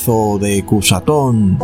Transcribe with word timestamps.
de 0.00 0.64
Cusatón. 0.64 1.58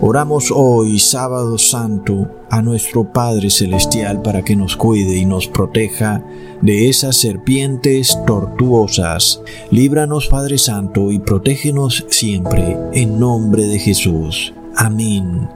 Oramos 0.00 0.50
hoy, 0.50 0.98
sábado 0.98 1.58
santo, 1.58 2.26
a 2.48 2.62
nuestro 2.62 3.12
Padre 3.12 3.50
Celestial 3.50 4.22
para 4.22 4.42
que 4.42 4.56
nos 4.56 4.76
cuide 4.76 5.16
y 5.16 5.26
nos 5.26 5.46
proteja 5.46 6.24
de 6.62 6.88
esas 6.88 7.18
serpientes 7.18 8.18
tortuosas. 8.26 9.42
Líbranos, 9.70 10.28
Padre 10.28 10.56
Santo, 10.56 11.12
y 11.12 11.18
protégenos 11.18 12.06
siempre, 12.08 12.78
en 12.94 13.20
nombre 13.20 13.66
de 13.66 13.78
Jesús. 13.78 14.54
Amén. 14.74 15.46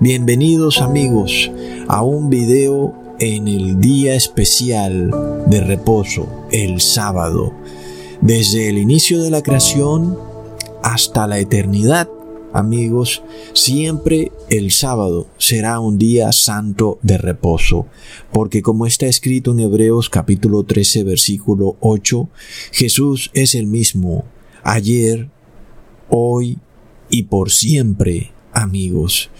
Bienvenidos 0.00 0.82
amigos 0.82 1.52
a 1.86 2.02
un 2.02 2.30
video 2.30 2.94
en 3.20 3.46
el 3.46 3.80
día 3.80 4.16
especial 4.16 5.12
de 5.46 5.60
reposo, 5.60 6.26
el 6.50 6.80
sábado. 6.80 7.52
Desde 8.20 8.68
el 8.68 8.78
inicio 8.78 9.22
de 9.22 9.30
la 9.30 9.42
creación 9.42 10.29
hasta 10.82 11.26
la 11.26 11.38
eternidad, 11.38 12.08
amigos, 12.52 13.22
siempre 13.52 14.32
el 14.48 14.70
sábado 14.70 15.28
será 15.38 15.80
un 15.80 15.98
día 15.98 16.32
santo 16.32 16.98
de 17.02 17.18
reposo, 17.18 17.86
porque 18.32 18.62
como 18.62 18.86
está 18.86 19.06
escrito 19.06 19.52
en 19.52 19.60
Hebreos 19.60 20.08
capítulo 20.08 20.64
13 20.64 21.04
versículo 21.04 21.76
8, 21.80 22.28
Jesús 22.72 23.30
es 23.34 23.54
el 23.54 23.66
mismo, 23.66 24.24
ayer, 24.62 25.28
hoy 26.08 26.58
y 27.08 27.24
por 27.24 27.50
siempre, 27.50 28.32
amigos. 28.52 29.30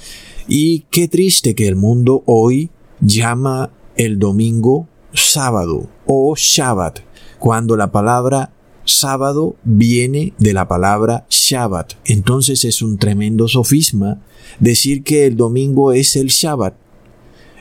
Y 0.49 0.81
qué 0.91 1.09
triste 1.09 1.55
que 1.55 1.69
el 1.69 1.77
mundo 1.77 2.23
hoy 2.27 2.71
llama 3.01 3.71
el 3.97 4.19
domingo 4.19 4.89
sábado 5.13 5.89
o 6.07 6.35
Shabbat, 6.37 7.01
cuando 7.39 7.77
la 7.77 7.93
palabra 7.93 8.53
sábado 8.91 9.57
viene 9.65 10.35
de 10.39 10.53
la 10.53 10.69
palabra 10.69 11.27
Shabbat. 11.31 11.95
Entonces 12.05 12.65
es 12.65 12.83
un 12.83 12.99
tremendo 12.99 13.49
sofisma 13.49 14.21
decir 14.59 15.03
que 15.03 15.27
el 15.27 15.37
domingo 15.37 15.93
es 15.93 16.17
el 16.17 16.29
Shabbat. 16.29 16.75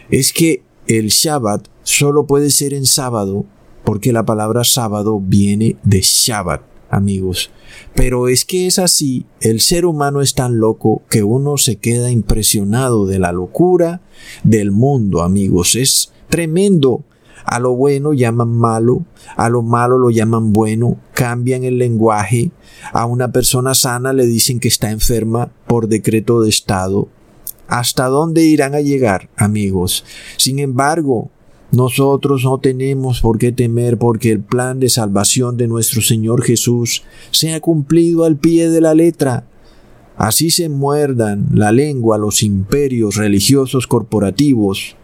Es 0.10 0.34
que 0.34 0.64
el 0.88 1.10
Shabbat 1.10 1.68
solo 1.84 2.26
puede 2.26 2.50
ser 2.50 2.74
en 2.74 2.86
sábado 2.86 3.46
porque 3.84 4.12
la 4.12 4.26
palabra 4.26 4.64
sábado 4.64 5.20
viene 5.20 5.78
de 5.84 6.02
Shabbat, 6.02 6.62
amigos. 6.90 7.52
Pero 7.96 8.28
es 8.28 8.46
que 8.46 8.68
es 8.68 8.80
así, 8.80 9.26
el 9.42 9.62
ser 9.62 9.86
humano 9.86 10.22
es 10.22 10.34
tan 10.34 10.60
loco 10.60 11.02
que 11.10 11.24
uno 11.24 11.58
se 11.58 11.78
queda 11.78 12.12
impresionado 12.12 13.06
de 13.06 13.20
la 13.20 13.32
locura 13.32 14.02
del 14.44 14.72
mundo, 14.72 15.22
amigos. 15.22 15.76
Es 15.76 16.12
tremendo 16.30 17.04
a 17.50 17.60
lo 17.60 17.76
bueno 17.76 18.14
llaman 18.14 18.50
malo, 18.50 19.06
a 19.36 19.50
lo 19.50 19.64
malo 19.64 19.98
lo 19.98 20.12
llaman 20.12 20.54
bueno, 20.54 20.98
cambian 21.16 21.64
el 21.64 21.80
lenguaje, 21.80 22.52
a 22.94 23.08
una 23.08 23.32
persona 23.32 23.74
sana 23.74 24.14
le 24.14 24.28
dicen 24.28 24.60
que 24.60 24.68
está 24.68 24.92
enferma 24.92 25.50
por 25.66 25.88
decreto 25.88 26.42
de 26.42 26.50
Estado. 26.50 27.08
¿Hasta 27.68 28.06
dónde 28.06 28.44
irán 28.44 28.76
a 28.76 28.82
llegar, 28.82 29.30
amigos? 29.36 30.06
Sin 30.38 30.60
embargo, 30.60 31.32
nosotros 31.72 32.44
no 32.44 32.60
tenemos 32.60 33.20
por 33.20 33.40
qué 33.40 33.52
temer 33.52 33.98
porque 33.98 34.32
el 34.32 34.42
plan 34.42 34.80
de 34.80 34.90
salvación 34.90 35.58
de 35.58 35.68
nuestro 35.68 36.04
Señor 36.04 36.44
Jesús 36.44 37.02
se 37.32 37.54
ha 37.56 37.60
cumplido 37.62 38.26
al 38.26 38.38
pie 38.38 38.70
de 38.70 38.82
la 38.82 38.94
letra. 38.94 39.48
Así 40.18 40.52
se 40.52 40.70
muerdan 40.70 41.48
la 41.52 41.72
lengua 41.72 42.20
los 42.20 42.44
imperios 42.44 43.16
religiosos 43.16 43.88
corporativos, 43.88 44.98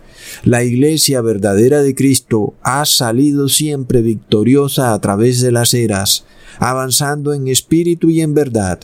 la 0.44 0.63
Iglesia 0.63 1.22
verdadera 1.22 1.81
de 1.81 1.95
Cristo 1.95 2.54
ha 2.62 2.86
salido 2.86 3.50
siempre 3.50 4.01
victoriosa 4.01 4.94
a 4.94 5.00
través 5.00 5.42
de 5.42 5.51
las 5.51 5.74
eras, 5.74 6.25
avanzando 6.60 7.33
en 7.33 7.48
espíritu 7.48 8.10
y 8.10 8.22
en 8.22 8.33
verdad, 8.33 8.80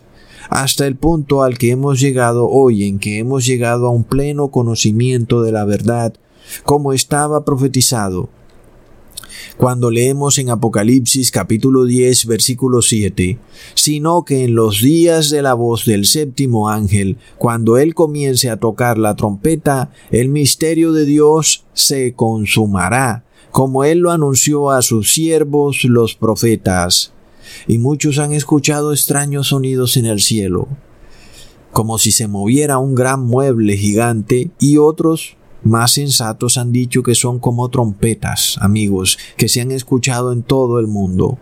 hasta 0.50 0.88
el 0.88 0.96
punto 0.96 1.44
al 1.44 1.58
que 1.58 1.72
hemos 1.72 2.00
llegado 2.00 2.48
hoy, 2.48 2.86
en 2.86 3.00
que 3.00 3.20
hemos 3.20 3.46
llegado 3.46 3.88
a 3.88 3.92
un 3.92 4.04
pleno 4.04 4.50
conocimiento 4.50 5.42
de 5.42 5.52
la 5.52 5.66
verdad, 5.66 6.14
como 6.64 6.94
estaba 6.94 7.46
profetizado. 7.46 8.30
Cuando 9.58 9.92
leemos 9.92 10.38
en 10.38 10.50
Apocalipsis 10.50 11.32
capítulo 11.32 11.86
10 11.86 12.26
versículo 12.26 12.82
7, 12.82 13.38
sino 13.76 14.24
que 14.26 14.44
en 14.44 14.56
los 14.56 14.82
días 14.82 15.30
de 15.30 15.42
la 15.42 15.54
voz 15.54 15.86
del 15.86 16.06
séptimo 16.06 16.70
ángel, 16.70 17.18
cuando 17.38 17.78
él 17.78 17.94
comience 17.94 18.50
a 18.50 18.58
tocar 18.58 18.98
la 18.98 19.16
trompeta, 19.16 19.92
el 20.10 20.30
misterio 20.30 20.94
de 20.94 21.06
Dios 21.06 21.66
se 21.74 22.14
consumará, 22.14 23.26
como 23.52 23.84
él 23.84 24.00
lo 24.00 24.12
anunció 24.12 24.72
a 24.72 24.82
sus 24.82 25.14
siervos 25.14 25.84
los 25.84 26.16
profetas. 26.16 27.14
Y 27.68 27.78
muchos 27.78 28.18
han 28.18 28.32
escuchado 28.32 28.94
extraños 28.94 29.48
sonidos 29.48 29.98
en 29.98 30.06
el 30.06 30.22
cielo, 30.22 30.68
como 31.72 31.98
si 31.98 32.12
se 32.12 32.28
moviera 32.28 32.78
un 32.78 32.96
gran 32.96 33.26
mueble 33.26 33.78
gigante, 33.78 34.52
y 34.60 34.78
otros 34.78 35.36
más 35.64 35.92
sensatos 35.92 36.58
han 36.58 36.72
dicho 36.72 37.04
que 37.04 37.16
son 37.16 37.40
como 37.40 37.70
trompetas, 37.70 38.58
amigos, 38.62 39.18
que 39.38 39.50
se 39.50 39.62
han 39.62 39.72
escuchado 39.72 40.32
en 40.32 40.44
todo 40.44 40.80
el 40.80 40.88
mundo. 40.88 41.38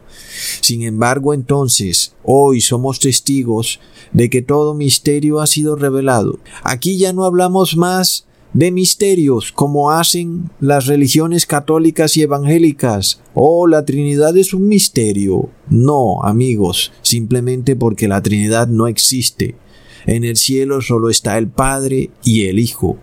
Sin 0.61 0.83
embargo, 0.83 1.33
entonces, 1.33 2.13
hoy 2.23 2.61
somos 2.61 2.99
testigos 2.99 3.79
de 4.11 4.29
que 4.29 4.41
todo 4.41 4.73
misterio 4.73 5.39
ha 5.39 5.47
sido 5.47 5.75
revelado. 5.75 6.39
Aquí 6.63 6.97
ya 6.97 7.13
no 7.13 7.23
hablamos 7.23 7.77
más 7.77 8.25
de 8.53 8.71
misterios 8.71 9.51
como 9.51 9.91
hacen 9.91 10.49
las 10.59 10.87
religiones 10.87 11.45
católicas 11.45 12.17
y 12.17 12.23
evangélicas. 12.23 13.21
Oh, 13.33 13.67
la 13.67 13.85
Trinidad 13.85 14.35
es 14.37 14.53
un 14.53 14.67
misterio. 14.67 15.49
No, 15.69 16.23
amigos, 16.23 16.91
simplemente 17.01 17.75
porque 17.75 18.07
la 18.07 18.21
Trinidad 18.21 18.67
no 18.67 18.87
existe. 18.87 19.55
En 20.05 20.23
el 20.23 20.37
cielo 20.37 20.81
solo 20.81 21.09
está 21.09 21.37
el 21.37 21.47
Padre 21.47 22.09
y 22.23 22.45
el 22.45 22.59
Hijo. 22.59 22.97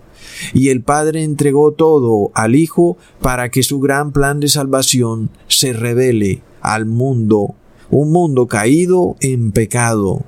Y 0.55 0.69
el 0.69 0.83
Padre 0.83 1.25
entregó 1.25 1.73
todo 1.73 2.31
al 2.35 2.55
Hijo 2.55 2.97
para 3.21 3.51
que 3.51 3.63
su 3.63 3.81
gran 3.81 4.13
plan 4.13 4.41
de 4.41 4.49
salvación 4.49 5.31
se 5.49 5.73
revele 5.73 6.43
al 6.61 6.87
mundo, 6.87 7.55
un 7.91 8.13
mundo 8.13 8.47
caído 8.47 9.17
en 9.21 9.53
pecado. 9.53 10.25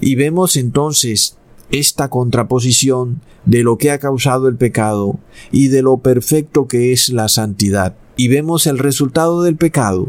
Y 0.00 0.14
vemos 0.14 0.56
entonces 0.56 1.36
esta 1.70 2.08
contraposición 2.08 3.20
de 3.44 3.62
lo 3.62 3.78
que 3.78 3.90
ha 3.90 3.98
causado 3.98 4.48
el 4.48 4.56
pecado 4.56 5.18
y 5.50 5.68
de 5.68 5.82
lo 5.82 5.98
perfecto 5.98 6.68
que 6.68 6.92
es 6.92 7.08
la 7.08 7.28
santidad. 7.28 7.96
Y 8.16 8.28
vemos 8.28 8.66
el 8.66 8.78
resultado 8.78 9.42
del 9.42 9.56
pecado. 9.56 10.08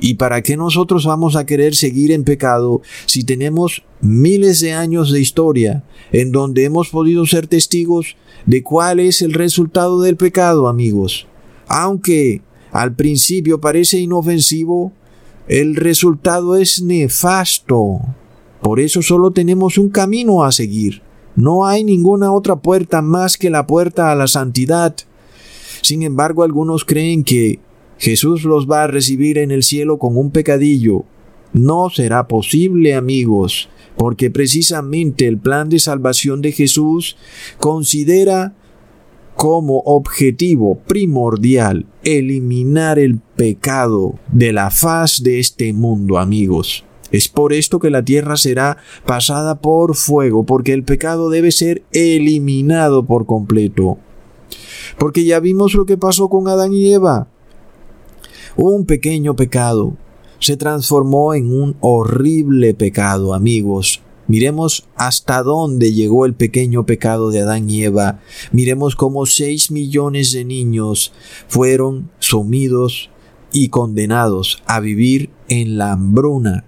¿Y 0.00 0.14
para 0.14 0.42
qué 0.42 0.56
nosotros 0.56 1.04
vamos 1.04 1.34
a 1.34 1.44
querer 1.44 1.74
seguir 1.74 2.12
en 2.12 2.24
pecado 2.24 2.82
si 3.06 3.24
tenemos 3.24 3.82
miles 4.00 4.60
de 4.60 4.72
años 4.72 5.10
de 5.10 5.20
historia 5.20 5.82
en 6.12 6.30
donde 6.30 6.64
hemos 6.64 6.88
podido 6.90 7.26
ser 7.26 7.48
testigos 7.48 8.16
de 8.46 8.62
cuál 8.62 9.00
es 9.00 9.22
el 9.22 9.32
resultado 9.32 10.00
del 10.00 10.16
pecado, 10.16 10.68
amigos? 10.68 11.26
Aunque 11.66 12.42
al 12.70 12.94
principio 12.94 13.60
parece 13.60 13.98
inofensivo, 13.98 14.92
el 15.48 15.76
resultado 15.76 16.56
es 16.56 16.80
nefasto. 16.80 18.00
Por 18.60 18.80
eso 18.80 19.02
solo 19.02 19.32
tenemos 19.32 19.78
un 19.78 19.88
camino 19.88 20.44
a 20.44 20.52
seguir. 20.52 21.02
No 21.34 21.66
hay 21.66 21.84
ninguna 21.84 22.32
otra 22.32 22.56
puerta 22.56 23.02
más 23.02 23.36
que 23.36 23.50
la 23.50 23.66
puerta 23.66 24.12
a 24.12 24.14
la 24.14 24.26
santidad. 24.26 24.94
Sin 25.82 26.02
embargo, 26.02 26.42
algunos 26.42 26.84
creen 26.84 27.24
que 27.24 27.60
Jesús 27.98 28.44
los 28.44 28.68
va 28.68 28.84
a 28.84 28.86
recibir 28.86 29.38
en 29.38 29.50
el 29.50 29.62
cielo 29.62 29.98
con 29.98 30.16
un 30.16 30.30
pecadillo. 30.30 31.04
No 31.52 31.90
será 31.90 32.28
posible, 32.28 32.94
amigos, 32.94 33.68
porque 33.96 34.30
precisamente 34.30 35.26
el 35.26 35.38
plan 35.38 35.68
de 35.68 35.78
salvación 35.78 36.40
de 36.40 36.52
Jesús 36.52 37.16
considera 37.58 38.54
como 39.34 39.78
objetivo 39.84 40.80
primordial 40.86 41.86
eliminar 42.02 42.98
el 42.98 43.20
pecado 43.36 44.18
de 44.32 44.52
la 44.52 44.70
faz 44.70 45.22
de 45.22 45.38
este 45.38 45.72
mundo, 45.72 46.18
amigos. 46.18 46.84
Es 47.10 47.28
por 47.28 47.52
esto 47.52 47.78
que 47.78 47.90
la 47.90 48.04
tierra 48.04 48.36
será 48.36 48.78
pasada 49.06 49.60
por 49.60 49.94
fuego, 49.94 50.44
porque 50.44 50.72
el 50.72 50.82
pecado 50.82 51.30
debe 51.30 51.52
ser 51.52 51.82
eliminado 51.92 53.06
por 53.06 53.26
completo. 53.26 53.98
Porque 54.98 55.24
ya 55.24 55.40
vimos 55.40 55.74
lo 55.74 55.86
que 55.86 55.96
pasó 55.96 56.28
con 56.28 56.48
Adán 56.48 56.72
y 56.72 56.92
Eva. 56.92 57.28
Un 58.60 58.86
pequeño 58.86 59.36
pecado 59.36 59.96
se 60.40 60.56
transformó 60.56 61.32
en 61.32 61.52
un 61.52 61.76
horrible 61.78 62.74
pecado, 62.74 63.32
amigos. 63.32 64.02
Miremos 64.26 64.88
hasta 64.96 65.44
dónde 65.44 65.92
llegó 65.92 66.26
el 66.26 66.34
pequeño 66.34 66.84
pecado 66.84 67.30
de 67.30 67.38
Adán 67.38 67.70
y 67.70 67.84
Eva. 67.84 68.18
Miremos 68.50 68.96
cómo 68.96 69.26
seis 69.26 69.70
millones 69.70 70.32
de 70.32 70.44
niños 70.44 71.12
fueron 71.46 72.10
sumidos 72.18 73.10
y 73.52 73.68
condenados 73.68 74.60
a 74.66 74.80
vivir 74.80 75.30
en 75.48 75.78
la 75.78 75.92
hambruna 75.92 76.64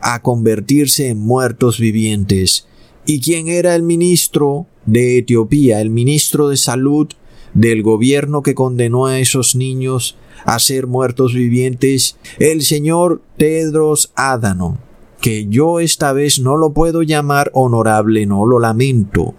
a 0.00 0.22
convertirse 0.22 1.08
en 1.08 1.18
muertos 1.18 1.80
vivientes. 1.80 2.68
¿Y 3.04 3.20
quién 3.20 3.48
era 3.48 3.74
el 3.74 3.82
ministro 3.82 4.68
de 4.86 5.18
Etiopía, 5.18 5.80
el 5.80 5.90
ministro 5.90 6.50
de 6.50 6.56
salud 6.56 7.08
del 7.52 7.82
gobierno 7.82 8.42
que 8.42 8.54
condenó 8.54 9.06
a 9.06 9.18
esos 9.18 9.56
niños 9.56 10.16
a 10.44 10.58
ser 10.58 10.86
muertos 10.86 11.34
vivientes? 11.34 12.16
El 12.38 12.62
señor 12.62 13.22
Tedros 13.36 14.12
Adhanom, 14.14 14.78
que 15.20 15.46
yo 15.46 15.80
esta 15.80 16.12
vez 16.12 16.40
no 16.40 16.56
lo 16.56 16.72
puedo 16.72 17.02
llamar 17.02 17.50
honorable, 17.54 18.26
no 18.26 18.44
lo 18.46 18.58
lamento, 18.58 19.34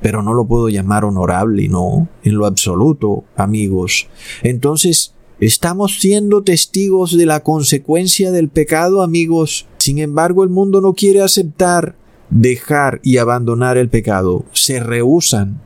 pero 0.00 0.22
no 0.22 0.32
lo 0.34 0.46
puedo 0.46 0.68
llamar 0.68 1.04
honorable, 1.04 1.68
no, 1.68 2.08
en 2.22 2.36
lo 2.36 2.46
absoluto, 2.46 3.24
amigos. 3.36 4.08
Entonces, 4.42 5.14
¿estamos 5.40 5.98
siendo 6.00 6.42
testigos 6.42 7.16
de 7.16 7.26
la 7.26 7.40
consecuencia 7.42 8.30
del 8.30 8.48
pecado, 8.48 9.02
amigos? 9.02 9.66
Sin 9.78 9.98
embargo, 9.98 10.44
el 10.44 10.50
mundo 10.50 10.80
no 10.80 10.94
quiere 10.94 11.22
aceptar, 11.22 11.96
dejar 12.30 13.00
y 13.02 13.16
abandonar 13.16 13.76
el 13.76 13.88
pecado. 13.88 14.44
Se 14.52 14.80
rehusan 14.80 15.60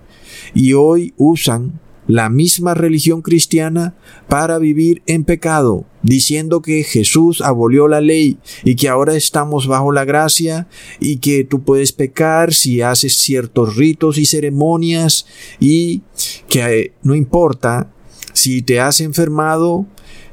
y 0.55 0.73
hoy 0.73 1.13
usan 1.17 1.81
la 2.07 2.29
misma 2.29 2.75
religión 2.75 3.23
cristiana 3.23 3.95
para 4.29 4.59
vivir 4.59 5.03
en 5.07 5.25
pecado, 5.25 5.85
diciendo 6.03 6.63
que 6.63 6.83
Jesús 6.83 7.41
abolió 7.41 7.89
la 7.89 8.01
ley 8.01 8.39
y 8.65 8.75
que 8.75 8.89
ahora 8.89 9.15
estamos 9.15 9.67
bajo 9.67 9.93
la 9.93 10.05
gracia 10.05 10.67
y 11.01 11.19
que 11.19 11.45
tú 11.45 11.63
puedes 11.63 11.93
pecar 11.93 12.53
si 12.53 12.83
haces 12.83 13.17
ciertos 13.19 13.77
ritos 13.77 14.19
y 14.19 14.27
ceremonias 14.27 15.27
y 15.61 16.03
que 16.49 16.81
eh, 16.81 16.93
no 17.03 17.15
importa 17.15 17.91
si 18.33 18.63
te 18.63 18.81
has 18.81 19.01
enfermado, 19.01 19.87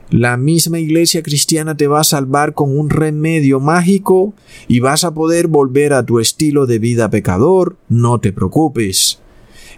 la 0.10 0.38
misma 0.38 0.80
iglesia 0.80 1.22
cristiana 1.22 1.78
te 1.78 1.88
va 1.88 2.00
a 2.00 2.04
salvar 2.04 2.56
con 2.56 2.78
un 2.78 2.90
remedio 2.90 3.60
mágico 3.60 4.34
y 4.68 4.80
vas 4.80 5.04
a 5.04 5.14
poder 5.14 5.48
volver 5.48 5.94
a 5.94 6.04
tu 6.04 6.20
estilo 6.20 6.66
de 6.66 6.80
vida 6.80 7.12
pecador, 7.12 7.78
no 7.90 8.20
te 8.20 8.34
preocupes. 8.34 9.20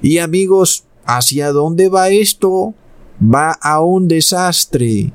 Y 0.01 0.19
amigos, 0.19 0.85
¿hacia 1.05 1.51
dónde 1.51 1.89
va 1.89 2.09
esto? 2.09 2.73
Va 3.21 3.51
a 3.51 3.81
un 3.81 4.07
desastre. 4.07 5.11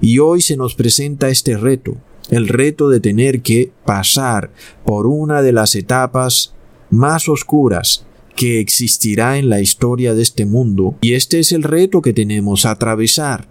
Y 0.00 0.18
hoy 0.18 0.40
se 0.40 0.56
nos 0.56 0.74
presenta 0.74 1.28
este 1.28 1.56
reto, 1.56 1.96
el 2.30 2.48
reto 2.48 2.88
de 2.88 3.00
tener 3.00 3.42
que 3.42 3.72
pasar 3.84 4.50
por 4.84 5.06
una 5.06 5.42
de 5.42 5.52
las 5.52 5.74
etapas 5.74 6.54
más 6.90 7.28
oscuras 7.28 8.06
que 8.36 8.60
existirá 8.60 9.38
en 9.38 9.48
la 9.48 9.60
historia 9.60 10.14
de 10.14 10.22
este 10.22 10.46
mundo. 10.46 10.96
Y 11.00 11.14
este 11.14 11.38
es 11.38 11.52
el 11.52 11.62
reto 11.62 12.02
que 12.02 12.12
tenemos, 12.12 12.66
atravesar 12.66 13.48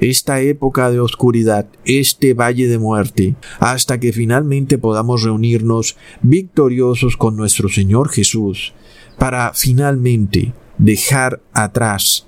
esta 0.00 0.40
época 0.40 0.90
de 0.90 1.00
oscuridad, 1.00 1.66
este 1.84 2.34
valle 2.34 2.68
de 2.68 2.78
muerte, 2.78 3.34
hasta 3.58 3.98
que 3.98 4.12
finalmente 4.12 4.78
podamos 4.78 5.22
reunirnos 5.22 5.96
victoriosos 6.22 7.16
con 7.16 7.36
nuestro 7.36 7.68
Señor 7.68 8.10
Jesús, 8.10 8.74
para 9.18 9.52
finalmente 9.54 10.52
dejar 10.78 11.40
atrás 11.52 12.26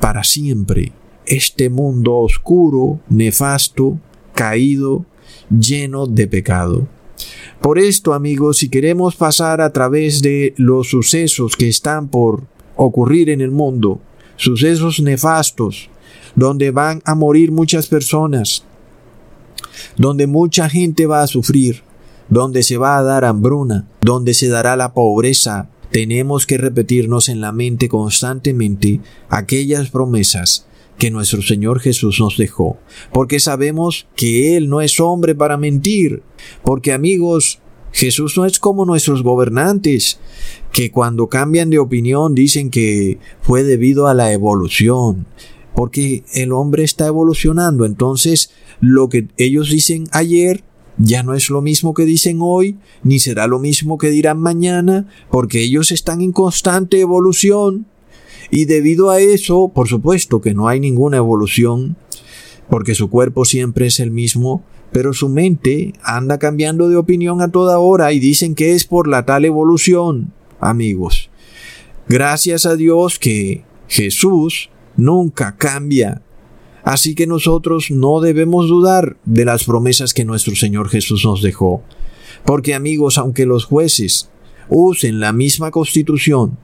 para 0.00 0.24
siempre 0.24 0.92
este 1.26 1.68
mundo 1.68 2.16
oscuro, 2.16 3.00
nefasto, 3.08 3.98
caído, 4.34 5.04
lleno 5.50 6.06
de 6.06 6.26
pecado. 6.26 6.86
Por 7.60 7.78
esto, 7.78 8.14
amigos, 8.14 8.58
si 8.58 8.68
queremos 8.68 9.16
pasar 9.16 9.60
a 9.60 9.72
través 9.72 10.22
de 10.22 10.54
los 10.56 10.88
sucesos 10.88 11.56
que 11.56 11.68
están 11.68 12.08
por 12.08 12.44
ocurrir 12.76 13.30
en 13.30 13.40
el 13.40 13.50
mundo, 13.50 14.00
sucesos 14.36 15.00
nefastos, 15.00 15.90
donde 16.36 16.70
van 16.70 17.02
a 17.04 17.14
morir 17.14 17.50
muchas 17.50 17.88
personas, 17.88 18.64
donde 19.96 20.26
mucha 20.26 20.68
gente 20.68 21.06
va 21.06 21.22
a 21.22 21.26
sufrir, 21.26 21.82
donde 22.28 22.62
se 22.62 22.76
va 22.76 22.98
a 22.98 23.02
dar 23.02 23.24
hambruna, 23.24 23.88
donde 24.00 24.34
se 24.34 24.48
dará 24.48 24.76
la 24.76 24.92
pobreza. 24.92 25.68
Tenemos 25.90 26.46
que 26.46 26.58
repetirnos 26.58 27.28
en 27.28 27.40
la 27.40 27.52
mente 27.52 27.88
constantemente 27.88 29.00
aquellas 29.28 29.90
promesas 29.90 30.66
que 30.98 31.10
nuestro 31.10 31.42
Señor 31.42 31.80
Jesús 31.80 32.18
nos 32.20 32.36
dejó, 32.36 32.76
porque 33.12 33.40
sabemos 33.40 34.08
que 34.16 34.56
Él 34.56 34.68
no 34.68 34.80
es 34.80 34.98
hombre 35.00 35.34
para 35.34 35.56
mentir, 35.56 36.22
porque 36.64 36.92
amigos, 36.92 37.60
Jesús 37.92 38.36
no 38.36 38.44
es 38.44 38.58
como 38.58 38.84
nuestros 38.84 39.22
gobernantes, 39.22 40.18
que 40.72 40.90
cuando 40.90 41.28
cambian 41.28 41.70
de 41.70 41.78
opinión 41.78 42.34
dicen 42.34 42.70
que 42.70 43.18
fue 43.40 43.62
debido 43.62 44.08
a 44.08 44.14
la 44.14 44.32
evolución, 44.32 45.26
porque 45.74 46.24
el 46.34 46.52
hombre 46.52 46.82
está 46.82 47.06
evolucionando, 47.06 47.86
entonces 47.86 48.50
lo 48.80 49.08
que 49.08 49.28
ellos 49.36 49.70
dicen 49.70 50.08
ayer 50.10 50.64
ya 50.98 51.22
no 51.22 51.34
es 51.34 51.48
lo 51.48 51.62
mismo 51.62 51.94
que 51.94 52.04
dicen 52.04 52.38
hoy, 52.40 52.76
ni 53.02 53.18
será 53.18 53.46
lo 53.46 53.58
mismo 53.58 53.98
que 53.98 54.10
dirán 54.10 54.40
mañana, 54.40 55.06
porque 55.30 55.62
ellos 55.62 55.92
están 55.92 56.20
en 56.20 56.32
constante 56.32 57.00
evolución. 57.00 57.86
Y 58.50 58.64
debido 58.64 59.10
a 59.10 59.20
eso, 59.20 59.70
por 59.74 59.88
supuesto 59.88 60.40
que 60.40 60.54
no 60.54 60.68
hay 60.68 60.80
ninguna 60.80 61.18
evolución, 61.18 61.96
porque 62.68 62.94
su 62.94 63.10
cuerpo 63.10 63.44
siempre 63.44 63.86
es 63.86 64.00
el 64.00 64.10
mismo, 64.10 64.64
pero 64.90 65.12
su 65.12 65.28
mente 65.28 65.92
anda 66.02 66.38
cambiando 66.38 66.88
de 66.88 66.96
opinión 66.96 67.40
a 67.42 67.48
toda 67.48 67.78
hora 67.78 68.12
y 68.12 68.18
dicen 68.18 68.54
que 68.54 68.74
es 68.74 68.84
por 68.84 69.06
la 69.06 69.24
tal 69.24 69.44
evolución, 69.44 70.32
amigos. 70.60 71.30
Gracias 72.08 72.64
a 72.66 72.74
Dios 72.74 73.18
que 73.18 73.64
Jesús 73.86 74.70
nunca 74.96 75.56
cambia. 75.56 76.22
Así 76.88 77.14
que 77.14 77.26
nosotros 77.26 77.90
no 77.90 78.22
debemos 78.22 78.66
dudar 78.66 79.18
de 79.26 79.44
las 79.44 79.64
promesas 79.64 80.14
que 80.14 80.24
nuestro 80.24 80.56
Señor 80.56 80.88
Jesús 80.88 81.22
nos 81.22 81.42
dejó. 81.42 81.82
Porque 82.46 82.72
amigos, 82.72 83.18
aunque 83.18 83.44
los 83.44 83.66
jueces 83.66 84.30
usen 84.70 85.20
la 85.20 85.34
misma 85.34 85.70
constitución 85.70 86.56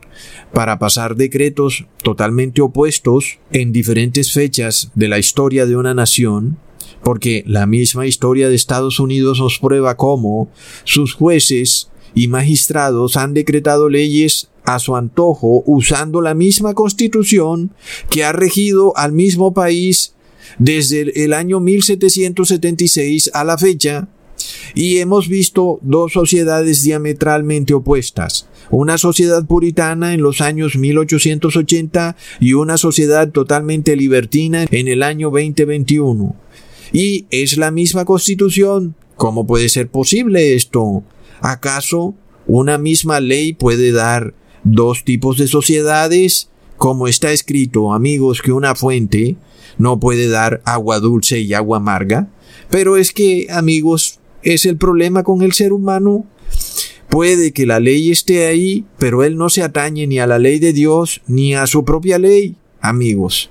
para 0.55 0.79
pasar 0.79 1.17
decretos 1.17 1.85
totalmente 2.03 2.63
opuestos 2.63 3.39
en 3.53 3.71
diferentes 3.71 4.33
fechas 4.33 4.91
de 4.95 5.09
la 5.09 5.19
historia 5.19 5.67
de 5.67 5.77
una 5.77 5.93
nación, 5.93 6.57
porque 7.03 7.45
la 7.47 7.67
misma 7.67 8.07
historia 8.07 8.49
de 8.49 8.55
Estados 8.55 9.01
Unidos 9.01 9.41
nos 9.41 9.59
prueba 9.59 9.99
cómo 9.99 10.49
sus 10.85 11.13
jueces 11.13 11.91
y 12.15 12.29
magistrados 12.29 13.17
han 13.17 13.35
decretado 13.35 13.89
leyes 13.89 14.49
a 14.65 14.79
su 14.79 14.97
antojo 14.97 15.63
usando 15.67 16.21
la 16.21 16.35
misma 16.35 16.75
constitución 16.75 17.73
que 18.11 18.25
ha 18.25 18.33
regido 18.33 18.97
al 18.97 19.13
mismo 19.13 19.53
país 19.53 20.15
desde 20.59 21.25
el 21.25 21.33
año 21.33 21.61
1776 21.61 23.31
a 23.35 23.45
la 23.45 23.59
fecha 23.59 24.09
y 24.75 24.99
hemos 24.99 25.29
visto 25.29 25.79
dos 25.83 26.13
sociedades 26.13 26.83
diametralmente 26.83 27.75
opuestas, 27.75 28.49
una 28.71 28.99
sociedad 28.99 29.45
puritana 29.45 30.15
en 30.15 30.23
los 30.23 30.41
años 30.41 30.77
1880 30.77 32.17
y 32.41 32.55
una 32.55 32.77
sociedad 32.77 33.31
totalmente 33.31 33.97
libertina 33.97 34.67
en 34.71 34.89
el 34.89 35.03
año 35.03 35.31
2021. 35.31 36.35
Y 36.93 37.27
es 37.31 37.57
la 37.57 37.71
misma 37.71 38.05
constitución. 38.05 38.95
¿Cómo 39.17 39.47
puede 39.47 39.69
ser 39.69 39.89
posible 39.89 40.55
esto? 40.55 41.05
¿Acaso 41.45 42.15
una 42.47 42.79
misma 42.79 43.21
ley 43.21 43.53
puede 43.53 43.93
dar 43.93 44.33
dos 44.63 45.05
tipos 45.05 45.37
de 45.37 45.47
sociedades? 45.47 46.49
Como 46.79 47.07
está 47.07 47.33
escrito, 47.33 47.93
amigos, 47.93 48.41
que 48.41 48.51
una 48.51 48.75
fuente 48.75 49.37
no 49.77 50.01
puede 50.01 50.29
dar 50.29 50.63
agua 50.65 51.01
dulce 51.01 51.41
y 51.41 51.53
agua 51.53 51.77
amarga. 51.77 52.31
Pero 52.71 52.97
es 52.97 53.13
que, 53.13 53.49
amigos, 53.51 54.21
es 54.43 54.65
el 54.65 54.79
problema 54.79 55.23
con 55.23 55.43
el 55.43 55.53
ser 55.53 55.75
humano. 55.75 56.25
Puede 57.11 57.53
que 57.53 57.67
la 57.67 57.79
ley 57.79 58.11
esté 58.11 58.47
ahí, 58.47 58.87
pero 58.97 59.23
él 59.23 59.37
no 59.37 59.51
se 59.51 59.63
atañe 59.63 60.07
ni 60.07 60.21
a 60.21 60.27
la 60.27 60.39
ley 60.39 60.59
de 60.59 60.73
Dios 60.73 61.21
ni 61.27 61.55
a 61.55 61.67
su 61.67 61.85
propia 61.85 62.19
ley, 62.19 62.57
amigos. 62.81 63.51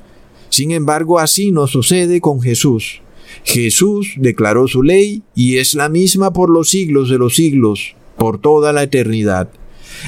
Sin 0.50 0.72
embargo, 0.72 1.20
así 1.20 1.52
no 1.52 1.68
sucede 1.68 2.22
con 2.22 2.42
Jesús. 2.42 3.03
Jesús 3.44 4.14
declaró 4.18 4.68
su 4.68 4.84
ley 4.84 5.24
y 5.36 5.58
es 5.58 5.74
la 5.74 5.90
misma 5.90 6.34
por 6.34 6.50
los 6.50 6.70
siglos 6.70 7.10
de 7.10 7.18
los 7.18 7.36
siglos, 7.36 7.96
por 8.18 8.40
toda 8.40 8.74
la 8.74 8.84
eternidad. 8.84 9.50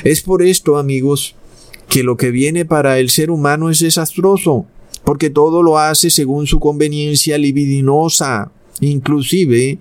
Es 0.04 0.22
por 0.22 0.44
esto, 0.44 0.78
amigos, 0.78 1.36
que 1.90 2.04
lo 2.04 2.18
que 2.18 2.32
viene 2.32 2.66
para 2.66 3.00
el 3.00 3.10
ser 3.10 3.32
humano 3.32 3.70
es 3.70 3.80
desastroso, 3.80 4.66
porque 5.04 5.30
todo 5.30 5.64
lo 5.64 5.78
hace 5.78 6.10
según 6.10 6.48
su 6.48 6.60
conveniencia 6.60 7.38
libidinosa. 7.38 8.52
Inclusive, 8.82 9.80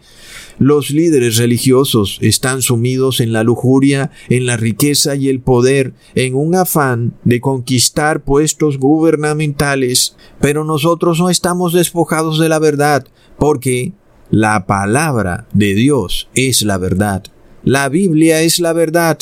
los 0.58 0.90
líderes 0.90 1.36
religiosos 1.36 2.18
están 2.20 2.62
sumidos 2.62 3.20
en 3.20 3.32
la 3.32 3.42
lujuria, 3.42 4.12
en 4.28 4.46
la 4.46 4.56
riqueza 4.56 5.16
y 5.16 5.28
el 5.28 5.40
poder, 5.40 5.94
en 6.14 6.36
un 6.36 6.54
afán 6.54 7.14
de 7.24 7.40
conquistar 7.40 8.22
puestos 8.22 8.78
gubernamentales, 8.78 10.16
pero 10.40 10.64
nosotros 10.64 11.18
no 11.18 11.28
estamos 11.28 11.72
despojados 11.72 12.38
de 12.38 12.48
la 12.48 12.60
verdad, 12.60 13.06
porque 13.36 13.92
la 14.30 14.66
palabra 14.66 15.48
de 15.52 15.74
Dios 15.74 16.28
es 16.34 16.62
la 16.62 16.78
verdad. 16.78 17.24
La 17.64 17.88
Biblia 17.88 18.42
es 18.42 18.60
la 18.60 18.72
verdad. 18.72 19.18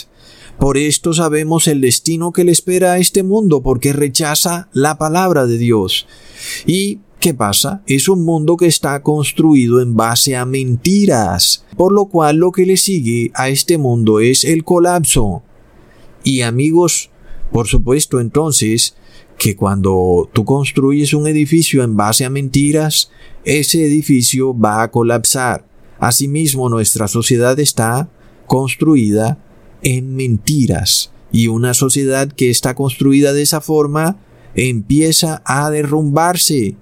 Por 0.59 0.77
esto 0.77 1.13
sabemos 1.13 1.67
el 1.67 1.81
destino 1.81 2.33
que 2.33 2.45
le 2.45 2.53
espera 2.53 2.93
a 2.93 2.99
este 2.99 3.23
mundo, 3.23 3.63
porque 3.63 3.93
rechaza 3.93 4.69
la 4.73 4.99
palabra 4.99 5.47
de 5.47 5.59
Dios. 5.59 6.07
Y 6.67 7.01
¿Qué 7.23 7.35
pasa? 7.35 7.85
Es 7.87 8.09
un 8.09 8.25
mundo 8.25 8.57
que 8.57 8.67
está 8.67 9.01
construido 9.01 9.81
en 9.81 9.95
base 9.95 10.35
a 10.35 10.45
mentiras, 10.45 11.65
por 11.77 11.93
lo 11.93 12.07
cual 12.07 12.39
lo 12.39 12.51
que 12.51 12.67
le 12.67 12.77
sigue 12.77 13.31
a 13.37 13.49
este 13.49 13.79
mundo 13.79 14.19
es 14.19 14.43
el 14.43 14.65
colapso. 14.65 15.45
Y 16.25 16.41
amigos, 16.41 17.11
por 17.53 17.69
supuesto 17.69 18.19
entonces, 18.19 18.97
que 19.39 19.55
cuando 19.55 20.31
tú 20.33 20.45
construyes 20.45 21.15
un 21.15 21.29
edificio 21.29 21.85
en 21.85 21.97
base 21.97 22.25
a 22.25 22.29
mentiras, 22.29 23.13
ese 23.45 23.87
edificio 23.87 24.59
va 24.59 24.83
a 24.83 24.91
colapsar. 24.91 25.65
Asimismo, 26.01 26.69
nuestra 26.69 27.07
sociedad 27.07 27.61
está 27.61 28.11
construida 28.49 29.39
en 29.83 30.17
mentiras. 30.17 31.13
Y 31.31 31.47
una 31.47 31.73
sociedad 31.73 32.33
que 32.33 32.51
está 32.51 32.75
construida 32.75 33.33
de 33.33 33.43
esa 33.43 33.61
forma 33.61 34.17
empieza 34.57 35.41
a 35.47 35.71
derrumbarse. 35.71 36.75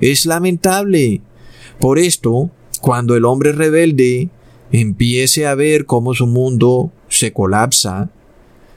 Es 0.00 0.26
lamentable. 0.26 1.20
Por 1.80 1.98
esto, 1.98 2.50
cuando 2.80 3.16
el 3.16 3.24
hombre 3.24 3.52
rebelde 3.52 4.28
empiece 4.72 5.46
a 5.46 5.54
ver 5.54 5.86
cómo 5.86 6.14
su 6.14 6.26
mundo 6.26 6.92
se 7.08 7.32
colapsa, 7.32 8.10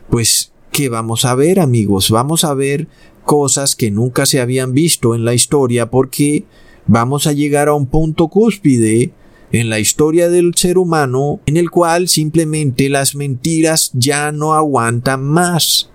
pues, 0.10 0.52
¿qué 0.72 0.90
vamos 0.90 1.26
a 1.26 1.36
ver, 1.36 1.60
amigos? 1.60 2.12
Vamos 2.12 2.44
a 2.44 2.54
ver 2.54 2.88
cosas 3.26 3.76
que 3.76 3.92
nunca 3.92 4.26
se 4.26 4.40
habían 4.40 4.74
visto 4.74 5.14
en 5.14 5.26
la 5.26 5.34
historia 5.34 5.90
porque 5.90 6.46
vamos 6.88 7.28
a 7.28 7.34
llegar 7.34 7.68
a 7.68 7.74
un 7.74 7.86
punto 7.86 8.30
cúspide 8.30 9.12
en 9.52 9.70
la 9.70 9.80
historia 9.80 10.30
del 10.30 10.54
ser 10.56 10.78
humano 10.78 11.40
en 11.46 11.58
el 11.58 11.70
cual 11.70 12.08
simplemente 12.08 12.90
las 12.90 13.16
mentiras 13.16 13.92
ya 13.94 14.32
no 14.32 14.54
aguantan 14.54 15.24
más. 15.24 15.90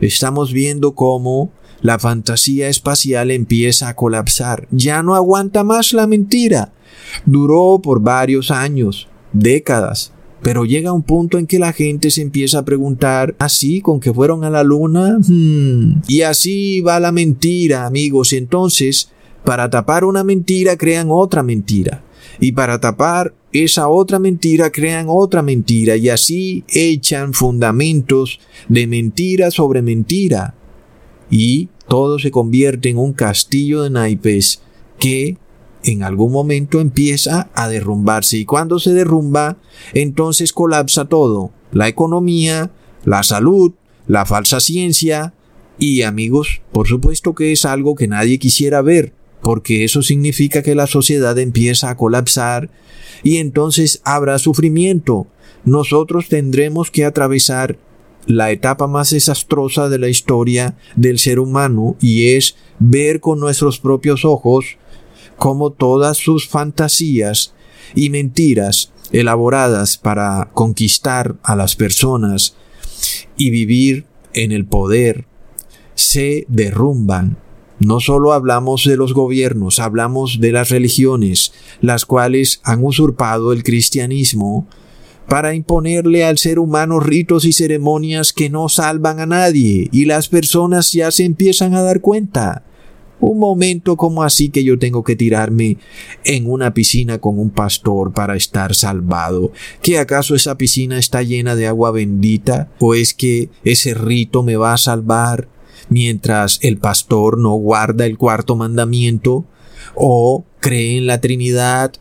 Estamos 0.00 0.52
viendo 0.52 0.94
cómo 0.94 1.50
la 1.82 1.98
fantasía 1.98 2.68
espacial 2.68 3.30
empieza 3.30 3.88
a 3.88 3.96
colapsar. 3.96 4.68
Ya 4.70 5.02
no 5.02 5.14
aguanta 5.14 5.64
más 5.64 5.92
la 5.92 6.06
mentira. 6.06 6.72
Duró 7.24 7.80
por 7.82 8.00
varios 8.00 8.50
años, 8.50 9.08
décadas, 9.32 10.12
pero 10.42 10.64
llega 10.64 10.92
un 10.92 11.02
punto 11.02 11.38
en 11.38 11.46
que 11.46 11.58
la 11.58 11.72
gente 11.72 12.10
se 12.10 12.22
empieza 12.22 12.58
a 12.58 12.64
preguntar, 12.64 13.34
¿así 13.38 13.80
con 13.80 14.00
que 14.00 14.12
fueron 14.12 14.44
a 14.44 14.50
la 14.50 14.62
luna? 14.62 15.18
Hmm. 15.26 16.02
Y 16.06 16.22
así 16.22 16.80
va 16.80 17.00
la 17.00 17.12
mentira, 17.12 17.86
amigos. 17.86 18.32
Entonces, 18.32 19.10
para 19.44 19.68
tapar 19.70 20.04
una 20.04 20.24
mentira, 20.24 20.76
crean 20.76 21.08
otra 21.10 21.42
mentira. 21.42 22.02
Y 22.38 22.52
para 22.52 22.80
tapar 22.80 23.34
esa 23.52 23.88
otra 23.88 24.18
mentira, 24.18 24.70
crean 24.70 25.06
otra 25.08 25.42
mentira. 25.42 25.96
Y 25.96 26.08
así 26.08 26.64
echan 26.68 27.34
fundamentos 27.34 28.40
de 28.68 28.86
mentira 28.86 29.50
sobre 29.50 29.82
mentira 29.82 30.54
y 31.30 31.68
todo 31.88 32.18
se 32.18 32.30
convierte 32.30 32.88
en 32.88 32.98
un 32.98 33.12
castillo 33.12 33.82
de 33.82 33.90
naipes 33.90 34.62
que 34.98 35.38
en 35.82 36.02
algún 36.02 36.32
momento 36.32 36.80
empieza 36.80 37.48
a 37.54 37.68
derrumbarse 37.68 38.36
y 38.36 38.44
cuando 38.44 38.78
se 38.78 38.92
derrumba 38.92 39.56
entonces 39.94 40.52
colapsa 40.52 41.06
todo, 41.06 41.52
la 41.72 41.88
economía, 41.88 42.70
la 43.04 43.22
salud, 43.22 43.72
la 44.06 44.26
falsa 44.26 44.60
ciencia 44.60 45.32
y 45.78 46.02
amigos, 46.02 46.60
por 46.72 46.86
supuesto 46.86 47.34
que 47.34 47.52
es 47.52 47.64
algo 47.64 47.94
que 47.94 48.08
nadie 48.08 48.38
quisiera 48.38 48.82
ver, 48.82 49.14
porque 49.40 49.84
eso 49.84 50.02
significa 50.02 50.62
que 50.62 50.74
la 50.74 50.86
sociedad 50.86 51.38
empieza 51.38 51.88
a 51.88 51.96
colapsar 51.96 52.70
y 53.22 53.38
entonces 53.38 54.02
habrá 54.04 54.38
sufrimiento. 54.38 55.26
Nosotros 55.64 56.28
tendremos 56.28 56.90
que 56.90 57.04
atravesar 57.04 57.78
la 58.26 58.50
etapa 58.50 58.86
más 58.86 59.10
desastrosa 59.10 59.88
de 59.88 59.98
la 59.98 60.08
historia 60.08 60.76
del 60.96 61.18
ser 61.18 61.38
humano 61.38 61.96
y 62.00 62.32
es 62.32 62.56
ver 62.78 63.20
con 63.20 63.40
nuestros 63.40 63.78
propios 63.78 64.24
ojos 64.24 64.76
cómo 65.36 65.70
todas 65.70 66.18
sus 66.18 66.46
fantasías 66.46 67.54
y 67.94 68.10
mentiras 68.10 68.92
elaboradas 69.12 69.96
para 69.96 70.50
conquistar 70.52 71.36
a 71.42 71.56
las 71.56 71.76
personas 71.76 72.54
y 73.36 73.50
vivir 73.50 74.04
en 74.32 74.52
el 74.52 74.66
poder 74.66 75.26
se 75.94 76.44
derrumban. 76.48 77.36
No 77.78 78.00
solo 78.00 78.34
hablamos 78.34 78.84
de 78.84 78.96
los 78.96 79.14
gobiernos, 79.14 79.80
hablamos 79.80 80.38
de 80.40 80.52
las 80.52 80.68
religiones, 80.68 81.52
las 81.80 82.04
cuales 82.04 82.60
han 82.62 82.84
usurpado 82.84 83.52
el 83.52 83.62
cristianismo 83.62 84.68
para 85.30 85.54
imponerle 85.54 86.24
al 86.24 86.38
ser 86.38 86.58
humano 86.58 86.98
ritos 86.98 87.44
y 87.44 87.52
ceremonias 87.52 88.32
que 88.32 88.50
no 88.50 88.68
salvan 88.68 89.20
a 89.20 89.26
nadie 89.26 89.88
y 89.92 90.06
las 90.06 90.26
personas 90.26 90.92
ya 90.92 91.12
se 91.12 91.24
empiezan 91.24 91.74
a 91.76 91.82
dar 91.82 92.00
cuenta. 92.00 92.64
Un 93.20 93.38
momento 93.38 93.96
como 93.96 94.24
así 94.24 94.48
que 94.48 94.64
yo 94.64 94.76
tengo 94.76 95.04
que 95.04 95.14
tirarme 95.14 95.78
en 96.24 96.50
una 96.50 96.74
piscina 96.74 97.18
con 97.18 97.38
un 97.38 97.50
pastor 97.50 98.12
para 98.12 98.34
estar 98.34 98.74
salvado. 98.74 99.52
¿Que 99.82 100.00
acaso 100.00 100.34
esa 100.34 100.58
piscina 100.58 100.98
está 100.98 101.22
llena 101.22 101.54
de 101.54 101.68
agua 101.68 101.92
bendita? 101.92 102.68
¿O 102.80 102.94
es 102.94 103.14
que 103.14 103.50
ese 103.62 103.94
rito 103.94 104.42
me 104.42 104.56
va 104.56 104.72
a 104.72 104.78
salvar 104.78 105.46
mientras 105.90 106.58
el 106.62 106.78
pastor 106.78 107.38
no 107.38 107.54
guarda 107.54 108.04
el 108.04 108.18
cuarto 108.18 108.56
mandamiento? 108.56 109.44
¿O 109.94 110.44
cree 110.58 110.98
en 110.98 111.06
la 111.06 111.20
Trinidad? 111.20 111.92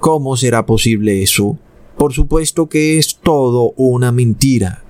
¿Cómo 0.00 0.36
será 0.36 0.66
posible 0.66 1.22
eso? 1.22 1.60
Por 1.96 2.12
supuesto 2.12 2.68
que 2.68 2.98
es 2.98 3.18
todo 3.22 3.72
una 3.76 4.12
mentira. 4.12 4.82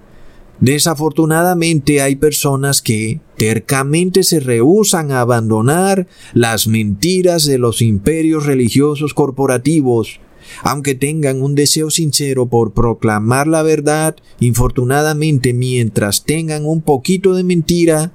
Desafortunadamente 0.60 2.02
hay 2.02 2.14
personas 2.14 2.82
que 2.82 3.20
tercamente 3.36 4.22
se 4.22 4.38
rehúsan 4.38 5.10
a 5.10 5.20
abandonar 5.20 6.06
las 6.34 6.68
mentiras 6.68 7.44
de 7.44 7.58
los 7.58 7.82
imperios 7.82 8.46
religiosos 8.46 9.12
corporativos, 9.12 10.20
aunque 10.62 10.94
tengan 10.94 11.42
un 11.42 11.56
deseo 11.56 11.90
sincero 11.90 12.46
por 12.46 12.74
proclamar 12.74 13.48
la 13.48 13.62
verdad, 13.62 14.14
infortunadamente 14.38 15.52
mientras 15.52 16.24
tengan 16.24 16.64
un 16.64 16.80
poquito 16.80 17.34
de 17.34 17.42
mentira, 17.42 18.12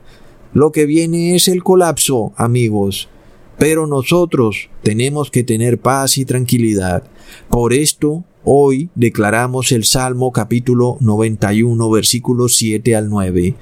lo 0.53 0.71
que 0.71 0.85
viene 0.85 1.35
es 1.35 1.49
el 1.49 1.63
colapso, 1.63 2.31
amigos. 2.37 3.09
Pero 3.59 3.87
nosotros 3.87 4.69
tenemos 4.83 5.31
que 5.31 5.43
tener 5.43 5.79
paz 5.79 6.17
y 6.17 6.23
tranquilidad. 6.23 7.03
Por 7.49 7.73
esto, 7.73 8.23
Hoy 8.49 8.89
declaramos 8.95 9.73
el 9.73 9.83
Salmo 9.83 10.31
capítulo 10.31 10.95
91 11.01 11.89
versículos 11.89 12.55
7 12.55 12.95
al 12.95 13.09
9. 13.09 13.55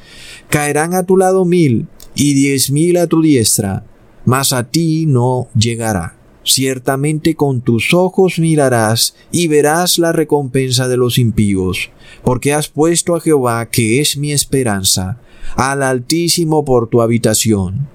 Caerán 0.47 0.93
a 0.93 1.01
tu 1.01 1.17
lado 1.17 1.43
mil 1.43 1.87
y 2.13 2.35
diez 2.35 2.69
mil 2.69 2.97
a 2.97 3.07
tu 3.07 3.23
diestra, 3.23 3.83
mas 4.25 4.53
a 4.53 4.69
ti 4.69 5.07
no 5.07 5.47
llegará. 5.57 6.19
Ciertamente 6.43 7.33
con 7.33 7.61
tus 7.61 7.95
ojos 7.95 8.37
mirarás 8.37 9.15
y 9.31 9.47
verás 9.47 9.97
la 9.97 10.11
recompensa 10.11 10.87
de 10.87 10.97
los 10.97 11.17
impíos, 11.17 11.89
porque 12.23 12.53
has 12.53 12.67
puesto 12.67 13.15
a 13.15 13.21
Jehová, 13.21 13.67
que 13.71 14.01
es 14.01 14.17
mi 14.17 14.33
esperanza, 14.33 15.19
al 15.55 15.81
Altísimo 15.81 16.63
por 16.63 16.89
tu 16.89 17.01
habitación. 17.01 17.87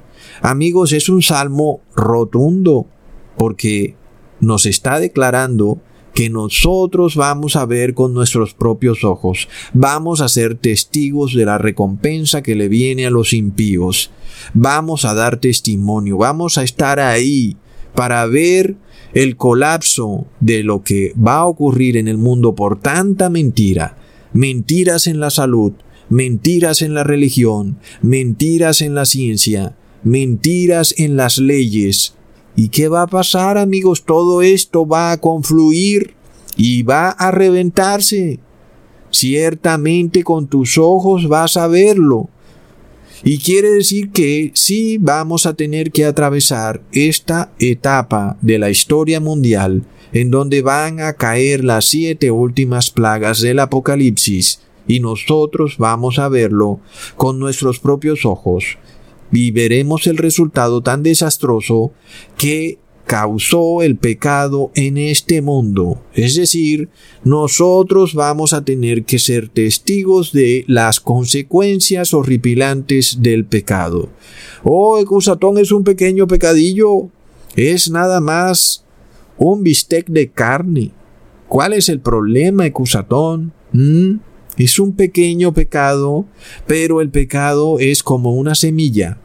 Amigos, 0.43 0.93
es 0.93 1.09
un 1.09 1.23
salmo 1.23 1.83
rotundo, 1.95 2.89
porque 3.39 3.95
nos 4.41 4.67
está 4.67 4.99
declarando 4.99 5.81
que 6.15 6.31
nosotros 6.31 7.17
vamos 7.17 7.57
a 7.57 7.67
ver 7.67 7.95
con 7.95 8.15
nuestros 8.15 8.55
propios 8.55 9.05
ojos. 9.05 9.49
Vamos 9.73 10.21
a 10.21 10.29
ser 10.29 10.57
testigos 10.57 11.35
de 11.35 11.45
la 11.45 11.59
recompensa 11.59 12.43
que 12.43 12.55
le 12.55 12.69
viene 12.69 13.07
a 13.07 13.11
los 13.11 13.33
impíos. 13.33 14.11
Vamos 14.55 15.05
a 15.05 15.15
dar 15.15 15.39
testimonio, 15.39 16.17
vamos 16.19 16.59
a 16.59 16.63
estar 16.63 17.01
ahí 17.01 17.57
para 17.95 18.25
ver 18.27 18.77
el 19.15 19.37
colapso 19.37 20.27
de 20.41 20.63
lo 20.63 20.83
que 20.83 21.13
va 21.15 21.39
a 21.39 21.47
ocurrir 21.47 21.97
en 21.97 22.09
el 22.09 22.17
mundo 22.17 22.55
por 22.55 22.81
tanta 22.81 23.29
mentira. 23.29 23.97
Mentiras 24.33 25.07
en 25.07 25.19
la 25.21 25.31
salud, 25.31 25.73
mentiras 26.09 26.83
en 26.83 26.95
la 26.95 27.05
religión, 27.05 27.79
mentiras 28.03 28.81
en 28.81 28.95
la 28.95 29.05
ciencia, 29.05 29.77
mentiras 30.05 30.95
en 30.99 31.17
las 31.17 31.39
leyes, 31.39 32.15
¿Y 32.57 32.69
qué 32.69 32.89
va 32.89 33.03
a 33.03 33.07
pasar, 33.07 33.59
amigos? 33.59 34.05
Todo 34.05 34.43
esto 34.43 34.87
va 34.87 35.13
a 35.13 35.21
confluir 35.21 36.15
y 36.57 36.83
va 36.83 37.11
a 37.11 37.31
reventarse. 37.31 38.39
Ciertamente 39.11 40.23
con 40.23 40.47
tus 40.47 40.79
ojos 40.79 41.29
vas 41.29 41.57
a 41.57 41.67
verlo. 41.67 42.29
Y 43.23 43.39
quiere 43.39 43.71
decir 43.71 44.11
que 44.11 44.51
sí 44.55 44.99
vamos 44.99 45.47
a 45.47 45.55
tener 45.55 45.93
que 45.93 46.07
atravesar 46.07 46.83
esta 46.93 47.53
etapa 47.59 48.37
de 48.41 48.59
la 48.59 48.71
historia 48.71 49.21
mundial 49.21 49.85
en 50.13 50.31
donde 50.31 50.63
van 50.63 51.01
a 51.01 51.13
caer 51.13 51.65
las 51.65 51.85
siete 51.87 52.31
últimas 52.31 52.91
plagas 52.91 53.41
del 53.41 53.59
Apocalipsis 53.59 54.61
y 54.87 55.01
nosotros 55.01 55.77
vamos 55.79 56.19
a 56.19 56.29
verlo 56.29 56.81
con 57.17 57.39
nuestros 57.39 57.79
propios 57.79 58.25
ojos 58.25 58.79
y 59.33 59.51
veremos 59.51 60.07
el 60.07 60.17
resultado 60.17 60.83
tan 60.83 61.03
desastroso 61.03 61.93
que 62.37 62.79
causó 63.11 63.83
el 63.83 63.97
pecado 63.97 64.71
en 64.77 64.97
este 64.97 65.43
mundo. 65.43 66.01
Es 66.15 66.37
decir, 66.37 66.91
nosotros 67.25 68.15
vamos 68.15 68.53
a 68.53 68.65
tener 68.65 69.03
que 69.05 69.19
ser 69.19 69.49
testigos 69.49 70.31
de 70.33 70.65
las 70.69 71.01
consecuencias 71.01 72.15
horripilantes 72.15 73.21
del 73.21 73.47
pecado. 73.47 74.11
Oh, 74.63 75.01
Ecusatón 75.01 75.59
es 75.59 75.73
un 75.73 75.83
pequeño 75.83 76.29
pecadillo. 76.29 77.09
Es 77.57 77.91
nada 77.91 78.21
más 78.21 78.85
un 79.39 79.65
bistec 79.65 80.07
de 80.07 80.31
carne. 80.31 80.93
¿Cuál 81.49 81.73
es 81.73 81.89
el 81.89 81.99
problema, 81.99 82.65
Ecusatón? 82.65 83.53
Es 84.57 84.79
un 84.79 84.95
pequeño 84.95 85.55
pecado, 85.55 86.27
pero 86.67 87.01
el 87.01 87.11
pecado 87.11 87.79
es 87.79 88.03
como 88.03 88.35
una 88.35 88.55
semilla, 88.55 89.19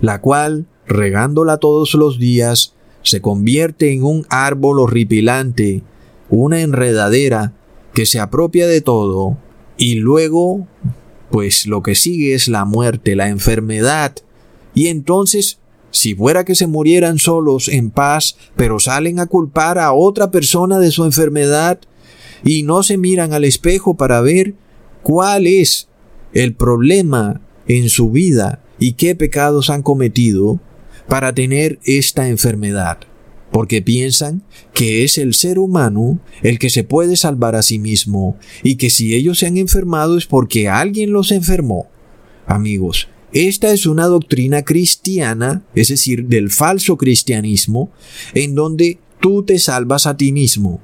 la 0.00 0.20
cual, 0.20 0.66
regándola 0.86 1.58
todos 1.58 1.94
los 1.94 2.18
días, 2.18 2.74
se 3.02 3.20
convierte 3.20 3.92
en 3.92 4.04
un 4.04 4.26
árbol 4.28 4.80
horripilante, 4.80 5.82
una 6.28 6.60
enredadera 6.60 7.52
que 7.94 8.06
se 8.06 8.20
apropia 8.20 8.66
de 8.66 8.80
todo, 8.80 9.38
y 9.76 9.94
luego, 9.94 10.66
pues 11.30 11.66
lo 11.66 11.82
que 11.82 11.94
sigue 11.94 12.34
es 12.34 12.48
la 12.48 12.64
muerte, 12.64 13.16
la 13.16 13.28
enfermedad, 13.28 14.14
y 14.74 14.88
entonces 14.88 15.58
si 15.92 16.14
fuera 16.14 16.44
que 16.44 16.54
se 16.54 16.66
murieran 16.66 17.18
solos 17.18 17.68
en 17.68 17.90
paz, 17.90 18.36
pero 18.56 18.80
salen 18.80 19.20
a 19.20 19.26
culpar 19.26 19.78
a 19.78 19.92
otra 19.92 20.30
persona 20.30 20.78
de 20.78 20.90
su 20.90 21.04
enfermedad, 21.04 21.78
y 22.44 22.62
no 22.62 22.82
se 22.82 22.96
miran 22.96 23.32
al 23.32 23.44
espejo 23.44 23.96
para 23.96 24.20
ver 24.20 24.54
cuál 25.02 25.46
es 25.46 25.88
el 26.32 26.54
problema 26.54 27.40
en 27.66 27.88
su 27.88 28.10
vida 28.10 28.62
y 28.78 28.94
qué 28.94 29.14
pecados 29.14 29.70
han 29.70 29.82
cometido 29.82 30.60
para 31.08 31.34
tener 31.34 31.78
esta 31.84 32.28
enfermedad, 32.28 32.98
porque 33.50 33.82
piensan 33.82 34.42
que 34.72 35.04
es 35.04 35.18
el 35.18 35.34
ser 35.34 35.58
humano 35.58 36.20
el 36.42 36.58
que 36.58 36.70
se 36.70 36.84
puede 36.84 37.16
salvar 37.16 37.54
a 37.54 37.62
sí 37.62 37.78
mismo 37.78 38.36
y 38.62 38.76
que 38.76 38.90
si 38.90 39.14
ellos 39.14 39.38
se 39.38 39.46
han 39.46 39.56
enfermado 39.56 40.16
es 40.16 40.26
porque 40.26 40.68
alguien 40.68 41.12
los 41.12 41.30
enfermó. 41.32 41.88
Amigos, 42.46 43.08
esta 43.32 43.72
es 43.72 43.86
una 43.86 44.06
doctrina 44.06 44.62
cristiana, 44.62 45.62
es 45.74 45.88
decir, 45.88 46.26
del 46.26 46.50
falso 46.50 46.96
cristianismo, 46.96 47.90
en 48.34 48.54
donde 48.54 48.98
tú 49.20 49.42
te 49.42 49.58
salvas 49.58 50.06
a 50.06 50.16
ti 50.16 50.32
mismo 50.32 50.80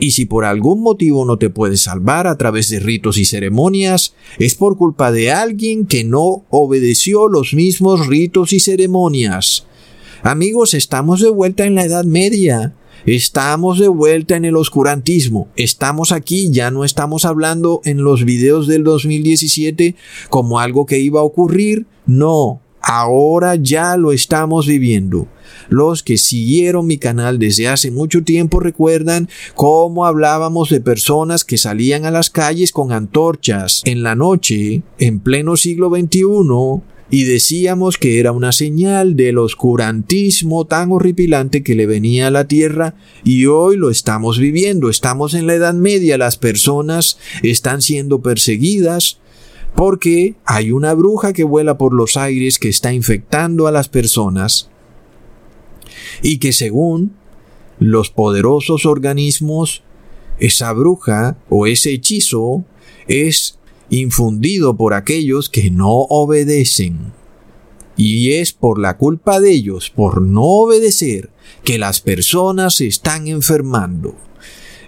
y 0.00 0.12
si 0.12 0.24
por 0.24 0.44
algún 0.44 0.82
motivo 0.82 1.24
no 1.24 1.36
te 1.36 1.50
puedes 1.50 1.82
salvar 1.82 2.26
a 2.26 2.36
través 2.36 2.68
de 2.70 2.80
ritos 2.80 3.18
y 3.18 3.26
ceremonias, 3.26 4.14
es 4.38 4.54
por 4.54 4.76
culpa 4.76 5.12
de 5.12 5.30
alguien 5.30 5.86
que 5.86 6.04
no 6.04 6.44
obedeció 6.48 7.28
los 7.28 7.54
mismos 7.54 8.06
ritos 8.06 8.52
y 8.52 8.60
ceremonias. 8.60 9.66
Amigos, 10.22 10.74
estamos 10.74 11.20
de 11.20 11.30
vuelta 11.30 11.66
en 11.66 11.74
la 11.74 11.84
Edad 11.84 12.04
Media. 12.04 12.74
Estamos 13.06 13.78
de 13.78 13.88
vuelta 13.88 14.36
en 14.36 14.44
el 14.44 14.56
oscurantismo. 14.56 15.48
Estamos 15.56 16.12
aquí, 16.12 16.50
ya 16.50 16.70
no 16.70 16.84
estamos 16.84 17.24
hablando 17.24 17.80
en 17.84 18.02
los 18.02 18.24
videos 18.24 18.66
del 18.66 18.84
2017 18.84 19.94
como 20.28 20.60
algo 20.60 20.84
que 20.84 20.98
iba 20.98 21.20
a 21.20 21.24
ocurrir. 21.24 21.86
No, 22.06 22.60
ahora 22.82 23.54
ya 23.56 23.96
lo 23.96 24.12
estamos 24.12 24.66
viviendo. 24.66 25.28
Los 25.68 26.02
que 26.02 26.18
siguieron 26.18 26.86
mi 26.86 26.98
canal 26.98 27.38
desde 27.38 27.68
hace 27.68 27.90
mucho 27.90 28.22
tiempo 28.22 28.60
recuerdan 28.60 29.28
cómo 29.54 30.06
hablábamos 30.06 30.70
de 30.70 30.80
personas 30.80 31.44
que 31.44 31.58
salían 31.58 32.04
a 32.04 32.10
las 32.10 32.30
calles 32.30 32.72
con 32.72 32.92
antorchas 32.92 33.82
en 33.84 34.02
la 34.02 34.14
noche, 34.14 34.82
en 34.98 35.20
pleno 35.20 35.56
siglo 35.56 35.90
XXI, 35.90 36.82
y 37.10 37.24
decíamos 37.24 37.98
que 37.98 38.20
era 38.20 38.30
una 38.30 38.52
señal 38.52 39.16
del 39.16 39.38
oscurantismo 39.38 40.64
tan 40.66 40.92
horripilante 40.92 41.64
que 41.64 41.74
le 41.74 41.86
venía 41.86 42.28
a 42.28 42.30
la 42.30 42.46
tierra 42.46 42.94
y 43.24 43.46
hoy 43.46 43.76
lo 43.76 43.90
estamos 43.90 44.38
viviendo, 44.38 44.88
estamos 44.88 45.34
en 45.34 45.48
la 45.48 45.54
Edad 45.54 45.74
Media, 45.74 46.18
las 46.18 46.36
personas 46.36 47.18
están 47.42 47.82
siendo 47.82 48.22
perseguidas 48.22 49.18
porque 49.74 50.34
hay 50.44 50.72
una 50.72 50.94
bruja 50.94 51.32
que 51.32 51.44
vuela 51.44 51.78
por 51.78 51.92
los 51.92 52.16
aires 52.16 52.58
que 52.58 52.68
está 52.68 52.92
infectando 52.92 53.66
a 53.66 53.72
las 53.72 53.88
personas 53.88 54.70
y 56.22 56.38
que 56.38 56.52
según 56.52 57.16
los 57.78 58.10
poderosos 58.10 58.84
organismos, 58.84 59.82
esa 60.38 60.72
bruja 60.72 61.36
o 61.48 61.66
ese 61.66 61.92
hechizo 61.92 62.64
es 63.08 63.58
infundido 63.88 64.76
por 64.76 64.94
aquellos 64.94 65.48
que 65.48 65.70
no 65.70 65.90
obedecen. 65.90 67.12
Y 67.96 68.32
es 68.32 68.52
por 68.52 68.78
la 68.78 68.96
culpa 68.96 69.40
de 69.40 69.50
ellos, 69.50 69.90
por 69.90 70.22
no 70.22 70.44
obedecer, 70.44 71.30
que 71.64 71.76
las 71.78 72.00
personas 72.00 72.76
se 72.76 72.86
están 72.86 73.28
enfermando. 73.28 74.14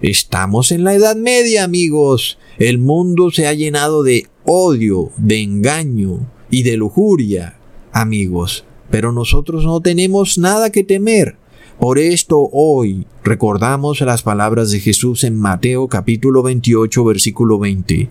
Estamos 0.01 0.73
en 0.73 0.85
la 0.85 0.95
Edad 0.95 1.16
Media, 1.16 1.64
amigos. 1.64 2.38
El 2.59 2.79
mundo 2.79 3.31
se 3.31 3.47
ha 3.47 3.53
llenado 3.53 4.03
de 4.03 4.29
odio, 4.54 5.12
de 5.16 5.40
engaño 5.40 6.26
y 6.50 6.62
de 6.62 6.76
lujuria, 6.76 7.56
amigos. 7.90 8.66
Pero 8.90 9.10
nosotros 9.10 9.64
no 9.64 9.80
tenemos 9.80 10.36
nada 10.36 10.68
que 10.68 10.84
temer. 10.84 11.36
Por 11.80 11.98
esto 11.98 12.50
hoy 12.52 13.06
recordamos 13.24 14.02
las 14.02 14.22
palabras 14.22 14.70
de 14.70 14.80
Jesús 14.80 15.24
en 15.24 15.36
Mateo 15.36 15.88
capítulo 15.88 16.42
28 16.42 17.02
versículo 17.02 17.58
20, 17.58 18.10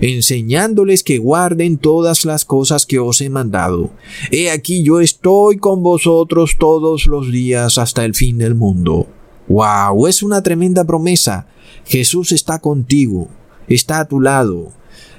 enseñándoles 0.00 1.04
que 1.04 1.18
guarden 1.18 1.78
todas 1.78 2.24
las 2.24 2.44
cosas 2.44 2.84
que 2.84 2.98
os 2.98 3.20
he 3.20 3.30
mandado. 3.30 3.90
He 4.32 4.50
aquí 4.50 4.82
yo 4.82 5.00
estoy 5.00 5.58
con 5.58 5.84
vosotros 5.84 6.56
todos 6.58 7.06
los 7.06 7.30
días 7.30 7.78
hasta 7.78 8.04
el 8.04 8.16
fin 8.16 8.38
del 8.38 8.56
mundo. 8.56 9.06
¡Wow! 9.46 10.08
Es 10.08 10.24
una 10.24 10.42
tremenda 10.42 10.84
promesa. 10.84 11.46
Jesús 11.86 12.32
está 12.32 12.58
contigo, 12.58 13.28
está 13.68 14.00
a 14.00 14.08
tu 14.08 14.20
lado. 14.20 14.72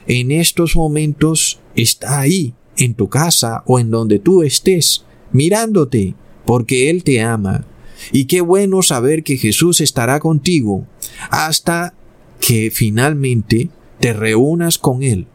En 0.07 0.31
estos 0.31 0.75
momentos 0.75 1.59
está 1.75 2.19
ahí, 2.21 2.53
en 2.77 2.93
tu 2.93 3.09
casa 3.09 3.63
o 3.65 3.79
en 3.79 3.91
donde 3.91 4.19
tú 4.19 4.41
estés, 4.41 5.05
mirándote, 5.31 6.15
porque 6.45 6.89
Él 6.89 7.03
te 7.03 7.21
ama. 7.21 7.65
Y 8.11 8.25
qué 8.25 8.41
bueno 8.41 8.81
saber 8.83 9.23
que 9.23 9.37
Jesús 9.37 9.81
estará 9.81 10.19
contigo 10.19 10.85
hasta 11.29 11.93
que 12.39 12.71
finalmente 12.71 13.69
te 13.99 14.13
reúnas 14.13 14.77
con 14.77 15.03
Él 15.03 15.27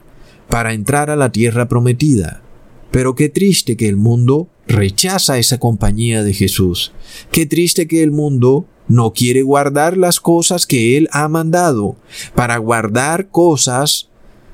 para 0.48 0.72
entrar 0.72 1.11
a 1.11 1.16
la 1.16 1.32
tierra 1.32 1.68
prometida. 1.68 2.42
Pero 2.90 3.14
qué 3.14 3.28
triste 3.28 3.76
que 3.76 3.88
el 3.88 3.96
mundo 3.96 4.48
rechaza 4.66 5.38
esa 5.38 5.58
compañía 5.58 6.22
de 6.22 6.32
Jesús. 6.32 6.92
Qué 7.30 7.46
triste 7.46 7.87
que 7.87 8.02
el 8.02 8.11
mundo 8.11 8.66
no 8.88 9.12
quiere 9.12 9.42
guardar 9.42 9.96
las 9.96 10.20
cosas 10.20 10.66
que 10.66 10.96
Él 10.96 11.08
ha 11.12 11.28
mandado, 11.28 11.96
para 12.35 12.56
guardar 12.58 13.28
cosas 13.28 14.08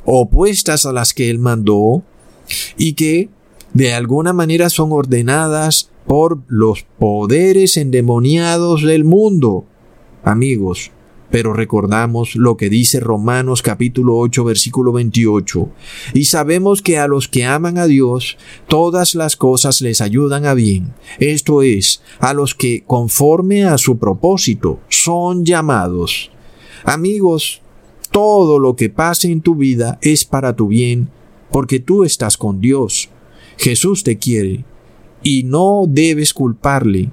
opuestas 0.05 0.87
a 0.87 0.93
las 0.93 1.15
que 1.15 1.31
Él 1.31 1.39
mandó 1.39 2.03
y 2.77 2.95
que 2.95 3.29
de 3.75 3.95
alguna 3.95 4.33
manera 4.33 4.71
son 4.71 4.93
ordenadas 4.93 5.91
por 6.07 6.39
los 6.49 6.85
poderes 6.99 7.77
endemoniados 7.77 8.83
del 8.83 9.05
mundo. 9.05 9.67
Amigos, 10.25 10.91
pero 11.31 11.53
recordamos 11.53 12.35
lo 12.35 12.57
que 12.57 12.71
dice 12.71 13.01
Romanos 13.01 13.63
capítulo 13.63 14.17
8 14.19 14.45
versículo 14.45 14.93
28, 14.93 15.69
y 16.15 16.25
sabemos 16.25 16.83
que 16.83 16.99
a 16.99 17.07
los 17.07 17.29
que 17.29 17.45
aman 17.45 17.79
a 17.79 17.87
Dios, 17.87 18.39
todas 18.67 19.15
las 19.15 19.37
cosas 19.37 19.81
les 19.81 20.01
ayudan 20.01 20.47
a 20.47 20.55
bien, 20.55 20.95
esto 21.19 21.63
es, 21.63 22.03
a 22.19 22.33
los 22.33 22.55
que 22.55 22.85
conforme 22.87 23.65
a 23.65 23.79
su 23.79 23.99
propósito 23.99 24.81
son 24.89 25.45
llamados. 25.45 26.31
Amigos, 26.85 27.61
todo 28.11 28.59
lo 28.59 28.77
que 28.77 28.91
pase 28.91 29.31
en 29.31 29.41
tu 29.41 29.55
vida 29.55 29.99
es 30.03 30.25
para 30.25 30.55
tu 30.55 30.69
bien, 30.69 31.09
porque 31.51 31.81
tú 31.81 32.05
estás 32.05 32.37
con 32.37 32.61
Dios. 32.61 33.11
Jesús 33.57 34.05
te 34.05 34.19
quiere, 34.19 34.65
y 35.23 35.45
no 35.45 35.85
debes 35.89 36.33
culparle 36.33 37.11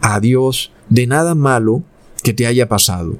a 0.00 0.20
Dios 0.20 0.72
de 0.88 1.06
nada 1.06 1.34
malo 1.34 1.82
que 2.22 2.32
te 2.32 2.46
haya 2.46 2.68
pasado, 2.68 3.18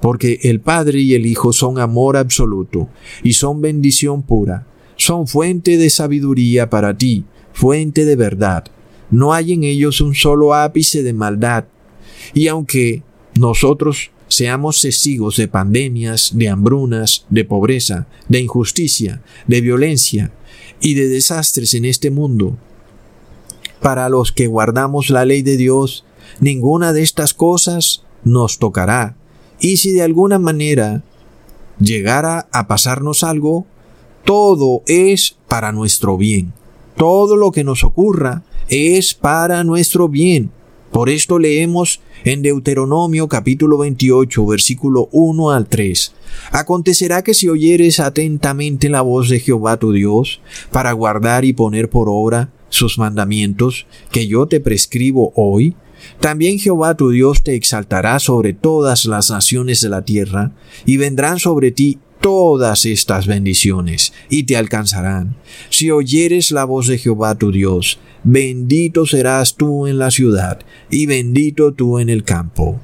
porque 0.00 0.40
el 0.42 0.60
Padre 0.60 1.00
y 1.00 1.14
el 1.14 1.26
Hijo 1.26 1.52
son 1.52 1.78
amor 1.78 2.16
absoluto 2.16 2.88
y 3.22 3.34
son 3.34 3.60
bendición 3.60 4.22
pura, 4.22 4.66
son 4.96 5.26
fuente 5.26 5.76
de 5.76 5.90
sabiduría 5.90 6.68
para 6.68 6.96
ti, 6.96 7.24
fuente 7.52 8.04
de 8.04 8.16
verdad. 8.16 8.64
No 9.10 9.32
hay 9.32 9.52
en 9.52 9.64
ellos 9.64 10.00
un 10.00 10.14
solo 10.14 10.54
ápice 10.54 11.02
de 11.02 11.12
maldad. 11.12 11.66
Y 12.34 12.48
aunque 12.48 13.02
nosotros 13.38 14.10
seamos 14.28 14.80
testigos 14.80 15.36
de 15.36 15.48
pandemias, 15.48 16.32
de 16.34 16.48
hambrunas, 16.48 17.26
de 17.30 17.44
pobreza, 17.44 18.06
de 18.28 18.40
injusticia, 18.40 19.22
de 19.46 19.60
violencia 19.60 20.32
y 20.80 20.94
de 20.94 21.08
desastres 21.08 21.74
en 21.74 21.84
este 21.84 22.10
mundo, 22.10 22.56
para 23.80 24.08
los 24.08 24.32
que 24.32 24.46
guardamos 24.46 25.10
la 25.10 25.24
ley 25.24 25.42
de 25.42 25.56
Dios, 25.56 26.04
ninguna 26.40 26.92
de 26.92 27.02
estas 27.02 27.34
cosas 27.34 28.02
nos 28.24 28.58
tocará. 28.58 29.16
Y 29.60 29.76
si 29.76 29.92
de 29.92 30.02
alguna 30.02 30.38
manera 30.38 31.02
llegara 31.78 32.48
a 32.52 32.66
pasarnos 32.66 33.22
algo, 33.22 33.66
todo 34.24 34.82
es 34.86 35.36
para 35.46 35.72
nuestro 35.72 36.16
bien. 36.16 36.52
Todo 36.96 37.36
lo 37.36 37.52
que 37.52 37.64
nos 37.64 37.84
ocurra 37.84 38.42
es 38.68 39.14
para 39.14 39.62
nuestro 39.62 40.08
bien. 40.08 40.50
Por 40.96 41.10
esto 41.10 41.38
leemos 41.38 42.00
en 42.24 42.40
Deuteronomio 42.40 43.28
capítulo 43.28 43.76
28 43.76 44.46
versículo 44.46 45.10
1 45.12 45.50
al 45.50 45.66
3. 45.66 46.14
Acontecerá 46.52 47.22
que 47.22 47.34
si 47.34 47.50
oyeres 47.50 48.00
atentamente 48.00 48.88
la 48.88 49.02
voz 49.02 49.28
de 49.28 49.38
Jehová 49.38 49.76
tu 49.76 49.92
Dios, 49.92 50.40
para 50.72 50.92
guardar 50.92 51.44
y 51.44 51.52
poner 51.52 51.90
por 51.90 52.08
obra 52.08 52.48
sus 52.70 52.96
mandamientos 52.96 53.86
que 54.10 54.26
yo 54.26 54.46
te 54.46 54.58
prescribo 54.58 55.34
hoy, 55.36 55.76
también 56.18 56.58
Jehová 56.58 56.96
tu 56.96 57.10
Dios 57.10 57.42
te 57.42 57.56
exaltará 57.56 58.18
sobre 58.18 58.54
todas 58.54 59.04
las 59.04 59.30
naciones 59.30 59.82
de 59.82 59.90
la 59.90 60.02
tierra, 60.02 60.52
y 60.86 60.96
vendrán 60.96 61.38
sobre 61.38 61.72
ti 61.72 61.98
todas 62.20 62.86
estas 62.86 63.26
bendiciones, 63.26 64.12
y 64.28 64.44
te 64.44 64.56
alcanzarán. 64.56 65.36
Si 65.70 65.90
oyeres 65.90 66.50
la 66.50 66.64
voz 66.64 66.86
de 66.86 66.98
Jehová 66.98 67.36
tu 67.36 67.52
Dios, 67.52 67.98
bendito 68.24 69.06
serás 69.06 69.56
tú 69.56 69.86
en 69.86 69.98
la 69.98 70.10
ciudad, 70.10 70.60
y 70.90 71.06
bendito 71.06 71.72
tú 71.72 71.98
en 71.98 72.08
el 72.08 72.24
campo. 72.24 72.80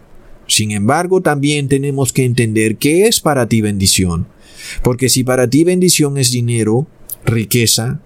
Sin 0.47 0.71
embargo, 0.71 1.21
también 1.21 1.69
tenemos 1.69 2.13
que 2.13 2.25
entender 2.25 2.77
qué 2.77 3.07
es 3.07 3.21
para 3.21 3.49
ti 3.49 3.61
bendición, 3.61 4.27
porque 4.83 5.09
si 5.09 5.25
para 5.25 5.49
ti 5.49 5.65
bendición 5.65 6.19
es 6.19 6.31
dinero, 6.31 6.87
riqueza, 7.25 8.01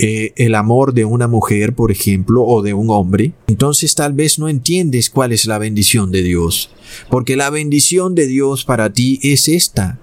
eh, 0.00 0.32
el 0.36 0.54
amor 0.54 0.94
de 0.94 1.04
una 1.04 1.26
mujer, 1.26 1.74
por 1.74 1.90
ejemplo, 1.90 2.44
o 2.44 2.62
de 2.62 2.72
un 2.72 2.88
hombre, 2.90 3.32
entonces 3.48 3.94
tal 3.96 4.12
vez 4.12 4.38
no 4.38 4.48
entiendes 4.48 5.10
cuál 5.10 5.32
es 5.32 5.46
la 5.46 5.58
bendición 5.58 6.12
de 6.12 6.22
Dios. 6.22 6.70
Porque 7.10 7.36
la 7.36 7.50
bendición 7.50 8.14
de 8.14 8.26
Dios 8.26 8.64
para 8.64 8.92
ti 8.92 9.18
es 9.22 9.48
esta. 9.48 9.98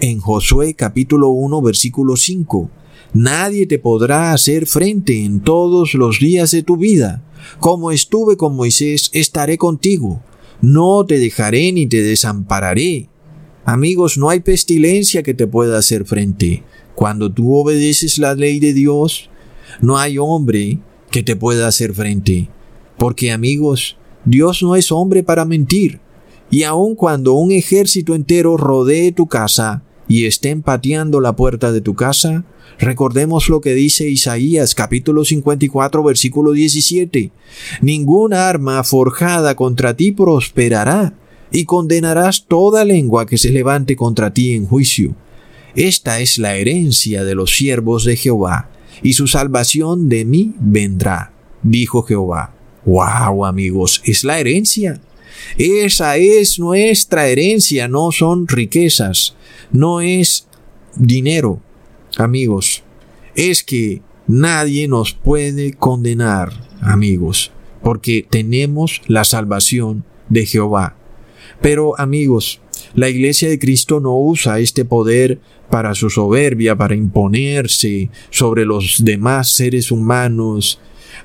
En 0.00 0.18
Josué 0.18 0.74
capítulo 0.74 1.28
1 1.28 1.60
versículo 1.60 2.16
5. 2.16 2.70
Nadie 3.12 3.66
te 3.66 3.78
podrá 3.78 4.32
hacer 4.32 4.66
frente 4.66 5.22
en 5.24 5.40
todos 5.40 5.92
los 5.92 6.18
días 6.18 6.50
de 6.50 6.62
tu 6.62 6.78
vida. 6.78 7.22
Como 7.60 7.90
estuve 7.90 8.38
con 8.38 8.56
Moisés, 8.56 9.10
estaré 9.12 9.58
contigo. 9.58 10.22
No 10.62 11.04
te 11.04 11.18
dejaré 11.18 11.72
ni 11.72 11.86
te 11.86 12.02
desampararé. 12.02 13.08
Amigos, 13.64 14.18
no 14.18 14.28
hay 14.28 14.40
pestilencia 14.40 15.22
que 15.22 15.34
te 15.34 15.46
pueda 15.46 15.78
hacer 15.78 16.04
frente. 16.04 16.64
Cuando 16.94 17.32
tú 17.32 17.54
obedeces 17.54 18.18
la 18.18 18.34
ley 18.34 18.58
de 18.58 18.72
Dios, 18.72 19.30
no 19.80 19.98
hay 19.98 20.18
hombre 20.18 20.80
que 21.10 21.22
te 21.22 21.36
pueda 21.36 21.68
hacer 21.68 21.94
frente. 21.94 22.48
Porque 22.98 23.30
amigos, 23.30 23.96
Dios 24.24 24.62
no 24.62 24.74
es 24.74 24.90
hombre 24.90 25.22
para 25.22 25.44
mentir. 25.44 26.00
Y 26.50 26.64
aun 26.64 26.96
cuando 26.96 27.34
un 27.34 27.52
ejército 27.52 28.14
entero 28.14 28.56
rodee 28.56 29.12
tu 29.12 29.26
casa 29.26 29.82
y 30.08 30.26
estén 30.26 30.62
pateando 30.62 31.20
la 31.20 31.34
puerta 31.34 31.72
de 31.72 31.80
tu 31.80 31.94
casa, 31.94 32.44
recordemos 32.78 33.48
lo 33.48 33.60
que 33.60 33.74
dice 33.74 34.08
Isaías 34.08 34.74
capítulo 34.74 35.24
54 35.24 36.02
versículo 36.02 36.52
17. 36.52 37.30
Ninguna 37.80 38.48
arma 38.48 38.82
forjada 38.84 39.54
contra 39.54 39.96
ti 39.96 40.12
prosperará, 40.12 41.14
y 41.52 41.64
condenarás 41.64 42.46
toda 42.46 42.84
lengua 42.84 43.26
que 43.26 43.38
se 43.38 43.50
levante 43.50 43.94
contra 43.94 44.32
ti 44.32 44.52
en 44.52 44.66
juicio. 44.66 45.14
Esta 45.74 46.20
es 46.20 46.38
la 46.38 46.56
herencia 46.56 47.24
de 47.24 47.34
los 47.34 47.56
siervos 47.56 48.04
de 48.04 48.16
Jehová, 48.16 48.70
y 49.02 49.14
su 49.14 49.26
salvación 49.26 50.08
de 50.08 50.24
mí 50.24 50.54
vendrá, 50.58 51.32
dijo 51.62 52.02
Jehová. 52.02 52.54
¡Wow, 52.84 53.44
amigos! 53.44 54.02
Es 54.04 54.24
la 54.24 54.38
herencia. 54.38 55.00
Esa 55.56 56.16
es 56.16 56.58
nuestra 56.58 57.26
herencia, 57.28 57.88
no 57.88 58.12
son 58.12 58.48
riquezas, 58.48 59.34
no 59.70 60.00
es 60.00 60.46
dinero, 60.94 61.60
amigos. 62.16 62.82
Es 63.34 63.62
que 63.62 64.02
nadie 64.26 64.88
nos 64.88 65.12
puede 65.12 65.72
condenar, 65.72 66.52
amigos, 66.80 67.50
porque 67.82 68.26
tenemos 68.28 69.00
la 69.06 69.24
salvación 69.24 70.04
de 70.28 70.46
Jehová. 70.46 70.96
Pero, 71.62 71.98
amigos, 71.98 72.60
la 72.94 73.08
iglesia 73.08 73.48
de 73.48 73.58
Cristo 73.58 74.00
no 74.00 74.18
usa 74.18 74.58
este 74.58 74.84
poder 74.84 75.40
para 75.70 75.94
su 75.94 76.10
soberbia, 76.10 76.76
para 76.76 76.94
imponerse 76.94 78.10
sobre 78.30 78.66
los 78.66 79.04
demás 79.04 79.52
seres 79.52 79.90
humanos, 79.90 80.80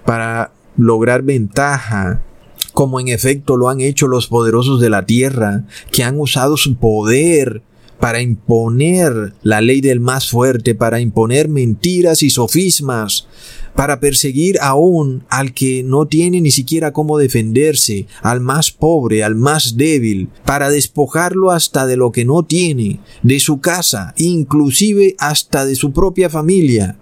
para 0.06 0.54
lograr 0.78 1.24
ventaja, 1.24 2.24
como 2.72 3.00
en 3.00 3.08
efecto 3.08 3.58
lo 3.58 3.68
han 3.68 3.82
hecho 3.82 4.08
los 4.08 4.28
poderosos 4.28 4.80
de 4.80 4.90
la 4.90 5.06
tierra, 5.06 5.66
que 5.92 6.04
han 6.04 6.20
usado 6.20 6.56
su 6.56 6.76
poder 6.76 7.64
para 8.00 8.22
imponer 8.22 9.34
la 9.42 9.60
ley 9.62 9.82
del 9.82 10.00
más 10.00 10.30
fuerte, 10.30 10.76
para 10.76 11.00
imponer 11.00 11.50
mentiras 11.50 12.22
y 12.22 12.30
sofismas, 12.30 13.28
para 13.78 14.00
perseguir 14.00 14.58
aún 14.60 15.24
al 15.30 15.54
que 15.54 15.84
no 15.84 16.08
tiene 16.08 16.42
ni 16.42 16.50
siquiera 16.50 16.94
cómo 16.94 17.20
defenderse, 17.20 18.08
al 18.24 18.42
más 18.42 18.72
pobre, 18.72 19.24
al 19.24 19.36
más 19.36 19.78
débil, 19.78 20.30
para 20.46 20.72
despojarlo 20.72 21.52
hasta 21.52 21.86
de 21.86 21.96
lo 21.96 22.12
que 22.12 22.26
no 22.26 22.44
tiene, 22.44 23.00
de 23.22 23.40
su 23.40 23.62
casa, 23.62 24.16
inclusive 24.18 25.16
hasta 25.20 25.64
de 25.64 25.76
su 25.76 25.94
propia 25.94 26.28
familia. 26.28 26.98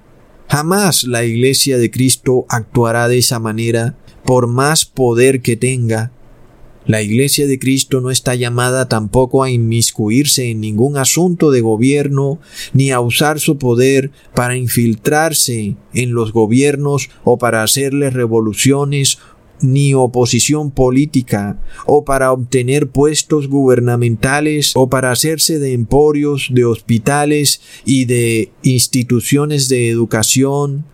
Jamás 0.50 1.06
la 1.06 1.24
Iglesia 1.24 1.78
de 1.78 1.90
Cristo 1.90 2.46
actuará 2.50 3.08
de 3.08 3.20
esa 3.20 3.40
manera, 3.40 3.98
por 4.26 4.48
más 4.48 4.84
poder 4.84 5.42
que 5.42 5.56
tenga, 5.56 6.12
la 6.88 7.02
Iglesia 7.02 7.48
de 7.48 7.60
Cristo 7.60 8.02
no 8.02 8.12
está 8.12 8.36
llamada 8.36 8.88
tampoco 8.88 9.44
a 9.44 9.50
inmiscuirse 9.50 10.52
en 10.52 10.62
ningún 10.62 10.98
asunto 10.98 11.52
de 11.52 11.62
gobierno, 11.62 12.40
ni 12.74 12.92
a 12.92 13.00
usar 13.00 13.40
su 13.40 13.58
poder 13.58 14.12
para 14.34 14.56
infiltrarse 14.56 15.76
en 15.94 16.14
los 16.14 16.32
gobiernos 16.32 17.10
o 17.24 17.38
para 17.38 17.64
hacerles 17.64 18.14
revoluciones 18.14 19.18
ni 19.62 19.94
oposición 19.94 20.70
política, 20.70 21.60
o 21.86 22.04
para 22.04 22.32
obtener 22.32 22.90
puestos 22.90 23.48
gubernamentales, 23.48 24.74
o 24.76 24.90
para 24.90 25.12
hacerse 25.12 25.60
de 25.60 25.74
emporios, 25.74 26.50
de 26.52 26.66
hospitales 26.66 27.62
y 27.86 28.06
de 28.06 28.52
instituciones 28.64 29.70
de 29.70 29.90
educación, 29.90 30.86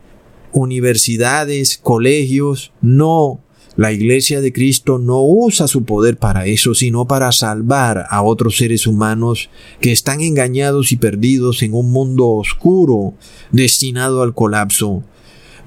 universidades, 0.54 1.78
colegios. 1.78 2.72
No, 2.82 3.42
la 3.78 3.94
Iglesia 3.94 4.42
de 4.42 4.52
Cristo 4.52 5.00
no 5.00 5.24
usa 5.24 5.68
su 5.68 5.86
poder 5.86 6.18
para 6.18 6.46
eso, 6.46 6.74
sino 6.76 7.08
para 7.08 7.32
salvar 7.32 8.06
a 8.10 8.22
otros 8.22 8.58
seres 8.58 8.86
humanos 8.86 9.50
que 9.80 9.92
están 9.92 10.20
engañados 10.20 10.92
y 10.92 10.98
perdidos 10.98 11.64
en 11.64 11.74
un 11.74 11.90
mundo 11.92 12.28
oscuro, 12.28 13.14
destinado 13.52 14.24
al 14.24 14.34
colapso. 14.34 15.04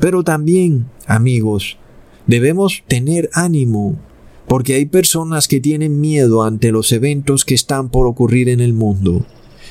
Pero 0.01 0.23
también, 0.23 0.87
amigos, 1.07 1.79
debemos 2.27 2.83
tener 2.89 3.31
ánimo, 3.33 3.99
porque 4.49 4.75
hay 4.75 4.85
personas 4.85 5.49
que 5.49 5.61
tienen 5.61 6.01
miedo 6.01 6.43
ante 6.43 6.73
los 6.73 6.93
eventos 6.93 7.47
que 7.47 7.55
están 7.55 7.89
por 7.89 8.07
ocurrir 8.07 8.51
en 8.51 8.61
el 8.61 8.75
mundo. 8.75 9.25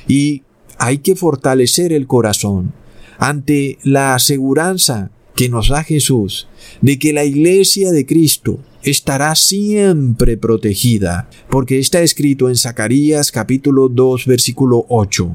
Y 0.07 0.41
hay 0.79 0.97
que 0.97 1.15
fortalecer 1.15 1.93
el 1.93 2.07
corazón 2.07 2.73
ante 3.19 3.77
la 3.83 4.15
aseguranza 4.15 5.11
que 5.35 5.49
nos 5.49 5.69
da 5.69 5.83
Jesús 5.83 6.47
de 6.81 6.99
que 6.99 7.13
la 7.13 7.25
iglesia 7.25 7.91
de 7.91 8.05
Cristo 8.05 8.59
estará 8.83 9.35
siempre 9.35 10.37
protegida, 10.37 11.29
porque 11.49 11.79
está 11.79 12.01
escrito 12.01 12.49
en 12.49 12.55
Zacarías 12.55 13.31
capítulo 13.31 13.87
2 13.87 14.25
versículo 14.25 14.85
8, 14.89 15.31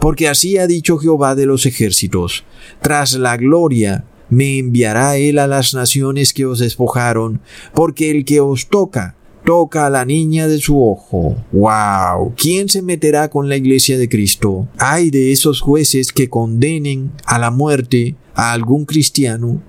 porque 0.00 0.28
así 0.28 0.58
ha 0.58 0.66
dicho 0.66 0.98
Jehová 0.98 1.34
de 1.34 1.46
los 1.46 1.66
ejércitos, 1.66 2.44
tras 2.82 3.14
la 3.14 3.36
gloria 3.36 4.04
me 4.30 4.58
enviará 4.58 5.16
él 5.16 5.38
a 5.38 5.46
las 5.46 5.74
naciones 5.74 6.32
que 6.32 6.46
os 6.46 6.58
despojaron, 6.58 7.40
porque 7.74 8.10
el 8.10 8.24
que 8.24 8.40
os 8.40 8.68
toca, 8.68 9.16
toca 9.44 9.86
a 9.86 9.90
la 9.90 10.04
niña 10.04 10.46
de 10.48 10.58
su 10.58 10.82
ojo. 10.82 11.36
¡Wow! 11.52 12.34
¿Quién 12.36 12.68
se 12.68 12.82
meterá 12.82 13.30
con 13.30 13.48
la 13.48 13.56
iglesia 13.56 13.96
de 13.96 14.08
Cristo? 14.08 14.68
Hay 14.76 15.10
de 15.10 15.32
esos 15.32 15.62
jueces 15.62 16.12
que 16.12 16.28
condenen 16.28 17.12
a 17.24 17.38
la 17.38 17.50
muerte 17.50 18.14
a 18.38 18.52
algún 18.52 18.84
cristiano, 18.84 19.60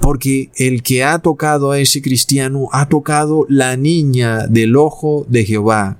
porque 0.00 0.50
el 0.56 0.82
que 0.82 1.04
ha 1.04 1.18
tocado 1.18 1.72
a 1.72 1.78
ese 1.78 2.00
cristiano 2.00 2.68
ha 2.72 2.88
tocado 2.88 3.44
la 3.50 3.76
niña 3.76 4.46
del 4.46 4.76
ojo 4.76 5.26
de 5.28 5.44
Jehová. 5.44 5.98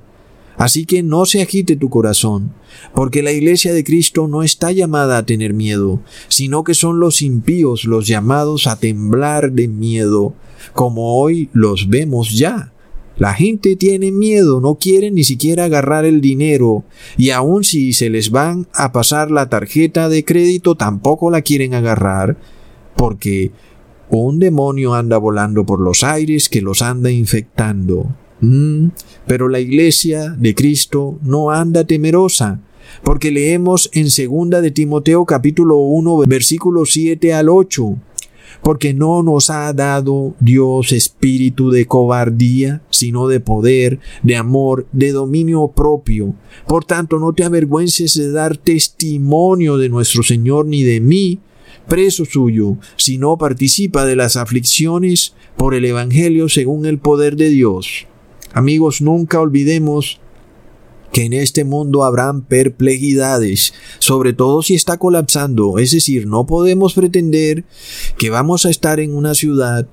Así 0.56 0.86
que 0.86 1.02
no 1.02 1.26
se 1.26 1.42
agite 1.42 1.76
tu 1.76 1.90
corazón, 1.90 2.54
porque 2.94 3.22
la 3.22 3.30
iglesia 3.30 3.74
de 3.74 3.84
Cristo 3.84 4.26
no 4.26 4.42
está 4.42 4.72
llamada 4.72 5.18
a 5.18 5.26
tener 5.26 5.52
miedo, 5.52 6.00
sino 6.28 6.64
que 6.64 6.72
son 6.72 6.98
los 6.98 7.20
impíos 7.20 7.84
los 7.84 8.06
llamados 8.06 8.66
a 8.66 8.78
temblar 8.78 9.52
de 9.52 9.68
miedo, 9.68 10.32
como 10.72 11.20
hoy 11.20 11.50
los 11.52 11.90
vemos 11.90 12.38
ya. 12.38 12.73
La 13.16 13.32
gente 13.32 13.76
tiene 13.76 14.10
miedo, 14.10 14.60
no 14.60 14.74
quiere 14.74 15.10
ni 15.10 15.22
siquiera 15.22 15.64
agarrar 15.64 16.04
el 16.04 16.20
dinero, 16.20 16.84
y 17.16 17.30
aun 17.30 17.62
si 17.62 17.92
se 17.92 18.10
les 18.10 18.30
van 18.30 18.66
a 18.74 18.90
pasar 18.90 19.30
la 19.30 19.48
tarjeta 19.48 20.08
de 20.08 20.24
crédito 20.24 20.74
tampoco 20.74 21.30
la 21.30 21.42
quieren 21.42 21.74
agarrar, 21.74 22.36
porque 22.96 23.52
un 24.10 24.40
demonio 24.40 24.94
anda 24.94 25.16
volando 25.16 25.64
por 25.64 25.80
los 25.80 26.02
aires 26.02 26.48
que 26.48 26.60
los 26.60 26.82
anda 26.82 27.10
infectando. 27.10 28.08
Mm, 28.40 28.88
pero 29.26 29.48
la 29.48 29.60
iglesia 29.60 30.30
de 30.30 30.54
Cristo 30.54 31.18
no 31.22 31.50
anda 31.50 31.84
temerosa, 31.84 32.60
porque 33.02 33.30
leemos 33.30 33.90
en 33.92 34.10
segunda 34.10 34.60
de 34.60 34.70
Timoteo 34.70 35.24
capítulo 35.24 35.76
1 35.78 36.18
versículo 36.26 36.84
7 36.84 37.32
al 37.32 37.48
8 37.48 37.96
porque 38.62 38.94
no 38.94 39.22
nos 39.22 39.50
ha 39.50 39.72
dado 39.72 40.34
Dios 40.40 40.92
espíritu 40.92 41.70
de 41.70 41.86
cobardía, 41.86 42.82
sino 42.90 43.28
de 43.28 43.40
poder, 43.40 43.98
de 44.22 44.36
amor, 44.36 44.86
de 44.92 45.12
dominio 45.12 45.68
propio. 45.68 46.34
Por 46.66 46.84
tanto, 46.84 47.18
no 47.18 47.32
te 47.32 47.44
avergüences 47.44 48.14
de 48.14 48.30
dar 48.30 48.56
testimonio 48.56 49.76
de 49.76 49.88
nuestro 49.88 50.22
Señor 50.22 50.66
ni 50.66 50.82
de 50.82 51.00
mí, 51.00 51.40
preso 51.88 52.24
suyo, 52.24 52.76
sino 52.96 53.36
participa 53.36 54.04
de 54.06 54.16
las 54.16 54.36
aflicciones 54.36 55.34
por 55.56 55.74
el 55.74 55.84
Evangelio 55.84 56.48
según 56.48 56.86
el 56.86 56.98
poder 56.98 57.36
de 57.36 57.50
Dios. 57.50 58.06
Amigos, 58.52 59.02
nunca 59.02 59.40
olvidemos 59.40 60.20
que 61.14 61.24
en 61.24 61.32
este 61.32 61.62
mundo 61.62 62.02
habrán 62.02 62.42
perplejidades, 62.42 63.72
sobre 64.00 64.32
todo 64.32 64.62
si 64.62 64.74
está 64.74 64.98
colapsando, 64.98 65.78
es 65.78 65.92
decir, 65.92 66.26
no 66.26 66.44
podemos 66.44 66.92
pretender 66.94 67.64
que 68.18 68.30
vamos 68.30 68.66
a 68.66 68.70
estar 68.70 68.98
en 68.98 69.14
una 69.14 69.34
ciudad 69.34 69.86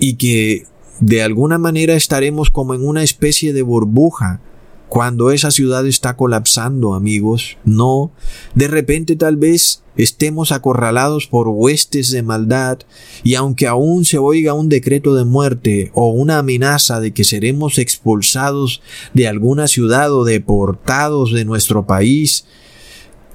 y 0.00 0.14
que 0.14 0.64
de 0.98 1.22
alguna 1.22 1.56
manera 1.56 1.94
estaremos 1.94 2.50
como 2.50 2.74
en 2.74 2.84
una 2.84 3.04
especie 3.04 3.52
de 3.52 3.62
burbuja, 3.62 4.40
cuando 4.88 5.30
esa 5.30 5.52
ciudad 5.52 5.86
está 5.86 6.16
colapsando, 6.16 6.94
amigos. 6.94 7.56
No, 7.64 8.10
de 8.56 8.66
repente 8.66 9.14
tal 9.14 9.36
vez 9.36 9.84
estemos 10.02 10.52
acorralados 10.52 11.26
por 11.26 11.48
huestes 11.48 12.10
de 12.10 12.22
maldad, 12.22 12.78
y 13.22 13.34
aunque 13.34 13.66
aún 13.66 14.04
se 14.04 14.18
oiga 14.18 14.54
un 14.54 14.68
decreto 14.68 15.14
de 15.14 15.24
muerte 15.24 15.90
o 15.94 16.08
una 16.10 16.38
amenaza 16.38 17.00
de 17.00 17.12
que 17.12 17.24
seremos 17.24 17.78
expulsados 17.78 18.82
de 19.14 19.28
alguna 19.28 19.68
ciudad 19.68 20.12
o 20.12 20.24
deportados 20.24 21.32
de 21.32 21.44
nuestro 21.44 21.86
país, 21.86 22.44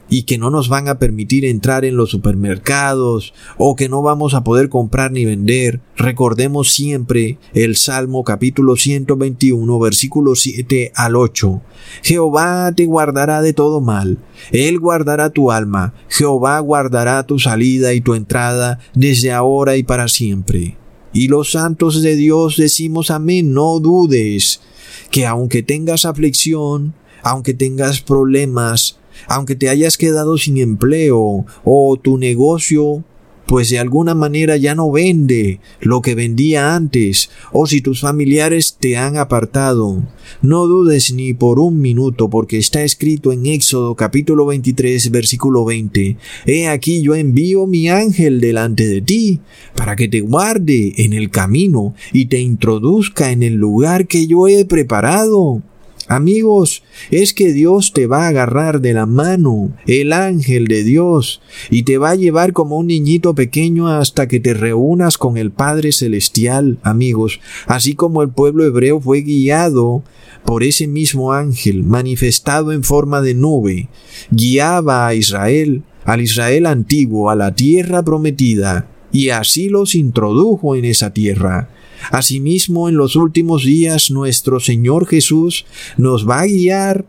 y 0.10 0.24
que 0.24 0.38
no 0.38 0.50
nos 0.50 0.70
van 0.70 0.88
a 0.88 1.00
permitir 1.00 1.46
entrar 1.46 1.86
en 1.86 1.96
los 1.96 2.12
supermercados 2.12 3.34
o 3.58 3.76
que 3.76 3.89
no 3.89 4.02
vamos 4.02 4.34
a 4.34 4.44
poder 4.44 4.70
comprar 4.70 5.12
ni 5.12 5.26
vender, 5.26 5.82
recordemos 5.96 6.72
siempre 6.72 7.38
el 7.54 7.76
Salmo 7.76 8.24
capítulo 8.24 8.76
121 8.76 9.80
versículo 9.80 10.36
7 10.36 10.91
al 10.96 11.15
8. 11.15 11.62
Jehová 12.04 12.72
te 12.76 12.86
guardará 12.86 13.41
de 13.41 13.54
todo 13.54 13.82
mal, 13.82 14.20
Él 14.52 14.80
guardará 14.80 15.30
tu 15.30 15.52
alma, 15.52 15.94
Jehová 16.10 16.60
guardará 16.60 17.26
tu 17.26 17.39
salida 17.39 17.94
y 17.94 18.02
tu 18.02 18.13
entrada 18.13 18.80
desde 18.94 19.32
ahora 19.32 19.78
y 19.78 19.84
para 19.84 20.08
siempre. 20.08 20.78
Y 21.13 21.30
los 21.30 21.52
santos 21.52 22.02
de 22.02 22.15
Dios 22.15 22.58
decimos 22.58 23.10
amén, 23.10 23.54
no 23.54 23.80
dudes 23.80 24.62
que 25.12 25.26
aunque 25.26 25.63
tengas 25.63 26.06
aflicción, 26.06 26.94
aunque 27.24 27.54
tengas 27.54 28.02
problemas, 28.02 29.00
aunque 29.28 29.56
te 29.56 29.69
hayas 29.69 29.97
quedado 29.97 30.38
sin 30.38 30.58
empleo 30.58 31.45
o 31.63 31.97
tu 32.01 32.17
negocio 32.17 33.04
pues 33.45 33.69
de 33.69 33.80
alguna 33.80 34.15
manera 34.15 34.58
ya 34.58 34.75
no 34.75 34.91
vende 34.91 35.60
lo 35.80 36.01
que 36.01 36.15
vendía 36.15 36.75
antes, 36.75 37.30
o 37.51 37.67
si 37.67 37.82
tus 37.82 38.01
familiares 38.01 38.78
te 38.80 38.97
han 38.97 39.17
apartado. 39.17 40.04
No 40.41 40.65
dudes 40.65 41.13
ni 41.13 41.34
por 41.34 41.60
un 41.60 41.80
minuto, 41.80 42.30
porque 42.30 42.58
está 42.58 42.84
escrito 42.84 43.32
en 43.32 43.45
Éxodo 43.45 43.95
capítulo 43.95 44.45
23 44.47 45.12
versículo 45.12 45.65
20, 45.65 46.17
He 46.45 46.67
aquí 46.67 47.01
yo 47.01 47.15
envío 47.15 47.67
mi 47.67 47.89
ángel 47.89 48.41
delante 48.41 48.88
de 48.88 49.01
ti, 49.01 49.41
para 49.75 49.95
que 49.95 50.08
te 50.08 50.21
guarde 50.21 50.93
en 50.97 51.13
el 51.13 51.30
camino 51.30 51.93
y 52.13 52.25
te 52.25 52.39
introduzca 52.39 53.32
en 53.32 53.43
el 53.43 53.54
lugar 53.54 54.08
que 54.08 54.28
yo 54.28 54.47
he 54.47 54.65
preparado. 54.65 55.62
Amigos, 56.08 56.84
es 57.10 57.34
que 57.34 57.52
Dios 57.52 57.91
te 57.91 58.06
va 58.06 58.26
a 58.26 58.28
agarrar 58.28 58.80
de 58.80 58.94
la 58.94 59.08
mano, 59.08 59.72
el 59.88 60.13
ángel 60.13 60.68
de 60.68 60.84
Dios, 60.84 61.41
y 61.72 61.82
te 61.82 61.98
va 61.98 62.12
a 62.12 62.15
llevar 62.15 62.54
como 62.54 62.78
un 62.78 62.88
niñito 62.88 63.34
pequeño 63.34 63.88
hasta 63.88 64.28
que 64.28 64.39
te 64.39 64.54
reúnas 64.54 65.18
con 65.18 65.38
el 65.38 65.50
Padre 65.50 65.91
Celestial, 65.91 66.78
amigos, 66.84 67.39
así 67.65 67.96
como 67.96 68.22
el 68.22 68.30
pueblo 68.30 68.65
hebreo 68.65 69.02
fue 69.02 69.22
guiado 69.22 70.04
por 70.46 70.63
ese 70.63 70.86
mismo 70.86 71.34
ángel, 71.34 71.84
manifestado 71.84 72.72
en 72.72 72.84
forma 72.84 73.22
de 73.22 73.34
nube, 73.34 73.89
guiaba 74.30 75.08
a 75.08 75.15
Israel, 75.15 75.82
al 76.04 76.22
Israel 76.22 76.68
antiguo, 76.68 77.32
a 77.32 77.36
la 77.36 77.56
tierra 77.56 78.04
prometida, 78.04 78.88
y 79.12 79.30
así 79.30 79.70
los 79.70 79.96
introdujo 79.96 80.76
en 80.76 80.86
esa 80.86 81.13
tierra. 81.13 81.70
Asimismo, 82.12 82.89
en 82.89 82.98
los 82.98 83.15
últimos 83.15 83.63
días 83.63 84.12
nuestro 84.12 84.60
Señor 84.60 85.08
Jesús 85.08 85.65
nos 85.98 86.28
va 86.28 86.41
a 86.41 86.46
guiar 86.46 87.06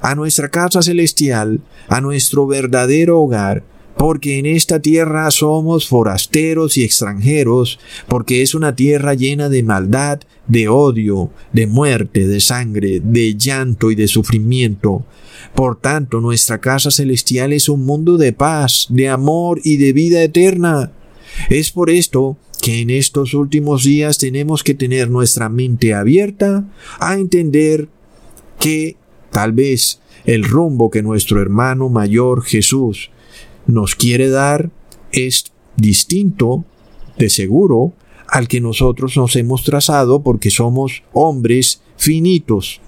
a 0.00 0.14
nuestra 0.14 0.50
casa 0.50 0.82
celestial, 0.82 1.60
a 1.88 2.00
nuestro 2.00 2.46
verdadero 2.46 3.20
hogar, 3.20 3.64
porque 3.96 4.38
en 4.38 4.46
esta 4.46 4.80
tierra 4.80 5.30
somos 5.30 5.86
forasteros 5.86 6.76
y 6.76 6.82
extranjeros, 6.82 7.78
porque 8.08 8.42
es 8.42 8.54
una 8.54 8.74
tierra 8.74 9.14
llena 9.14 9.48
de 9.48 9.62
maldad, 9.62 10.20
de 10.48 10.68
odio, 10.68 11.30
de 11.52 11.66
muerte, 11.66 12.26
de 12.26 12.40
sangre, 12.40 13.00
de 13.02 13.36
llanto 13.36 13.90
y 13.90 13.94
de 13.94 14.08
sufrimiento. 14.08 15.04
Por 15.54 15.76
tanto, 15.76 16.20
nuestra 16.20 16.60
casa 16.60 16.90
celestial 16.90 17.52
es 17.52 17.68
un 17.68 17.84
mundo 17.84 18.16
de 18.16 18.32
paz, 18.32 18.86
de 18.88 19.08
amor 19.08 19.60
y 19.62 19.76
de 19.76 19.92
vida 19.92 20.22
eterna. 20.22 20.92
Es 21.48 21.70
por 21.70 21.90
esto 21.90 22.36
que 22.62 22.80
en 22.80 22.90
estos 22.90 23.34
últimos 23.34 23.82
días 23.82 24.18
tenemos 24.18 24.62
que 24.62 24.72
tener 24.72 25.10
nuestra 25.10 25.48
mente 25.48 25.94
abierta 25.94 26.64
a 27.00 27.16
entender 27.16 27.88
que 28.60 28.96
tal 29.32 29.52
vez 29.52 30.00
el 30.26 30.44
rumbo 30.44 30.88
que 30.88 31.02
nuestro 31.02 31.42
hermano 31.42 31.88
mayor 31.88 32.44
Jesús 32.44 33.10
nos 33.66 33.96
quiere 33.96 34.28
dar 34.30 34.70
es 35.10 35.46
distinto, 35.76 36.64
de 37.18 37.30
seguro, 37.30 37.94
al 38.28 38.46
que 38.46 38.60
nosotros 38.60 39.16
nos 39.16 39.34
hemos 39.34 39.64
trazado 39.64 40.22
porque 40.22 40.50
somos 40.50 41.02
hombres 41.12 41.82
finitos, 41.96 42.80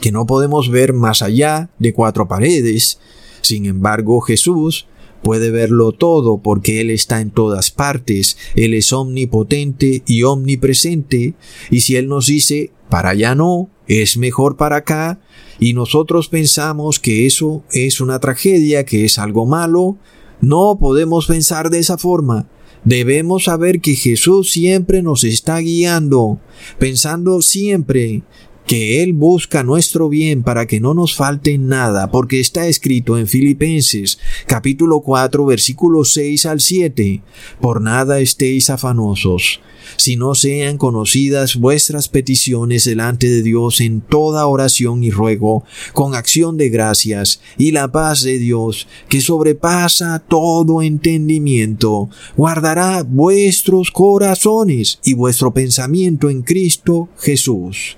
que 0.00 0.10
no 0.10 0.24
podemos 0.24 0.70
ver 0.70 0.94
más 0.94 1.20
allá 1.20 1.68
de 1.78 1.92
cuatro 1.92 2.28
paredes. 2.28 2.98
Sin 3.42 3.66
embargo, 3.66 4.22
Jesús 4.22 4.86
puede 5.22 5.50
verlo 5.50 5.92
todo 5.92 6.38
porque 6.38 6.80
Él 6.80 6.90
está 6.90 7.20
en 7.20 7.30
todas 7.30 7.70
partes, 7.70 8.36
Él 8.54 8.74
es 8.74 8.92
omnipotente 8.92 10.02
y 10.06 10.22
omnipresente, 10.22 11.34
y 11.70 11.80
si 11.80 11.96
Él 11.96 12.08
nos 12.08 12.26
dice, 12.26 12.70
para 12.88 13.10
allá 13.10 13.34
no, 13.34 13.70
es 13.86 14.16
mejor 14.16 14.56
para 14.56 14.76
acá, 14.76 15.20
y 15.58 15.74
nosotros 15.74 16.28
pensamos 16.28 16.98
que 17.00 17.26
eso 17.26 17.64
es 17.72 18.00
una 18.00 18.18
tragedia, 18.18 18.84
que 18.84 19.04
es 19.04 19.18
algo 19.18 19.46
malo, 19.46 19.96
no 20.40 20.78
podemos 20.80 21.26
pensar 21.26 21.70
de 21.70 21.80
esa 21.80 21.98
forma. 21.98 22.48
Debemos 22.84 23.44
saber 23.44 23.80
que 23.82 23.94
Jesús 23.94 24.50
siempre 24.50 25.02
nos 25.02 25.22
está 25.22 25.58
guiando, 25.58 26.40
pensando 26.78 27.42
siempre 27.42 28.22
que 28.70 29.02
Él 29.02 29.14
busca 29.14 29.64
nuestro 29.64 30.08
bien 30.08 30.44
para 30.44 30.68
que 30.68 30.78
no 30.78 30.94
nos 30.94 31.16
falte 31.16 31.58
nada, 31.58 32.12
porque 32.12 32.38
está 32.38 32.68
escrito 32.68 33.18
en 33.18 33.26
Filipenses 33.26 34.20
capítulo 34.46 35.00
4 35.00 35.44
versículo 35.44 36.04
6 36.04 36.46
al 36.46 36.60
7, 36.60 37.20
por 37.60 37.80
nada 37.80 38.20
estéis 38.20 38.70
afanosos, 38.70 39.60
si 39.96 40.14
no 40.14 40.36
sean 40.36 40.78
conocidas 40.78 41.56
vuestras 41.56 42.08
peticiones 42.08 42.84
delante 42.84 43.28
de 43.28 43.42
Dios 43.42 43.80
en 43.80 44.02
toda 44.02 44.46
oración 44.46 45.02
y 45.02 45.10
ruego, 45.10 45.64
con 45.92 46.14
acción 46.14 46.56
de 46.56 46.68
gracias, 46.68 47.40
y 47.58 47.72
la 47.72 47.90
paz 47.90 48.22
de 48.22 48.38
Dios, 48.38 48.86
que 49.08 49.20
sobrepasa 49.20 50.20
todo 50.20 50.80
entendimiento, 50.82 52.08
guardará 52.36 53.02
vuestros 53.02 53.90
corazones 53.90 55.00
y 55.02 55.14
vuestro 55.14 55.52
pensamiento 55.52 56.30
en 56.30 56.42
Cristo 56.42 57.08
Jesús. 57.18 57.96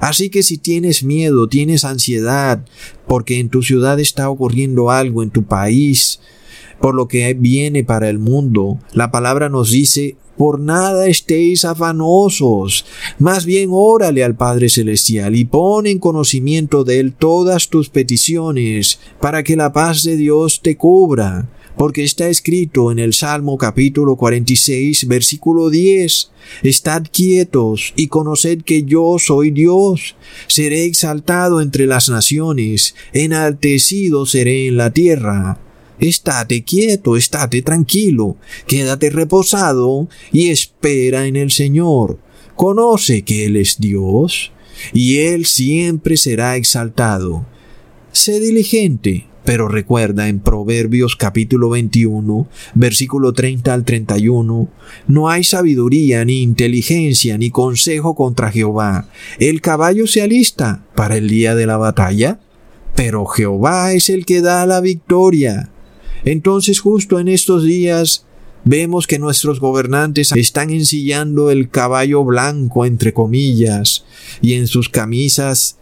Así 0.00 0.30
que 0.30 0.42
si 0.42 0.58
tienes 0.58 1.02
miedo, 1.02 1.48
tienes 1.48 1.84
ansiedad, 1.84 2.64
porque 3.06 3.38
en 3.38 3.48
tu 3.48 3.62
ciudad 3.62 4.00
está 4.00 4.30
ocurriendo 4.30 4.90
algo, 4.90 5.22
en 5.22 5.30
tu 5.30 5.44
país, 5.44 6.20
por 6.80 6.94
lo 6.94 7.08
que 7.08 7.34
viene 7.34 7.84
para 7.84 8.08
el 8.08 8.18
mundo, 8.18 8.78
la 8.92 9.10
palabra 9.10 9.48
nos 9.48 9.70
dice, 9.70 10.16
por 10.36 10.58
nada 10.58 11.06
estéis 11.06 11.64
afanosos, 11.64 12.84
más 13.18 13.46
bien 13.46 13.70
órale 13.72 14.24
al 14.24 14.34
Padre 14.34 14.68
Celestial 14.68 15.36
y 15.36 15.44
pon 15.44 15.86
en 15.86 15.98
conocimiento 15.98 16.84
de 16.84 16.98
Él 17.00 17.12
todas 17.12 17.68
tus 17.68 17.88
peticiones, 17.88 18.98
para 19.20 19.42
que 19.42 19.56
la 19.56 19.72
paz 19.72 20.02
de 20.02 20.16
Dios 20.16 20.60
te 20.60 20.76
cubra 20.76 21.48
porque 21.76 22.04
está 22.04 22.28
escrito 22.28 22.92
en 22.92 22.98
el 22.98 23.14
Salmo 23.14 23.58
capítulo 23.58 24.16
46, 24.16 25.06
versículo 25.08 25.70
10, 25.70 26.30
Estad 26.62 27.04
quietos 27.10 27.92
y 27.96 28.08
conoced 28.08 28.62
que 28.62 28.84
yo 28.84 29.16
soy 29.18 29.50
Dios, 29.50 30.16
seré 30.46 30.84
exaltado 30.84 31.60
entre 31.60 31.86
las 31.86 32.08
naciones, 32.08 32.94
enaltecido 33.12 34.26
seré 34.26 34.68
en 34.68 34.76
la 34.76 34.92
tierra. 34.92 35.60
Estate 36.00 36.64
quieto, 36.64 37.16
estate 37.16 37.62
tranquilo, 37.62 38.36
quédate 38.66 39.10
reposado 39.10 40.08
y 40.32 40.48
espera 40.48 41.26
en 41.26 41.36
el 41.36 41.50
Señor. 41.50 42.18
Conoce 42.56 43.22
que 43.22 43.46
Él 43.46 43.56
es 43.56 43.78
Dios 43.80 44.52
y 44.92 45.18
Él 45.18 45.46
siempre 45.46 46.16
será 46.16 46.56
exaltado. 46.56 47.46
Sé 48.12 48.38
diligente, 48.40 49.26
pero 49.44 49.68
recuerda 49.68 50.28
en 50.28 50.40
Proverbios 50.40 51.16
capítulo 51.16 51.68
21, 51.70 52.48
versículo 52.74 53.32
30 53.32 53.74
al 53.74 53.84
31, 53.84 54.68
no 55.06 55.28
hay 55.28 55.44
sabiduría, 55.44 56.24
ni 56.24 56.42
inteligencia, 56.42 57.36
ni 57.36 57.50
consejo 57.50 58.14
contra 58.14 58.50
Jehová. 58.50 59.08
El 59.38 59.60
caballo 59.60 60.06
se 60.06 60.22
alista 60.22 60.84
para 60.94 61.16
el 61.16 61.28
día 61.28 61.54
de 61.54 61.66
la 61.66 61.76
batalla, 61.76 62.40
pero 62.96 63.26
Jehová 63.26 63.92
es 63.92 64.08
el 64.08 64.24
que 64.24 64.40
da 64.40 64.64
la 64.66 64.80
victoria. 64.80 65.70
Entonces 66.24 66.80
justo 66.80 67.18
en 67.18 67.28
estos 67.28 67.64
días 67.64 68.24
vemos 68.64 69.06
que 69.06 69.18
nuestros 69.18 69.60
gobernantes 69.60 70.32
están 70.32 70.70
ensillando 70.70 71.50
el 71.50 71.68
caballo 71.68 72.24
blanco 72.24 72.86
entre 72.86 73.12
comillas 73.12 74.06
y 74.40 74.54
en 74.54 74.66
sus 74.66 74.88
camisas 74.88 75.76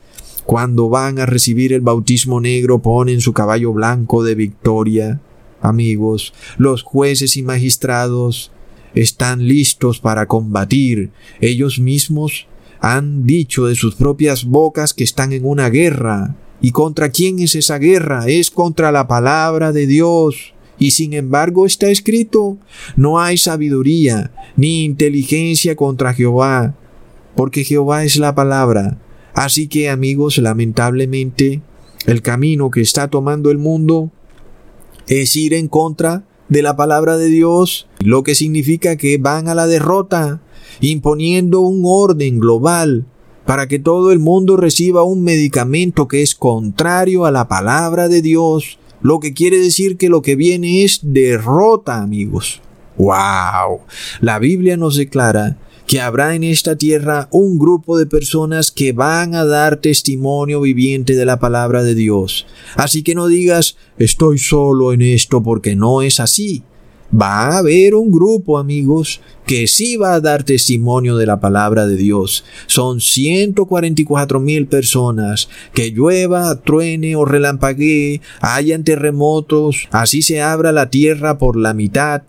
cuando 0.45 0.89
van 0.89 1.19
a 1.19 1.27
recibir 1.27 1.73
el 1.73 1.81
bautismo 1.81 2.41
negro 2.41 2.81
ponen 2.81 3.21
su 3.21 3.33
caballo 3.33 3.73
blanco 3.73 4.23
de 4.23 4.35
victoria. 4.35 5.21
Amigos, 5.61 6.33
los 6.59 6.83
jueces 6.83 7.37
y 7.37 7.43
magistrados 7.43 8.51
están 8.95 9.47
listos 9.47 10.01
para 10.01 10.27
combatir. 10.27 11.11
Ellos 11.41 11.79
mismos 11.79 12.47
han 12.81 13.27
dicho 13.27 13.67
de 13.67 13.77
sus 13.77 13.95
propias 13.95 14.45
bocas 14.45 14.93
que 14.93 15.05
están 15.05 15.33
en 15.33 15.47
una 15.47 15.71
guerra. 15.71 16.35
¿Y 16.61 16.73
contra 16.73 17.11
quién 17.11 17.39
es 17.39 17.55
esa 17.55 17.79
guerra? 17.79 18.27
Es 18.27 18.51
contra 18.51 18.93
la 18.93 19.07
palabra 19.07 19.73
de 19.73 19.87
Dios. 19.87 20.53
Y 20.79 20.91
sin 20.93 21.13
embargo 21.13 21.65
está 21.65 21.91
escrito, 21.91 22.59
no 22.97 23.21
hay 23.21 23.39
sabiduría 23.39 24.33
ni 24.57 24.85
inteligencia 24.85 25.77
contra 25.77 26.13
Jehová, 26.13 26.75
porque 27.37 27.63
Jehová 27.63 28.05
es 28.05 28.17
la 28.17 28.35
palabra. 28.35 28.99
Así 29.35 29.69
que 29.69 29.89
amigos, 29.89 30.39
lamentablemente, 30.39 31.63
el 32.07 32.23
camino 32.23 32.71
que 32.71 32.81
está 32.81 33.09
tomando 33.09 33.51
el 33.51 33.59
mundo 33.59 34.11
es 35.07 35.37
ir 35.37 35.55
en 35.55 35.69
contra 35.69 36.25
de 36.49 36.63
la 36.63 36.77
palabra 36.77 37.17
de 37.17 37.29
Dios, 37.29 37.89
lo 38.01 38.23
que 38.23 38.35
significa 38.35 38.97
que 38.97 39.17
van 39.19 39.49
a 39.49 39.55
la 39.55 39.67
derrota, 39.67 40.43
imponiendo 40.81 41.61
un 41.61 41.83
orden 41.85 42.39
global 42.39 43.07
para 43.47 43.69
que 43.69 43.79
todo 43.79 44.13
el 44.13 44.19
mundo 44.19 44.57
reciba 44.57 45.03
un 45.03 45.23
medicamento 45.23 46.09
que 46.09 46.23
es 46.23 46.35
contrario 46.35 47.25
a 47.25 47.31
la 47.31 47.49
palabra 47.49 48.09
de 48.09 48.23
Dios, 48.23 48.79
lo 49.01 49.19
que 49.19 49.33
quiere 49.33 49.59
decir 49.59 49.97
que 49.97 50.09
lo 50.09 50.23
que 50.23 50.37
viene 50.37 50.85
es 50.85 51.01
derrota, 51.03 52.03
amigos. 52.03 52.61
¡Wow! 52.99 53.81
La 54.21 54.39
Biblia 54.39 54.77
nos 54.77 54.97
declara 54.97 55.57
que 55.87 56.01
habrá 56.01 56.35
en 56.35 56.45
esta 56.45 56.77
tierra 56.77 57.29
un 57.31 57.59
grupo 57.59 57.99
de 57.99 58.07
personas 58.07 58.71
que 58.71 58.93
van 58.93 59.35
a 59.35 59.45
dar 59.45 59.77
testimonio 59.77 60.61
viviente 60.61 61.15
de 61.15 61.25
la 61.25 61.39
palabra 61.39 61.83
de 61.83 61.95
Dios. 61.95 62.47
Así 62.77 63.03
que 63.03 63.15
no 63.15 63.27
digas 63.27 63.77
estoy 63.99 64.39
solo 64.39 64.93
en 64.93 65.03
esto 65.03 65.43
porque 65.43 65.77
no 65.77 66.03
es 66.03 66.21
así. 66.21 66.63
Va 67.15 67.49
a 67.49 67.59
haber 67.59 67.95
un 67.95 68.11
grupo, 68.11 68.57
amigos, 68.57 69.21
que 69.47 69.67
sí 69.67 69.97
va 69.97 70.15
a 70.15 70.21
dar 70.21 70.45
testimonio 70.45 71.19
de 71.19 71.27
la 71.27 71.41
palabra 71.41 71.87
de 71.87 71.97
Dios. 71.97 72.43
Son 72.67 73.03
144 73.03 74.41
mil 74.41 74.67
personas. 74.67 75.51
Que 75.75 75.91
llueva, 75.91 76.59
truene 76.63 77.15
o 77.15 77.27
relampaguee, 77.27 78.23
hayan 78.41 78.83
terremotos, 78.83 79.89
así 79.91 80.23
se 80.23 80.41
abra 80.41 80.73
la 80.73 80.89
tierra 80.89 81.37
por 81.37 81.59
la 81.59 81.75
mitad, 81.75 82.23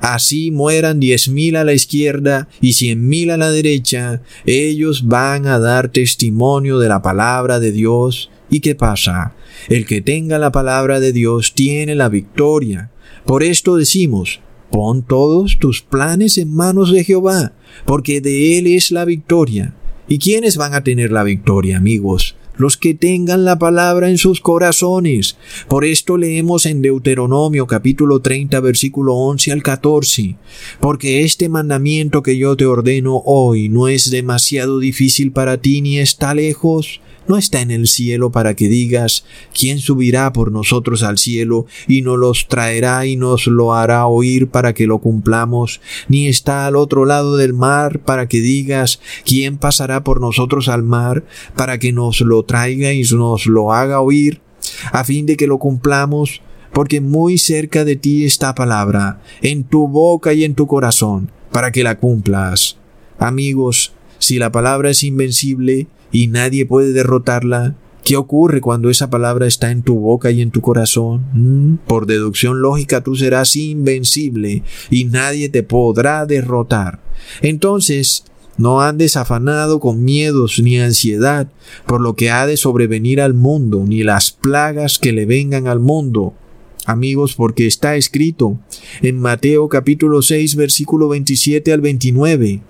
así 0.00 0.50
mueran 0.50 1.00
diez 1.00 1.28
mil 1.28 1.56
a 1.56 1.64
la 1.64 1.72
izquierda 1.72 2.48
y 2.60 2.74
cien 2.74 3.08
mil 3.08 3.30
a 3.30 3.36
la 3.36 3.50
derecha, 3.50 4.22
ellos 4.44 5.06
van 5.06 5.46
a 5.46 5.58
dar 5.58 5.88
testimonio 5.88 6.78
de 6.78 6.88
la 6.88 7.02
palabra 7.02 7.60
de 7.60 7.72
Dios. 7.72 8.30
¿Y 8.48 8.60
qué 8.60 8.74
pasa? 8.74 9.34
El 9.68 9.86
que 9.86 10.00
tenga 10.00 10.38
la 10.38 10.52
palabra 10.52 11.00
de 11.00 11.12
Dios 11.12 11.54
tiene 11.54 11.94
la 11.94 12.08
victoria. 12.08 12.90
Por 13.24 13.42
esto 13.42 13.76
decimos, 13.76 14.40
pon 14.70 15.02
todos 15.02 15.58
tus 15.58 15.82
planes 15.82 16.38
en 16.38 16.54
manos 16.54 16.92
de 16.92 17.02
Jehová, 17.02 17.52
porque 17.84 18.20
de 18.20 18.58
Él 18.58 18.66
es 18.66 18.90
la 18.90 19.04
victoria. 19.04 19.74
¿Y 20.08 20.18
quiénes 20.18 20.56
van 20.56 20.74
a 20.74 20.84
tener 20.84 21.10
la 21.10 21.24
victoria, 21.24 21.78
amigos? 21.78 22.36
Los 22.56 22.76
que 22.76 22.94
tengan 22.94 23.44
la 23.44 23.58
palabra 23.58 24.10
en 24.10 24.18
sus 24.18 24.40
corazones. 24.40 25.36
Por 25.68 25.84
esto 25.84 26.16
leemos 26.16 26.66
en 26.66 26.82
Deuteronomio 26.82 27.66
capítulo 27.66 28.20
30 28.20 28.60
versículo 28.60 29.14
11 29.14 29.52
al 29.52 29.62
14, 29.62 30.36
porque 30.80 31.22
este 31.22 31.48
mandamiento 31.48 32.22
que 32.22 32.36
yo 32.36 32.56
te 32.56 32.66
ordeno 32.66 33.22
hoy 33.24 33.68
no 33.68 33.88
es 33.88 34.10
demasiado 34.10 34.78
difícil 34.78 35.32
para 35.32 35.58
ti 35.58 35.80
ni 35.80 35.98
está 35.98 36.34
lejos, 36.34 37.00
no 37.28 37.36
está 37.36 37.60
en 37.60 37.70
el 37.70 37.86
cielo 37.86 38.30
para 38.30 38.54
que 38.54 38.68
digas, 38.68 39.24
¿quién 39.58 39.78
subirá 39.78 40.32
por 40.32 40.52
nosotros 40.52 41.02
al 41.02 41.18
cielo 41.18 41.66
y 41.88 42.02
nos 42.02 42.18
los 42.18 42.48
traerá 42.48 43.06
y 43.06 43.16
nos 43.16 43.46
lo 43.46 43.74
hará 43.74 44.06
oír 44.06 44.48
para 44.48 44.74
que 44.74 44.86
lo 44.86 44.98
cumplamos? 44.98 45.80
Ni 46.08 46.26
está 46.28 46.66
al 46.66 46.76
otro 46.76 47.04
lado 47.04 47.36
del 47.36 47.52
mar 47.52 48.00
para 48.00 48.28
que 48.28 48.40
digas, 48.40 49.00
¿quién 49.24 49.58
pasará 49.58 50.04
por 50.04 50.20
nosotros 50.20 50.68
al 50.68 50.82
mar 50.82 51.24
para 51.54 51.78
que 51.78 51.92
nos 51.92 52.20
lo 52.20 52.44
traiga 52.44 52.92
y 52.92 53.02
nos 53.02 53.46
lo 53.46 53.72
haga 53.72 54.00
oír? 54.00 54.40
a 54.92 55.04
fin 55.04 55.26
de 55.26 55.36
que 55.36 55.46
lo 55.46 55.58
cumplamos, 55.58 56.42
porque 56.72 57.00
muy 57.00 57.38
cerca 57.38 57.84
de 57.84 57.96
ti 57.96 58.24
está 58.24 58.54
palabra, 58.54 59.20
en 59.42 59.64
tu 59.64 59.88
boca 59.88 60.32
y 60.32 60.44
en 60.44 60.54
tu 60.54 60.66
corazón, 60.66 61.30
para 61.52 61.72
que 61.72 61.82
la 61.82 61.98
cumplas. 61.98 62.76
Amigos, 63.18 63.92
si 64.18 64.38
la 64.38 64.52
palabra 64.52 64.90
es 64.90 65.02
invencible 65.02 65.86
y 66.16 66.28
nadie 66.28 66.64
puede 66.64 66.92
derrotarla, 66.92 67.76
¿Qué 68.02 68.16
ocurre 68.16 68.60
cuando 68.60 68.88
esa 68.88 69.10
palabra 69.10 69.48
está 69.48 69.72
en 69.72 69.82
tu 69.82 69.96
boca 69.96 70.30
y 70.30 70.40
en 70.40 70.52
tu 70.52 70.60
corazón? 70.60 71.26
Mm, 71.34 71.78
por 71.88 72.06
deducción 72.06 72.62
lógica 72.62 73.02
tú 73.02 73.16
serás 73.16 73.56
invencible 73.56 74.62
y 74.90 75.06
nadie 75.06 75.48
te 75.48 75.64
podrá 75.64 76.24
derrotar. 76.24 77.00
Entonces, 77.42 78.24
no 78.58 78.80
andes 78.80 79.16
afanado 79.16 79.80
con 79.80 80.04
miedos 80.04 80.60
ni 80.62 80.78
ansiedad 80.78 81.48
por 81.84 82.00
lo 82.00 82.14
que 82.14 82.30
ha 82.30 82.46
de 82.46 82.56
sobrevenir 82.56 83.20
al 83.20 83.34
mundo, 83.34 83.82
ni 83.84 84.04
las 84.04 84.30
plagas 84.30 85.00
que 85.00 85.10
le 85.10 85.26
vengan 85.26 85.66
al 85.66 85.80
mundo. 85.80 86.32
Amigos, 86.84 87.34
porque 87.34 87.66
está 87.66 87.96
escrito 87.96 88.56
en 89.02 89.18
Mateo 89.18 89.68
capítulo 89.68 90.22
6 90.22 90.54
versículo 90.54 91.08
27 91.08 91.72
al 91.72 91.80
29. 91.80 92.60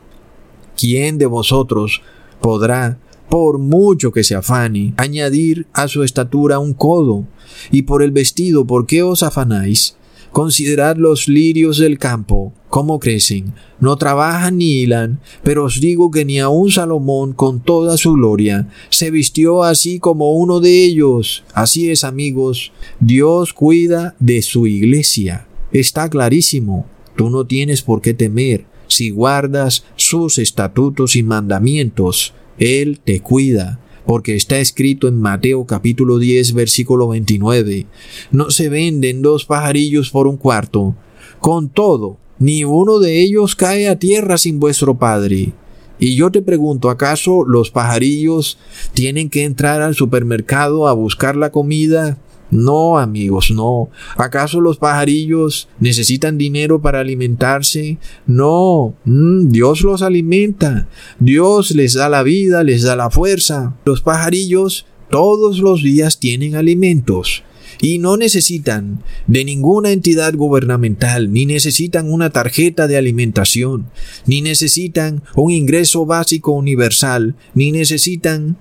¿Quién 0.78 1.18
de 1.18 1.26
vosotros 1.26 2.00
podrá, 2.40 2.98
por 3.28 3.58
mucho 3.58 4.12
que 4.12 4.24
se 4.24 4.34
afane, 4.34 4.94
añadir 4.96 5.66
a 5.72 5.88
su 5.88 6.02
estatura 6.02 6.58
un 6.58 6.74
codo? 6.74 7.26
Y 7.70 7.82
por 7.82 8.02
el 8.02 8.10
vestido, 8.10 8.66
¿por 8.66 8.86
qué 8.86 9.02
os 9.02 9.22
afanáis? 9.22 9.96
Considerad 10.32 10.96
los 10.98 11.28
lirios 11.28 11.78
del 11.78 11.98
campo, 11.98 12.52
cómo 12.68 13.00
crecen, 13.00 13.54
no 13.80 13.96
trabajan 13.96 14.58
ni 14.58 14.82
hilan, 14.82 15.18
pero 15.42 15.64
os 15.64 15.80
digo 15.80 16.10
que 16.10 16.26
ni 16.26 16.40
aun 16.40 16.70
Salomón 16.70 17.32
con 17.32 17.60
toda 17.60 17.96
su 17.96 18.12
gloria 18.12 18.68
se 18.90 19.10
vistió 19.10 19.62
así 19.62 19.98
como 19.98 20.34
uno 20.34 20.60
de 20.60 20.84
ellos. 20.84 21.42
Así 21.54 21.90
es, 21.90 22.04
amigos, 22.04 22.72
Dios 23.00 23.54
cuida 23.54 24.14
de 24.18 24.42
su 24.42 24.66
iglesia. 24.66 25.46
Está 25.72 26.10
clarísimo, 26.10 26.84
tú 27.16 27.30
no 27.30 27.46
tienes 27.46 27.80
por 27.80 28.02
qué 28.02 28.12
temer 28.12 28.66
si 28.88 29.10
guardas 29.10 29.84
sus 29.96 30.38
estatutos 30.38 31.16
y 31.16 31.22
mandamientos. 31.22 32.34
Él 32.58 33.00
te 33.04 33.20
cuida 33.20 33.80
porque 34.06 34.36
está 34.36 34.58
escrito 34.58 35.08
en 35.08 35.20
Mateo 35.20 35.66
capítulo 35.66 36.18
10 36.18 36.54
versículo 36.54 37.08
29. 37.08 37.86
No 38.30 38.50
se 38.50 38.68
venden 38.68 39.20
dos 39.20 39.44
pajarillos 39.44 40.10
por 40.10 40.26
un 40.26 40.36
cuarto. 40.36 40.94
Con 41.40 41.68
todo, 41.68 42.16
ni 42.38 42.64
uno 42.64 42.98
de 42.98 43.20
ellos 43.20 43.56
cae 43.56 43.88
a 43.88 43.98
tierra 43.98 44.38
sin 44.38 44.60
vuestro 44.60 44.96
Padre. 44.98 45.52
Y 45.98 46.14
yo 46.14 46.30
te 46.30 46.42
pregunto, 46.42 46.90
¿acaso 46.90 47.44
los 47.46 47.70
pajarillos 47.70 48.58
tienen 48.92 49.30
que 49.30 49.44
entrar 49.44 49.82
al 49.82 49.94
supermercado 49.94 50.88
a 50.88 50.92
buscar 50.92 51.36
la 51.36 51.50
comida 51.50 52.18
no, 52.50 52.98
amigos, 52.98 53.50
no. 53.50 53.88
¿Acaso 54.16 54.60
los 54.60 54.78
pajarillos 54.78 55.68
necesitan 55.80 56.38
dinero 56.38 56.80
para 56.80 57.00
alimentarse? 57.00 57.98
No, 58.26 58.94
mm, 59.04 59.48
Dios 59.48 59.82
los 59.82 60.02
alimenta. 60.02 60.88
Dios 61.18 61.72
les 61.72 61.94
da 61.94 62.08
la 62.08 62.22
vida, 62.22 62.62
les 62.62 62.82
da 62.82 62.96
la 62.96 63.10
fuerza. 63.10 63.74
Los 63.84 64.00
pajarillos 64.00 64.86
todos 65.10 65.58
los 65.58 65.82
días 65.82 66.18
tienen 66.18 66.54
alimentos 66.54 67.42
y 67.80 67.98
no 67.98 68.16
necesitan 68.16 69.02
de 69.26 69.44
ninguna 69.44 69.92
entidad 69.92 70.34
gubernamental, 70.34 71.32
ni 71.32 71.46
necesitan 71.46 72.10
una 72.10 72.30
tarjeta 72.30 72.86
de 72.86 72.96
alimentación, 72.96 73.90
ni 74.24 74.40
necesitan 74.40 75.22
un 75.34 75.50
ingreso 75.50 76.06
básico 76.06 76.52
universal, 76.52 77.34
ni 77.54 77.72
necesitan 77.72 78.56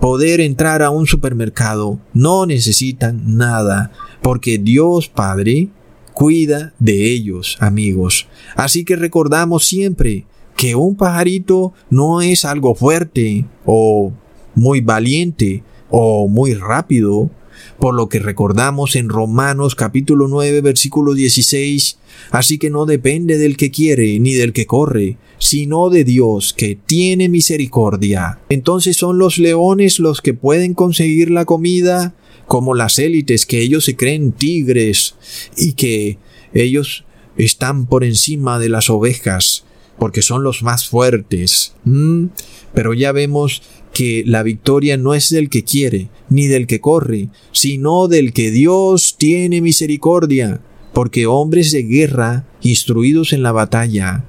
poder 0.00 0.40
entrar 0.40 0.82
a 0.82 0.90
un 0.90 1.06
supermercado. 1.06 1.98
No 2.12 2.46
necesitan 2.46 3.36
nada, 3.36 3.90
porque 4.22 4.58
Dios 4.58 5.08
Padre 5.08 5.68
cuida 6.12 6.72
de 6.78 7.12
ellos, 7.12 7.56
amigos. 7.60 8.26
Así 8.54 8.84
que 8.84 8.96
recordamos 8.96 9.66
siempre 9.66 10.24
que 10.56 10.74
un 10.74 10.96
pajarito 10.96 11.74
no 11.90 12.22
es 12.22 12.44
algo 12.44 12.74
fuerte 12.74 13.44
o 13.64 14.12
muy 14.54 14.80
valiente 14.80 15.62
o 15.90 16.26
muy 16.28 16.54
rápido, 16.54 17.30
por 17.78 17.94
lo 17.94 18.08
que 18.08 18.18
recordamos 18.18 18.96
en 18.96 19.08
Romanos 19.08 19.74
capítulo 19.74 20.28
9 20.28 20.60
versículo 20.60 21.14
16, 21.14 21.98
así 22.30 22.58
que 22.58 22.70
no 22.70 22.86
depende 22.86 23.38
del 23.38 23.56
que 23.56 23.70
quiere 23.70 24.18
ni 24.18 24.32
del 24.34 24.52
que 24.52 24.66
corre, 24.66 25.16
sino 25.38 25.90
de 25.90 26.04
Dios 26.04 26.52
que 26.52 26.76
tiene 26.76 27.28
misericordia. 27.28 28.38
Entonces 28.48 28.96
son 28.96 29.18
los 29.18 29.38
leones 29.38 29.98
los 29.98 30.22
que 30.22 30.34
pueden 30.34 30.74
conseguir 30.74 31.30
la 31.30 31.44
comida, 31.44 32.14
como 32.46 32.74
las 32.74 32.98
élites 32.98 33.46
que 33.46 33.60
ellos 33.60 33.84
se 33.84 33.96
creen 33.96 34.32
tigres 34.32 35.16
y 35.56 35.72
que 35.72 36.18
ellos 36.54 37.04
están 37.36 37.86
por 37.86 38.04
encima 38.04 38.58
de 38.58 38.68
las 38.68 38.88
ovejas 38.88 39.66
porque 39.98 40.22
son 40.22 40.42
los 40.42 40.62
más 40.62 40.88
fuertes. 40.88 41.74
Mm, 41.84 42.26
pero 42.74 42.94
ya 42.94 43.12
vemos 43.12 43.62
que 43.96 44.24
la 44.26 44.42
victoria 44.42 44.98
no 44.98 45.14
es 45.14 45.30
del 45.30 45.48
que 45.48 45.64
quiere, 45.64 46.10
ni 46.28 46.48
del 46.48 46.66
que 46.66 46.82
corre, 46.82 47.30
sino 47.52 48.08
del 48.08 48.34
que 48.34 48.50
Dios 48.50 49.16
tiene 49.16 49.62
misericordia, 49.62 50.60
porque 50.92 51.26
hombres 51.26 51.72
de 51.72 51.82
guerra, 51.84 52.44
instruidos 52.60 53.32
en 53.32 53.42
la 53.42 53.52
batalla, 53.52 54.26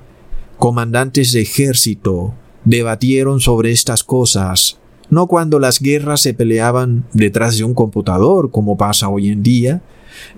comandantes 0.58 1.34
de 1.34 1.42
ejército, 1.42 2.34
debatieron 2.64 3.42
sobre 3.42 3.74
estas 3.74 4.06
cosas, 4.06 4.80
no 5.10 5.28
cuando 5.28 5.60
las 5.60 5.82
guerras 5.82 6.22
se 6.22 6.34
peleaban 6.34 7.06
detrás 7.12 7.58
de 7.58 7.66
un 7.66 7.74
computador, 7.74 8.52
como 8.52 8.78
pasa 8.78 9.10
hoy 9.10 9.28
en 9.28 9.44
día, 9.44 9.82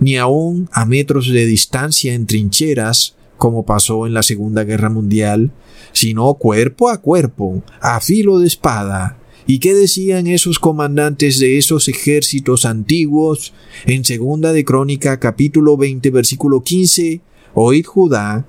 ni 0.00 0.16
aun 0.16 0.68
a 0.72 0.86
metros 0.86 1.28
de 1.28 1.46
distancia 1.46 2.14
en 2.14 2.26
trincheras, 2.26 3.14
como 3.38 3.64
pasó 3.64 4.08
en 4.08 4.12
la 4.12 4.24
Segunda 4.24 4.64
Guerra 4.64 4.90
Mundial, 4.90 5.52
sino 5.92 6.34
cuerpo 6.34 6.90
a 6.90 6.98
cuerpo, 6.98 7.62
a 7.80 8.00
filo 8.00 8.40
de 8.40 8.48
espada, 8.48 9.19
¿Y 9.50 9.58
qué 9.58 9.74
decían 9.74 10.28
esos 10.28 10.60
comandantes 10.60 11.40
de 11.40 11.58
esos 11.58 11.88
ejércitos 11.88 12.64
antiguos? 12.64 13.52
En 13.84 14.04
segunda 14.04 14.52
de 14.52 14.64
Crónica 14.64 15.18
capítulo 15.18 15.76
20 15.76 16.08
versículo 16.10 16.62
15, 16.62 17.20
Oíd 17.54 17.84
Judá, 17.84 18.46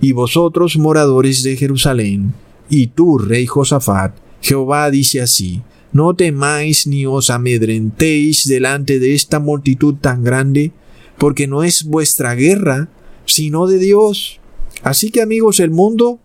y 0.00 0.12
vosotros 0.12 0.78
moradores 0.78 1.42
de 1.42 1.58
Jerusalén, 1.58 2.32
y 2.70 2.86
tú, 2.86 3.18
rey 3.18 3.44
Josafat, 3.44 4.16
Jehová 4.40 4.90
dice 4.90 5.20
así, 5.20 5.60
no 5.92 6.16
temáis 6.16 6.86
ni 6.86 7.04
os 7.04 7.28
amedrentéis 7.28 8.48
delante 8.48 8.98
de 8.98 9.12
esta 9.12 9.40
multitud 9.40 9.96
tan 9.96 10.24
grande, 10.24 10.72
porque 11.18 11.48
no 11.48 11.64
es 11.64 11.84
vuestra 11.84 12.34
guerra, 12.34 12.88
sino 13.26 13.66
de 13.66 13.76
Dios. 13.76 14.40
Así 14.82 15.10
que 15.10 15.20
amigos, 15.20 15.60
el 15.60 15.70
mundo 15.70 16.18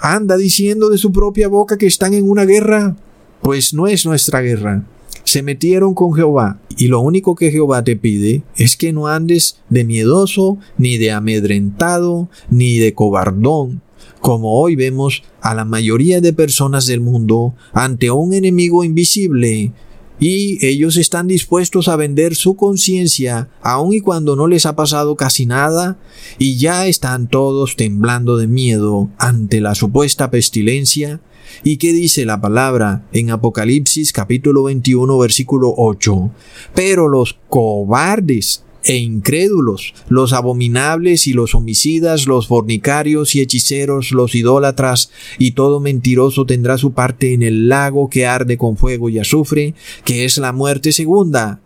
anda 0.00 0.38
diciendo 0.38 0.88
de 0.88 0.96
su 0.96 1.12
propia 1.12 1.48
boca 1.48 1.76
que 1.76 1.86
están 1.86 2.14
en 2.14 2.30
una 2.30 2.46
guerra, 2.46 2.96
pues 3.42 3.74
no 3.74 3.86
es 3.86 4.06
nuestra 4.06 4.40
guerra. 4.40 4.84
Se 5.24 5.42
metieron 5.42 5.94
con 5.94 6.14
Jehová, 6.14 6.60
y 6.76 6.88
lo 6.88 7.00
único 7.00 7.34
que 7.34 7.50
Jehová 7.50 7.84
te 7.84 7.96
pide 7.96 8.42
es 8.56 8.76
que 8.76 8.92
no 8.92 9.08
andes 9.08 9.58
de 9.68 9.84
miedoso, 9.84 10.58
ni 10.78 10.96
de 10.96 11.10
amedrentado, 11.12 12.28
ni 12.50 12.78
de 12.78 12.94
cobardón, 12.94 13.82
como 14.20 14.60
hoy 14.60 14.74
vemos 14.74 15.22
a 15.40 15.54
la 15.54 15.64
mayoría 15.64 16.20
de 16.20 16.32
personas 16.32 16.86
del 16.86 17.00
mundo 17.00 17.54
ante 17.72 18.10
un 18.10 18.32
enemigo 18.32 18.84
invisible, 18.84 19.72
y 20.20 20.64
ellos 20.66 20.96
están 20.96 21.28
dispuestos 21.28 21.88
a 21.88 21.96
vender 21.96 22.34
su 22.34 22.56
conciencia 22.56 23.48
aun 23.62 23.92
y 23.92 24.00
cuando 24.00 24.34
no 24.34 24.46
les 24.48 24.66
ha 24.66 24.74
pasado 24.74 25.14
casi 25.16 25.46
nada 25.46 25.98
y 26.38 26.56
ya 26.58 26.86
están 26.86 27.28
todos 27.28 27.76
temblando 27.76 28.36
de 28.36 28.48
miedo 28.48 29.10
ante 29.18 29.60
la 29.60 29.74
supuesta 29.74 30.30
pestilencia 30.30 31.20
¿Y 31.64 31.76
qué 31.76 31.92
dice 31.92 32.24
la 32.24 32.40
palabra 32.40 33.06
en 33.12 33.30
Apocalipsis 33.30 34.12
capítulo 34.12 34.64
21 34.64 35.18
versículo 35.18 35.74
8? 35.76 36.30
Pero 36.74 37.08
los 37.08 37.38
cobardes 37.48 38.64
e 38.84 38.96
incrédulos, 38.96 39.92
los 40.08 40.32
abominables 40.32 41.26
y 41.26 41.32
los 41.32 41.54
homicidas, 41.54 42.26
los 42.26 42.48
fornicarios 42.48 43.34
y 43.34 43.40
hechiceros, 43.40 44.12
los 44.12 44.34
idólatras 44.34 45.10
y 45.38 45.52
todo 45.52 45.80
mentiroso 45.80 46.46
tendrá 46.46 46.78
su 46.78 46.92
parte 46.92 47.34
en 47.34 47.42
el 47.42 47.68
lago 47.68 48.08
que 48.08 48.26
arde 48.26 48.56
con 48.56 48.76
fuego 48.76 49.08
y 49.08 49.18
azufre, 49.18 49.74
que 50.04 50.24
es 50.24 50.38
la 50.38 50.52
muerte 50.52 50.92
segunda. 50.92 51.60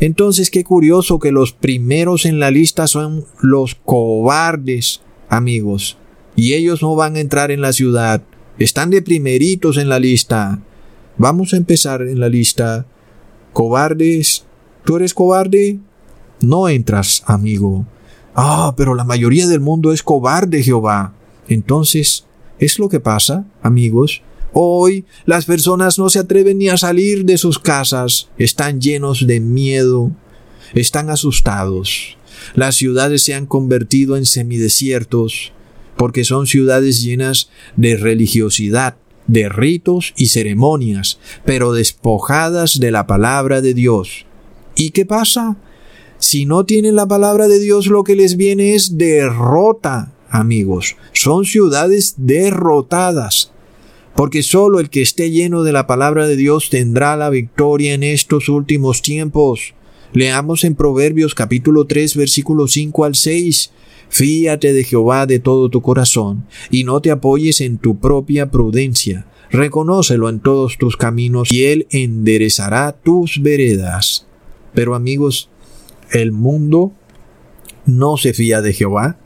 Entonces 0.00 0.50
qué 0.50 0.62
curioso 0.62 1.18
que 1.18 1.32
los 1.32 1.52
primeros 1.52 2.26
en 2.26 2.38
la 2.38 2.50
lista 2.50 2.86
son 2.86 3.24
los 3.40 3.74
cobardes, 3.74 5.00
amigos, 5.28 5.96
y 6.36 6.52
ellos 6.52 6.82
no 6.82 6.94
van 6.94 7.16
a 7.16 7.20
entrar 7.20 7.50
en 7.50 7.60
la 7.60 7.72
ciudad 7.72 8.22
están 8.58 8.90
de 8.90 9.02
primeritos 9.02 9.76
en 9.76 9.88
la 9.88 9.98
lista. 9.98 10.60
Vamos 11.16 11.52
a 11.52 11.56
empezar 11.56 12.02
en 12.02 12.20
la 12.20 12.28
lista. 12.28 12.86
Cobardes. 13.52 14.44
¿Tú 14.84 14.96
eres 14.96 15.14
cobarde? 15.14 15.78
No 16.40 16.68
entras, 16.68 17.22
amigo. 17.26 17.86
Ah, 18.34 18.74
pero 18.76 18.94
la 18.94 19.04
mayoría 19.04 19.46
del 19.46 19.60
mundo 19.60 19.92
es 19.92 20.02
cobarde, 20.02 20.62
Jehová. 20.62 21.12
Entonces, 21.48 22.24
¿es 22.58 22.78
lo 22.78 22.88
que 22.88 23.00
pasa, 23.00 23.44
amigos? 23.62 24.22
Hoy 24.52 25.04
las 25.26 25.44
personas 25.44 25.98
no 25.98 26.08
se 26.08 26.20
atreven 26.20 26.58
ni 26.58 26.68
a 26.68 26.76
salir 26.76 27.24
de 27.24 27.36
sus 27.36 27.58
casas, 27.58 28.28
están 28.38 28.80
llenos 28.80 29.26
de 29.26 29.40
miedo, 29.40 30.10
están 30.74 31.10
asustados. 31.10 32.16
Las 32.54 32.76
ciudades 32.76 33.22
se 33.22 33.34
han 33.34 33.46
convertido 33.46 34.16
en 34.16 34.24
semidesiertos 34.24 35.52
porque 35.98 36.24
son 36.24 36.46
ciudades 36.46 37.02
llenas 37.02 37.50
de 37.76 37.96
religiosidad, 37.96 38.96
de 39.26 39.50
ritos 39.50 40.14
y 40.16 40.28
ceremonias, 40.28 41.18
pero 41.44 41.74
despojadas 41.74 42.80
de 42.80 42.90
la 42.90 43.06
palabra 43.06 43.60
de 43.60 43.74
Dios. 43.74 44.24
¿Y 44.74 44.90
qué 44.90 45.04
pasa? 45.04 45.58
Si 46.18 46.46
no 46.46 46.64
tienen 46.64 46.96
la 46.96 47.06
palabra 47.06 47.48
de 47.48 47.58
Dios, 47.58 47.88
lo 47.88 48.04
que 48.04 48.16
les 48.16 48.36
viene 48.36 48.74
es 48.74 48.96
derrota, 48.96 50.14
amigos. 50.30 50.96
Son 51.12 51.44
ciudades 51.44 52.14
derrotadas. 52.16 53.52
Porque 54.14 54.42
solo 54.42 54.80
el 54.80 54.90
que 54.90 55.02
esté 55.02 55.30
lleno 55.30 55.62
de 55.62 55.72
la 55.72 55.86
palabra 55.86 56.26
de 56.26 56.36
Dios 56.36 56.70
tendrá 56.70 57.16
la 57.16 57.30
victoria 57.30 57.94
en 57.94 58.02
estos 58.02 58.48
últimos 58.48 59.02
tiempos. 59.02 59.74
Leamos 60.12 60.64
en 60.64 60.74
Proverbios 60.74 61.34
capítulo 61.34 61.86
3 61.86 62.16
versículo 62.16 62.66
5 62.66 63.04
al 63.04 63.14
6. 63.14 63.70
Fíate 64.08 64.72
de 64.72 64.84
Jehová 64.84 65.26
de 65.26 65.38
todo 65.38 65.68
tu 65.68 65.82
corazón, 65.82 66.46
y 66.70 66.84
no 66.84 67.00
te 67.00 67.10
apoyes 67.10 67.60
en 67.60 67.78
tu 67.78 67.98
propia 67.98 68.50
prudencia. 68.50 69.26
Reconócelo 69.50 70.28
en 70.28 70.40
todos 70.40 70.76
tus 70.78 70.96
caminos, 70.96 71.50
y 71.52 71.64
Él 71.64 71.86
enderezará 71.90 72.92
tus 72.92 73.40
veredas. 73.40 74.26
Pero 74.74 74.94
amigos, 74.94 75.50
el 76.10 76.32
mundo 76.32 76.92
no 77.86 78.16
se 78.16 78.32
fía 78.32 78.60
de 78.60 78.72
Jehová, 78.72 79.18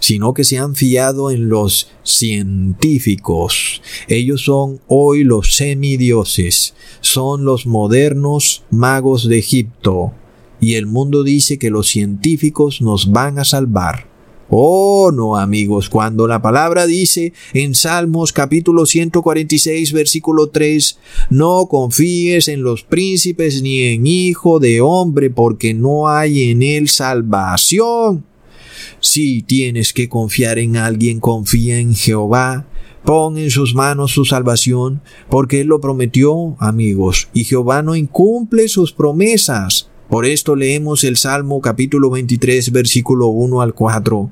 sino 0.00 0.34
que 0.34 0.44
se 0.44 0.58
han 0.58 0.74
fiado 0.74 1.30
en 1.30 1.48
los 1.48 1.88
científicos. 2.02 3.80
Ellos 4.06 4.42
son 4.42 4.80
hoy 4.86 5.24
los 5.24 5.56
semidioses, 5.56 6.74
son 7.00 7.46
los 7.46 7.66
modernos 7.66 8.64
magos 8.70 9.26
de 9.26 9.38
Egipto, 9.38 10.12
y 10.60 10.74
el 10.74 10.86
mundo 10.86 11.22
dice 11.22 11.58
que 11.58 11.70
los 11.70 11.88
científicos 11.88 12.82
nos 12.82 13.12
van 13.12 13.38
a 13.38 13.44
salvar. 13.44 14.13
Oh, 14.50 15.10
no, 15.12 15.36
amigos, 15.36 15.88
cuando 15.88 16.26
la 16.26 16.42
palabra 16.42 16.86
dice 16.86 17.32
en 17.54 17.74
Salmos 17.74 18.32
capítulo 18.32 18.84
146 18.84 19.92
versículo 19.92 20.50
3, 20.50 20.98
no 21.30 21.66
confíes 21.66 22.48
en 22.48 22.62
los 22.62 22.82
príncipes 22.82 23.62
ni 23.62 23.82
en 23.82 24.06
hijo 24.06 24.60
de 24.60 24.80
hombre, 24.82 25.30
porque 25.30 25.72
no 25.72 26.08
hay 26.08 26.50
en 26.50 26.62
él 26.62 26.88
salvación. 26.88 28.24
Si 29.00 29.42
tienes 29.42 29.92
que 29.92 30.08
confiar 30.08 30.58
en 30.58 30.76
alguien, 30.76 31.20
confía 31.20 31.78
en 31.78 31.94
Jehová. 31.94 32.66
Pon 33.04 33.36
en 33.36 33.50
sus 33.50 33.74
manos 33.74 34.12
su 34.12 34.24
salvación, 34.24 35.02
porque 35.28 35.60
Él 35.60 35.66
lo 35.66 35.78
prometió, 35.78 36.56
amigos, 36.58 37.28
y 37.34 37.44
Jehová 37.44 37.82
no 37.82 37.96
incumple 37.96 38.66
sus 38.68 38.92
promesas. 38.92 39.90
Por 40.08 40.26
esto 40.26 40.54
leemos 40.54 41.02
el 41.02 41.16
Salmo 41.16 41.60
capítulo 41.62 42.10
23 42.10 42.72
versículo 42.72 43.28
1 43.28 43.62
al 43.62 43.74
4. 43.74 44.30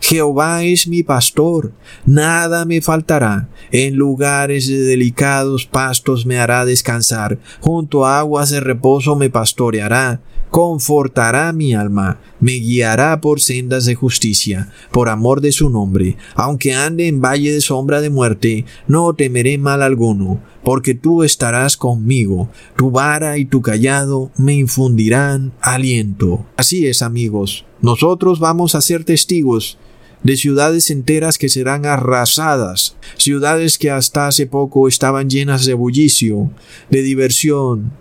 Jehová 0.00 0.64
es 0.64 0.86
mi 0.86 1.02
pastor, 1.02 1.72
nada 2.04 2.66
me 2.66 2.82
faltará. 2.82 3.48
En 3.72 3.96
lugares 3.96 4.68
de 4.68 4.80
delicados 4.80 5.66
pastos 5.66 6.26
me 6.26 6.38
hará 6.38 6.66
descansar, 6.66 7.38
junto 7.60 8.04
a 8.04 8.18
aguas 8.18 8.50
de 8.50 8.60
reposo 8.60 9.16
me 9.16 9.30
pastoreará 9.30 10.20
confortará 10.54 11.52
mi 11.52 11.74
alma, 11.74 12.20
me 12.38 12.52
guiará 12.52 13.20
por 13.20 13.40
sendas 13.40 13.86
de 13.86 13.96
justicia, 13.96 14.70
por 14.92 15.08
amor 15.08 15.40
de 15.40 15.50
su 15.50 15.68
nombre. 15.68 16.16
Aunque 16.36 16.72
ande 16.74 17.08
en 17.08 17.20
valle 17.20 17.52
de 17.52 17.60
sombra 17.60 18.00
de 18.00 18.08
muerte, 18.08 18.64
no 18.86 19.12
temeré 19.14 19.58
mal 19.58 19.82
alguno, 19.82 20.40
porque 20.62 20.94
tú 20.94 21.24
estarás 21.24 21.76
conmigo, 21.76 22.50
tu 22.76 22.92
vara 22.92 23.36
y 23.36 23.46
tu 23.46 23.62
callado 23.62 24.30
me 24.36 24.54
infundirán 24.54 25.23
aliento. 25.60 26.46
Así 26.56 26.86
es, 26.86 27.02
amigos, 27.02 27.64
nosotros 27.80 28.38
vamos 28.38 28.74
a 28.74 28.80
ser 28.80 29.04
testigos 29.04 29.78
de 30.24 30.36
ciudades 30.36 30.90
enteras 30.90 31.38
que 31.38 31.48
serán 31.48 31.86
arrasadas, 31.86 32.96
ciudades 33.18 33.78
que 33.78 33.90
hasta 33.90 34.26
hace 34.26 34.46
poco 34.46 34.88
estaban 34.88 35.28
llenas 35.28 35.66
de 35.66 35.74
bullicio, 35.74 36.50
de 36.90 37.02
diversión, 37.02 37.92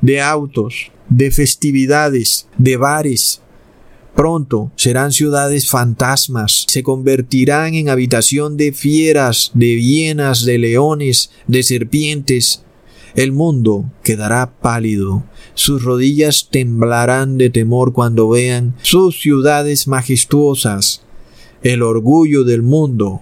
de 0.00 0.20
autos, 0.20 0.90
de 1.08 1.30
festividades, 1.30 2.48
de 2.58 2.76
bares. 2.76 3.42
Pronto 4.14 4.72
serán 4.74 5.12
ciudades 5.12 5.68
fantasmas, 5.70 6.64
se 6.66 6.82
convertirán 6.82 7.74
en 7.74 7.88
habitación 7.88 8.56
de 8.56 8.72
fieras, 8.72 9.52
de 9.54 9.80
hienas, 9.80 10.44
de 10.44 10.58
leones, 10.58 11.30
de 11.46 11.62
serpientes. 11.62 12.64
El 13.14 13.32
mundo 13.32 13.90
quedará 14.02 14.52
pálido, 14.60 15.24
sus 15.54 15.82
rodillas 15.82 16.48
temblarán 16.50 17.38
de 17.38 17.50
temor 17.50 17.92
cuando 17.92 18.28
vean 18.28 18.74
sus 18.82 19.20
ciudades 19.20 19.88
majestuosas, 19.88 21.02
el 21.62 21.82
orgullo 21.82 22.44
del 22.44 22.62
mundo, 22.62 23.20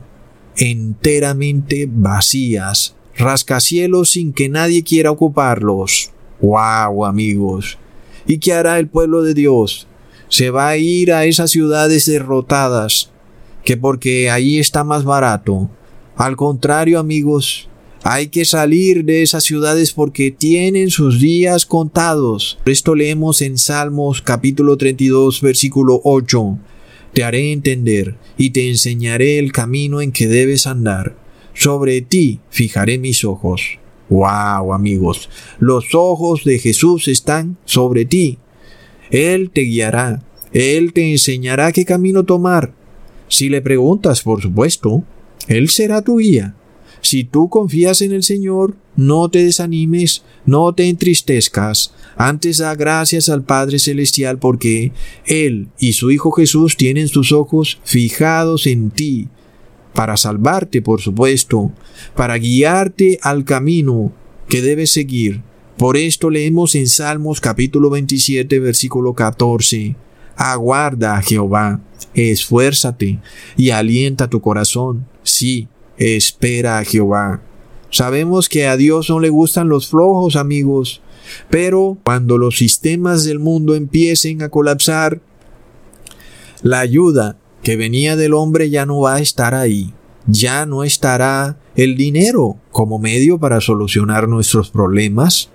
enteramente 0.57 1.89
vacías, 1.91 2.97
rascacielos 3.17 4.11
sin 4.11 4.33
que 4.33 4.49
nadie 4.49 4.83
quiera 4.83 5.11
ocuparlos. 5.11 6.11
¡Wow, 6.41 7.07
amigos! 7.07 7.79
¿Y 8.27 8.39
qué 8.39 8.53
hará 8.53 8.79
el 8.79 8.89
pueblo 8.89 9.23
de 9.23 9.35
Dios? 9.35 9.87
Se 10.29 10.51
va 10.51 10.69
a 10.69 10.77
ir 10.77 11.13
a 11.13 11.25
esas 11.25 11.51
ciudades 11.51 12.07
derrotadas, 12.07 13.11
que 13.65 13.77
porque 13.77 14.31
allí 14.31 14.59
está 14.59 14.85
más 14.85 15.05
barato. 15.05 15.71
Al 16.17 16.37
contrario, 16.37 16.99
amigos, 16.99 17.69
hay 18.09 18.29
que 18.29 18.45
salir 18.45 19.05
de 19.05 19.23
esas 19.23 19.43
ciudades 19.43 19.93
porque 19.93 20.31
tienen 20.31 20.91
sus 20.91 21.21
días 21.21 21.67
contados. 21.67 22.57
Esto 22.65 22.95
leemos 22.95 23.43
en 23.43 23.59
Salmos 23.59 24.23
capítulo 24.23 24.77
32 24.77 25.41
versículo 25.41 26.01
8. 26.05 26.57
Te 27.13 27.25
haré 27.25 27.51
entender 27.51 28.15
y 28.39 28.51
te 28.51 28.69
enseñaré 28.69 29.41
el 29.41 29.51
camino 29.51 30.01
en 30.01 30.13
que 30.13 30.29
debes 30.29 30.69
andar. 30.69 31.17
Sobre 31.53 32.01
ti 32.01 32.39
fijaré 32.49 32.99
mis 32.99 33.25
ojos. 33.25 33.81
Wow, 34.09 34.73
amigos, 34.73 35.29
los 35.59 35.93
ojos 35.97 36.45
de 36.45 36.61
Jesús 36.61 37.09
están 37.09 37.59
sobre 37.65 38.05
ti. 38.05 38.39
Él 39.11 39.51
te 39.51 39.63
guiará, 39.63 40.23
Él 40.53 40.93
te 40.93 41.11
enseñará 41.11 41.73
qué 41.73 41.85
camino 41.85 42.25
tomar. 42.25 42.73
Si 43.27 43.49
le 43.49 43.63
preguntas, 43.63 44.23
por 44.23 44.41
supuesto, 44.41 45.03
Él 45.49 45.71
será 45.71 46.03
tu 46.03 46.19
guía. 46.19 46.55
Si 47.07 47.23
tú 47.23 47.49
confías 47.49 48.03
en 48.03 48.11
el 48.11 48.25
Señor, 48.25 48.75
no 48.97 49.29
te 49.29 49.45
desanimes, 49.45 50.25
no 50.45 50.75
te 50.75 50.89
entristezcas, 50.89 51.95
antes 52.17 52.59
da 52.59 52.75
gracias 52.75 53.29
al 53.29 53.45
Padre 53.45 53.79
Celestial 53.79 54.41
porque 54.41 54.91
Él 55.25 55.69
y 55.79 55.93
su 55.93 56.11
Hijo 56.11 56.33
Jesús 56.33 56.77
tienen 56.77 57.07
sus 57.07 57.31
ojos 57.31 57.79
fijados 57.85 58.67
en 58.67 58.91
ti 58.91 59.29
para 59.95 60.17
salvarte, 60.17 60.83
por 60.83 61.01
supuesto, 61.01 61.71
para 62.17 62.39
guiarte 62.39 63.21
al 63.23 63.45
camino 63.45 64.11
que 64.49 64.61
debes 64.61 64.91
seguir. 64.91 65.43
Por 65.79 65.97
esto 65.97 66.29
leemos 66.29 66.75
en 66.75 66.89
Salmos 66.89 67.41
capítulo 67.41 67.89
27 67.89 68.59
versículo 68.59 69.15
14. 69.15 69.95
Aguarda 70.35 71.17
a 71.17 71.23
Jehová, 71.23 71.81
esfuérzate 72.15 73.21
y 73.57 73.71
alienta 73.71 74.29
tu 74.29 74.41
corazón. 74.41 75.07
Sí, 75.23 75.69
espera 75.99 76.79
a 76.79 76.85
Jehová. 76.85 77.43
Sabemos 77.91 78.49
que 78.49 78.67
a 78.67 78.77
Dios 78.77 79.09
no 79.09 79.21
le 79.21 79.31
gustan 79.31 79.69
los 79.69 79.89
flojos, 79.89 80.37
amigos, 80.37 81.01
pero 81.51 81.99
cuando 82.05 82.39
los 82.39 82.59
sistemas 82.59 83.25
del 83.25 83.39
mundo 83.39 83.75
empiecen 83.75 84.43
a 84.43 84.49
colapsar, 84.49 85.21
la 86.63 86.81
ayuda 86.81 87.39
que 87.63 87.77
venía 87.77 88.17
del 88.17 88.35
hombre 88.35 88.71
ya 88.71 88.87
no 88.87 89.01
va 89.01 89.15
a 89.15 89.21
estar 89.21 89.55
ahí. 89.55 89.93
Ya 90.29 90.67
no 90.67 90.83
estará 90.83 91.59
el 91.77 91.97
dinero 91.97 92.57
como 92.73 92.99
medio 92.99 93.39
para 93.39 93.61
solucionar 93.61 94.29
nuestros 94.29 94.71
problemas. 94.71 95.51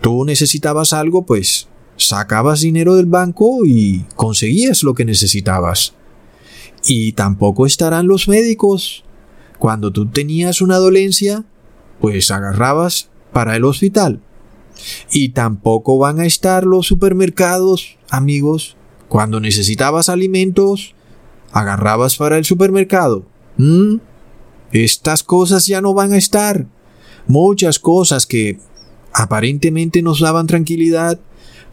Tú 0.00 0.24
necesitabas 0.24 0.92
algo, 0.92 1.26
pues 1.26 1.68
sacabas 1.96 2.62
dinero 2.62 2.96
del 2.96 3.06
banco 3.06 3.64
y 3.64 4.04
conseguías 4.16 4.82
lo 4.82 4.94
que 4.94 5.04
necesitabas. 5.04 5.94
Y 6.86 7.12
tampoco 7.12 7.66
estarán 7.66 8.08
los 8.08 8.26
médicos. 8.26 9.04
Cuando 9.60 9.92
tú 9.92 10.06
tenías 10.06 10.62
una 10.62 10.78
dolencia, 10.78 11.44
pues 12.00 12.30
agarrabas 12.30 13.10
para 13.30 13.56
el 13.56 13.64
hospital. 13.66 14.22
Y 15.12 15.28
tampoco 15.28 15.98
van 15.98 16.18
a 16.18 16.24
estar 16.24 16.64
los 16.64 16.86
supermercados, 16.86 17.98
amigos. 18.08 18.78
Cuando 19.08 19.38
necesitabas 19.38 20.08
alimentos, 20.08 20.94
agarrabas 21.52 22.16
para 22.16 22.38
el 22.38 22.46
supermercado. 22.46 23.26
¿Mm? 23.58 23.96
Estas 24.72 25.22
cosas 25.22 25.66
ya 25.66 25.82
no 25.82 25.92
van 25.92 26.14
a 26.14 26.16
estar. 26.16 26.66
muchas 27.26 27.78
cosas 27.78 28.24
que 28.24 28.58
aparentemente 29.12 30.00
nos 30.00 30.20
daban 30.20 30.46
tranquilidad 30.46 31.20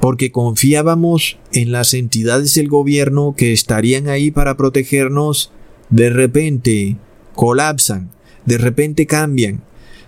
porque 0.01 0.33
confiábamos 0.33 1.39
en 1.53 1.71
las 1.71 1.93
entidades 1.93 2.53
del 2.53 2.67
gobierno 2.67 3.33
que 3.35 3.53
estarían 3.53 4.09
ahí 4.09 4.29
para 4.29 4.57
protegernos, 4.57 5.53
de 5.89 6.09
repente 6.09 6.97
colapsan, 7.37 8.09
de 8.45 8.57
repente 8.57 9.05
cambian, 9.05 9.61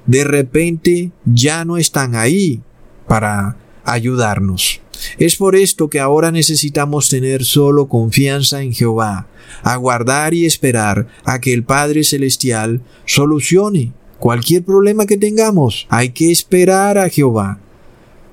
de 0.07 0.23
repente 0.23 1.11
ya 1.23 1.63
no 1.63 1.77
están 1.77 2.15
ahí 2.15 2.61
para 3.07 3.55
ayudarnos. 3.85 4.81
Es 5.17 5.35
por 5.35 5.55
esto 5.55 5.89
que 5.89 5.99
ahora 5.99 6.31
necesitamos 6.31 7.07
tener 7.07 7.45
solo 7.45 7.87
confianza 7.87 8.63
en 8.63 8.73
Jehová, 8.73 9.27
aguardar 9.61 10.33
y 10.33 10.45
esperar 10.45 11.07
a 11.23 11.39
que 11.39 11.53
el 11.53 11.63
Padre 11.63 12.03
Celestial 12.03 12.81
solucione 13.05 13.93
cualquier 14.17 14.63
problema 14.63 15.05
que 15.05 15.17
tengamos. 15.17 15.85
Hay 15.89 16.09
que 16.09 16.31
esperar 16.31 16.97
a 16.97 17.09
Jehová. 17.09 17.59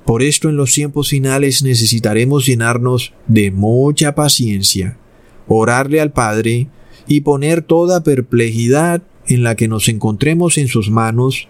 Por 0.07 0.23
esto 0.23 0.49
en 0.49 0.57
los 0.57 0.73
tiempos 0.73 1.11
finales 1.11 1.63
necesitaremos 1.63 2.47
llenarnos 2.47 3.13
de 3.27 3.51
mucha 3.51 4.15
paciencia, 4.15 4.97
orarle 5.47 6.01
al 6.01 6.13
Padre 6.13 6.69
y 7.07 7.21
poner 7.21 7.63
toda 7.63 8.03
perplejidad 8.03 9.03
en 9.27 9.43
la 9.43 9.55
que 9.57 9.69
nos 9.69 9.89
encontremos 9.89 10.59
en 10.59 10.69
sus 10.69 10.91
manos, 10.91 11.49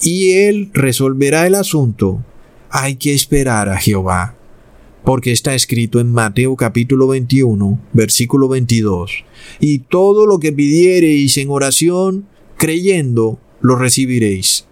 y 0.00 0.32
Él 0.32 0.70
resolverá 0.72 1.46
el 1.46 1.54
asunto. 1.54 2.24
Hay 2.70 2.96
que 2.96 3.14
esperar 3.14 3.68
a 3.68 3.78
Jehová 3.78 4.36
porque 5.04 5.32
está 5.32 5.54
escrito 5.54 6.00
en 6.00 6.12
Mateo 6.12 6.56
capítulo 6.56 7.08
21, 7.08 7.80
versículo 7.92 8.48
22, 8.48 9.24
y 9.60 9.80
todo 9.80 10.26
lo 10.26 10.38
que 10.38 10.52
pidiereis 10.52 11.36
en 11.38 11.50
oración, 11.50 12.26
creyendo, 12.56 13.38
lo 13.60 13.76
recibiréis. 13.76 14.66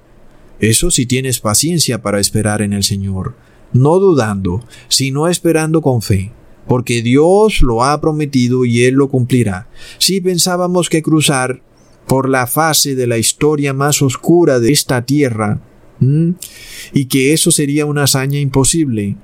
Eso 0.60 0.90
si 0.90 1.06
tienes 1.06 1.40
paciencia 1.40 2.02
para 2.02 2.20
esperar 2.20 2.62
en 2.62 2.72
el 2.72 2.84
Señor, 2.84 3.34
no 3.72 3.98
dudando, 3.98 4.64
sino 4.88 5.28
esperando 5.28 5.80
con 5.80 6.02
fe, 6.02 6.32
porque 6.70 7.02
Dios 7.02 7.62
lo 7.62 7.82
ha 7.82 8.00
prometido 8.00 8.64
y 8.64 8.84
Él 8.84 8.94
lo 8.94 9.08
cumplirá. 9.08 9.66
Si 9.98 10.20
pensábamos 10.20 10.88
que 10.88 11.02
cruzar 11.02 11.62
por 12.06 12.28
la 12.28 12.46
fase 12.46 12.94
de 12.94 13.08
la 13.08 13.18
historia 13.18 13.74
más 13.74 14.02
oscura 14.02 14.60
de 14.60 14.70
esta 14.70 15.04
tierra, 15.04 15.60
y 16.00 17.06
que 17.06 17.32
eso 17.32 17.50
sería 17.50 17.86
una 17.86 18.04
hazaña 18.04 18.38
imposible, 18.38 19.16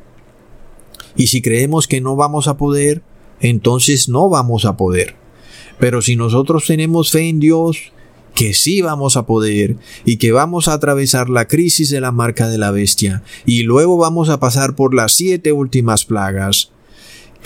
y 1.15 1.29
si 1.29 1.41
creemos 1.41 1.87
que 1.87 2.01
no 2.01 2.17
vamos 2.17 2.49
a 2.49 2.57
poder, 2.57 3.03
entonces 3.39 4.09
no 4.09 4.29
vamos 4.29 4.65
a 4.65 4.77
poder. 4.77 5.15
Pero 5.79 6.03
si 6.03 6.17
nosotros 6.17 6.67
tenemos 6.67 7.13
fe 7.13 7.29
en 7.29 7.39
Dios, 7.39 7.93
que 8.35 8.55
sí 8.55 8.83
vamos 8.83 9.17
a 9.17 9.25
poder 9.25 9.77
y 10.05 10.17
que 10.17 10.33
vamos 10.33 10.67
a 10.67 10.73
atravesar 10.73 11.31
la 11.31 11.47
crisis 11.47 11.91
de 11.91 12.01
la 12.01 12.11
marca 12.11 12.49
de 12.49 12.59
la 12.59 12.73
bestia 12.73 13.23
y 13.47 13.63
luego 13.63 13.97
vamos 13.99 14.31
a 14.31 14.41
pasar 14.41 14.75
por 14.75 14.95
las 14.95 15.13
siete 15.13 15.53
últimas 15.53 16.05
plagas, 16.05 16.73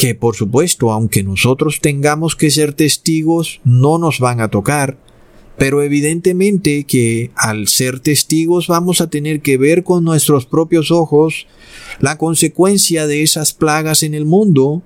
que 0.00 0.14
por 0.14 0.34
supuesto, 0.34 0.92
aunque 0.92 1.22
nosotros 1.22 1.80
tengamos 1.82 2.34
que 2.34 2.50
ser 2.50 2.72
testigos, 2.72 3.60
no 3.64 3.98
nos 3.98 4.18
van 4.18 4.40
a 4.40 4.48
tocar, 4.48 4.96
pero 5.58 5.82
evidentemente 5.82 6.84
que 6.84 7.32
al 7.36 7.68
ser 7.68 8.00
testigos 8.00 8.66
vamos 8.66 9.02
a 9.02 9.10
tener 9.10 9.42
que 9.42 9.58
ver 9.58 9.84
con 9.84 10.02
nuestros 10.02 10.46
propios 10.46 10.90
ojos 10.90 11.46
la 11.98 12.16
consecuencia 12.16 13.06
de 13.06 13.22
esas 13.22 13.52
plagas 13.52 14.02
en 14.02 14.14
el 14.14 14.24
mundo. 14.24 14.82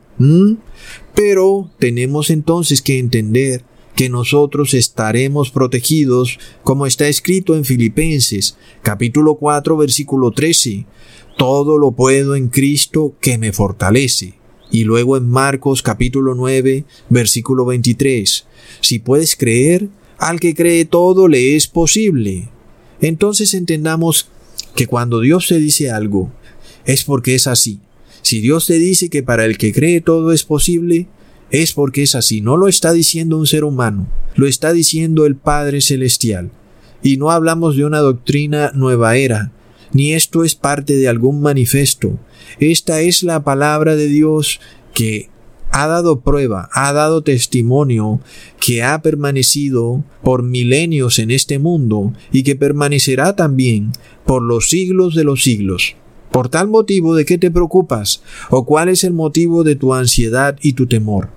Pero 1.14 1.70
tenemos 1.78 2.28
entonces 2.28 2.82
que 2.82 2.98
entender 2.98 3.62
que 3.94 4.08
nosotros 4.08 4.74
estaremos 4.74 5.52
protegidos, 5.52 6.40
como 6.64 6.86
está 6.86 7.06
escrito 7.06 7.54
en 7.54 7.64
Filipenses, 7.64 8.56
capítulo 8.82 9.36
4, 9.36 9.76
versículo 9.76 10.32
13. 10.32 10.86
Todo 11.38 11.78
lo 11.78 11.92
puedo 11.92 12.34
en 12.34 12.48
Cristo 12.48 13.14
que 13.20 13.38
me 13.38 13.52
fortalece. 13.52 14.42
Y 14.70 14.84
luego 14.84 15.16
en 15.16 15.28
Marcos 15.28 15.82
capítulo 15.82 16.34
9, 16.34 16.84
versículo 17.08 17.64
23. 17.64 18.46
Si 18.80 18.98
puedes 18.98 19.36
creer, 19.36 19.88
al 20.18 20.40
que 20.40 20.54
cree 20.54 20.84
todo 20.84 21.28
le 21.28 21.56
es 21.56 21.66
posible. 21.66 22.48
Entonces 23.00 23.54
entendamos 23.54 24.28
que 24.74 24.86
cuando 24.86 25.20
Dios 25.20 25.48
te 25.48 25.58
dice 25.58 25.90
algo, 25.90 26.32
es 26.84 27.04
porque 27.04 27.34
es 27.34 27.46
así. 27.46 27.80
Si 28.22 28.40
Dios 28.40 28.66
te 28.66 28.78
dice 28.78 29.10
que 29.10 29.22
para 29.22 29.44
el 29.44 29.58
que 29.58 29.72
cree 29.72 30.00
todo 30.00 30.32
es 30.32 30.44
posible, 30.44 31.06
es 31.50 31.72
porque 31.72 32.02
es 32.02 32.14
así. 32.14 32.40
No 32.40 32.56
lo 32.56 32.68
está 32.68 32.92
diciendo 32.92 33.38
un 33.38 33.46
ser 33.46 33.64
humano, 33.64 34.08
lo 34.34 34.46
está 34.46 34.72
diciendo 34.72 35.26
el 35.26 35.36
Padre 35.36 35.80
Celestial. 35.80 36.50
Y 37.02 37.18
no 37.18 37.30
hablamos 37.30 37.76
de 37.76 37.84
una 37.84 37.98
doctrina 37.98 38.72
nueva 38.74 39.16
era, 39.16 39.52
ni 39.94 40.12
esto 40.12 40.44
es 40.44 40.54
parte 40.54 40.94
de 40.96 41.08
algún 41.08 41.40
manifiesto. 41.40 42.18
Esta 42.58 43.00
es 43.00 43.22
la 43.22 43.42
palabra 43.42 43.96
de 43.96 44.08
Dios 44.08 44.60
que 44.92 45.30
ha 45.70 45.86
dado 45.86 46.20
prueba, 46.20 46.68
ha 46.72 46.92
dado 46.92 47.22
testimonio 47.22 48.20
que 48.60 48.82
ha 48.82 49.00
permanecido 49.02 50.04
por 50.22 50.42
milenios 50.42 51.18
en 51.18 51.30
este 51.30 51.58
mundo 51.58 52.12
y 52.30 52.42
que 52.42 52.54
permanecerá 52.54 53.34
también 53.34 53.92
por 54.26 54.42
los 54.42 54.68
siglos 54.68 55.14
de 55.14 55.24
los 55.24 55.42
siglos. 55.42 55.96
Por 56.30 56.48
tal 56.48 56.68
motivo, 56.68 57.14
¿de 57.14 57.24
qué 57.24 57.38
te 57.38 57.50
preocupas? 57.50 58.22
¿O 58.50 58.64
cuál 58.64 58.88
es 58.88 59.04
el 59.04 59.12
motivo 59.14 59.64
de 59.64 59.76
tu 59.76 59.94
ansiedad 59.94 60.56
y 60.60 60.74
tu 60.74 60.86
temor? 60.86 61.30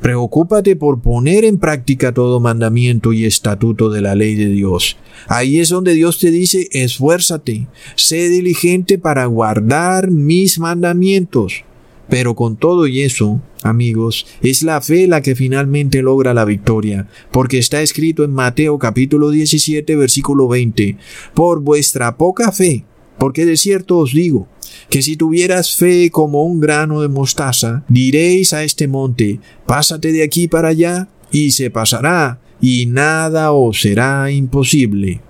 Preocúpate 0.00 0.76
por 0.76 1.00
poner 1.00 1.44
en 1.44 1.58
práctica 1.58 2.12
todo 2.12 2.38
mandamiento 2.38 3.12
y 3.12 3.24
estatuto 3.24 3.90
de 3.90 4.00
la 4.00 4.14
ley 4.14 4.36
de 4.36 4.48
Dios. 4.48 4.96
Ahí 5.26 5.58
es 5.58 5.70
donde 5.70 5.94
Dios 5.94 6.18
te 6.18 6.30
dice, 6.30 6.68
esfuérzate, 6.72 7.66
sé 7.96 8.28
diligente 8.28 8.98
para 8.98 9.26
guardar 9.26 10.10
mis 10.10 10.60
mandamientos. 10.60 11.64
Pero 12.08 12.34
con 12.34 12.56
todo 12.56 12.86
y 12.86 13.02
eso, 13.02 13.42
amigos, 13.62 14.26
es 14.40 14.62
la 14.62 14.80
fe 14.80 15.06
la 15.08 15.20
que 15.20 15.34
finalmente 15.34 16.00
logra 16.00 16.32
la 16.32 16.44
victoria, 16.44 17.08
porque 17.30 17.58
está 17.58 17.82
escrito 17.82 18.24
en 18.24 18.32
Mateo 18.32 18.78
capítulo 18.78 19.30
17 19.30 19.94
versículo 19.96 20.48
20, 20.48 20.96
por 21.34 21.60
vuestra 21.60 22.16
poca 22.16 22.50
fe, 22.50 22.84
porque 23.18 23.44
de 23.44 23.58
cierto 23.58 23.98
os 23.98 24.14
digo, 24.14 24.48
que 24.90 25.02
si 25.02 25.16
tuvieras 25.16 25.74
fe 25.74 26.10
como 26.10 26.44
un 26.44 26.60
grano 26.60 27.00
de 27.00 27.08
mostaza, 27.08 27.84
diréis 27.88 28.52
a 28.52 28.64
este 28.64 28.88
monte, 28.88 29.40
pásate 29.66 30.12
de 30.12 30.22
aquí 30.22 30.48
para 30.48 30.68
allá, 30.68 31.08
y 31.30 31.50
se 31.50 31.70
pasará, 31.70 32.40
y 32.60 32.86
nada 32.86 33.52
os 33.52 33.80
será 33.80 34.30
imposible. 34.30 35.20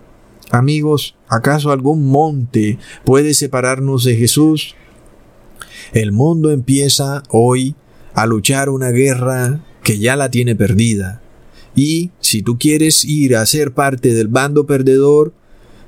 Amigos, 0.51 1.14
¿acaso 1.28 1.72
algún 1.72 2.07
monte 2.07 2.78
puede 3.05 3.34
separarnos 3.34 4.05
de 4.05 4.16
Jesús? 4.16 4.74
El 5.93 6.12
mundo 6.12 6.51
empieza 6.51 7.22
hoy 7.28 7.74
a 8.14 8.26
luchar 8.26 8.68
una 8.68 8.91
guerra 8.91 9.61
que 9.82 9.99
ya 9.99 10.16
la 10.16 10.30
tiene 10.30 10.55
perdida. 10.55 11.22
Y 11.74 12.11
si 12.20 12.43
tú 12.43 12.59
quieres 12.59 13.05
ir 13.05 13.36
a 13.36 13.47
ser 13.47 13.72
parte 13.72 14.12
del 14.12 14.28
bando 14.28 14.66
perdedor, 14.66 15.32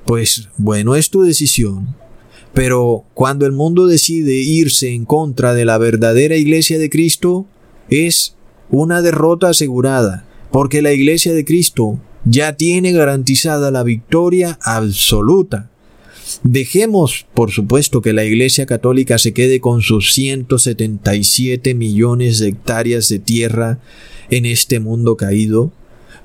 pues 0.06 0.48
bueno, 0.56 0.94
es 0.94 1.10
tu 1.10 1.22
decisión. 1.22 1.96
Pero 2.54 3.04
cuando 3.14 3.46
el 3.46 3.52
mundo 3.52 3.86
decide 3.86 4.34
irse 4.34 4.92
en 4.92 5.04
contra 5.04 5.54
de 5.54 5.64
la 5.64 5.78
verdadera 5.78 6.36
iglesia 6.36 6.78
de 6.78 6.90
Cristo, 6.90 7.46
es 7.88 8.34
una 8.70 9.02
derrota 9.02 9.50
asegurada, 9.50 10.26
porque 10.50 10.82
la 10.82 10.92
iglesia 10.92 11.32
de 11.32 11.44
Cristo 11.44 11.98
ya 12.24 12.56
tiene 12.56 12.92
garantizada 12.92 13.70
la 13.70 13.82
victoria 13.82 14.58
absoluta. 14.62 15.70
Dejemos, 16.42 17.26
por 17.34 17.50
supuesto, 17.50 18.02
que 18.02 18.12
la 18.12 18.24
Iglesia 18.24 18.66
Católica 18.66 19.18
se 19.18 19.32
quede 19.32 19.60
con 19.60 19.82
sus 19.82 20.12
177 20.14 21.74
millones 21.74 22.38
de 22.38 22.48
hectáreas 22.48 23.08
de 23.08 23.18
tierra 23.18 23.80
en 24.30 24.46
este 24.46 24.78
mundo 24.78 25.16
caído, 25.16 25.72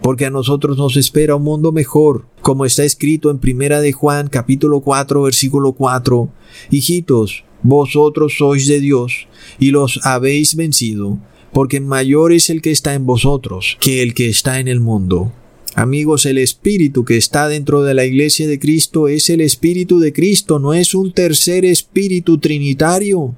porque 0.01 0.25
a 0.25 0.29
nosotros 0.29 0.77
nos 0.77 0.97
espera 0.97 1.35
un 1.35 1.43
mundo 1.43 1.71
mejor, 1.71 2.25
como 2.41 2.65
está 2.65 2.83
escrito 2.83 3.31
en 3.31 3.39
Primera 3.39 3.81
de 3.81 3.91
Juan 3.91 4.27
capítulo 4.27 4.81
4 4.81 5.21
versículo 5.21 5.73
4. 5.73 6.29
Hijitos, 6.71 7.43
vosotros 7.63 8.35
sois 8.37 8.67
de 8.67 8.79
Dios 8.79 9.27
y 9.59 9.71
los 9.71 9.99
habéis 10.03 10.55
vencido, 10.55 11.19
porque 11.51 11.79
mayor 11.79 12.33
es 12.33 12.49
el 12.49 12.61
que 12.61 12.71
está 12.71 12.93
en 12.93 13.05
vosotros 13.05 13.77
que 13.79 14.01
el 14.01 14.13
que 14.13 14.29
está 14.29 14.59
en 14.59 14.67
el 14.67 14.79
mundo. 14.79 15.31
Amigos, 15.77 16.25
el 16.25 16.37
espíritu 16.37 17.03
que 17.03 17.17
está 17.17 17.49
dentro 17.49 17.83
de 17.83 17.93
la 17.93 18.05
iglesia 18.05 18.47
de 18.47 18.59
Cristo 18.59 19.09
es 19.09 19.29
el 19.29 19.41
espíritu 19.41 19.99
de 19.99 20.13
Cristo, 20.13 20.57
no 20.57 20.73
es 20.73 20.95
un 20.95 21.11
tercer 21.11 21.65
espíritu 21.65 22.37
trinitario. 22.37 23.35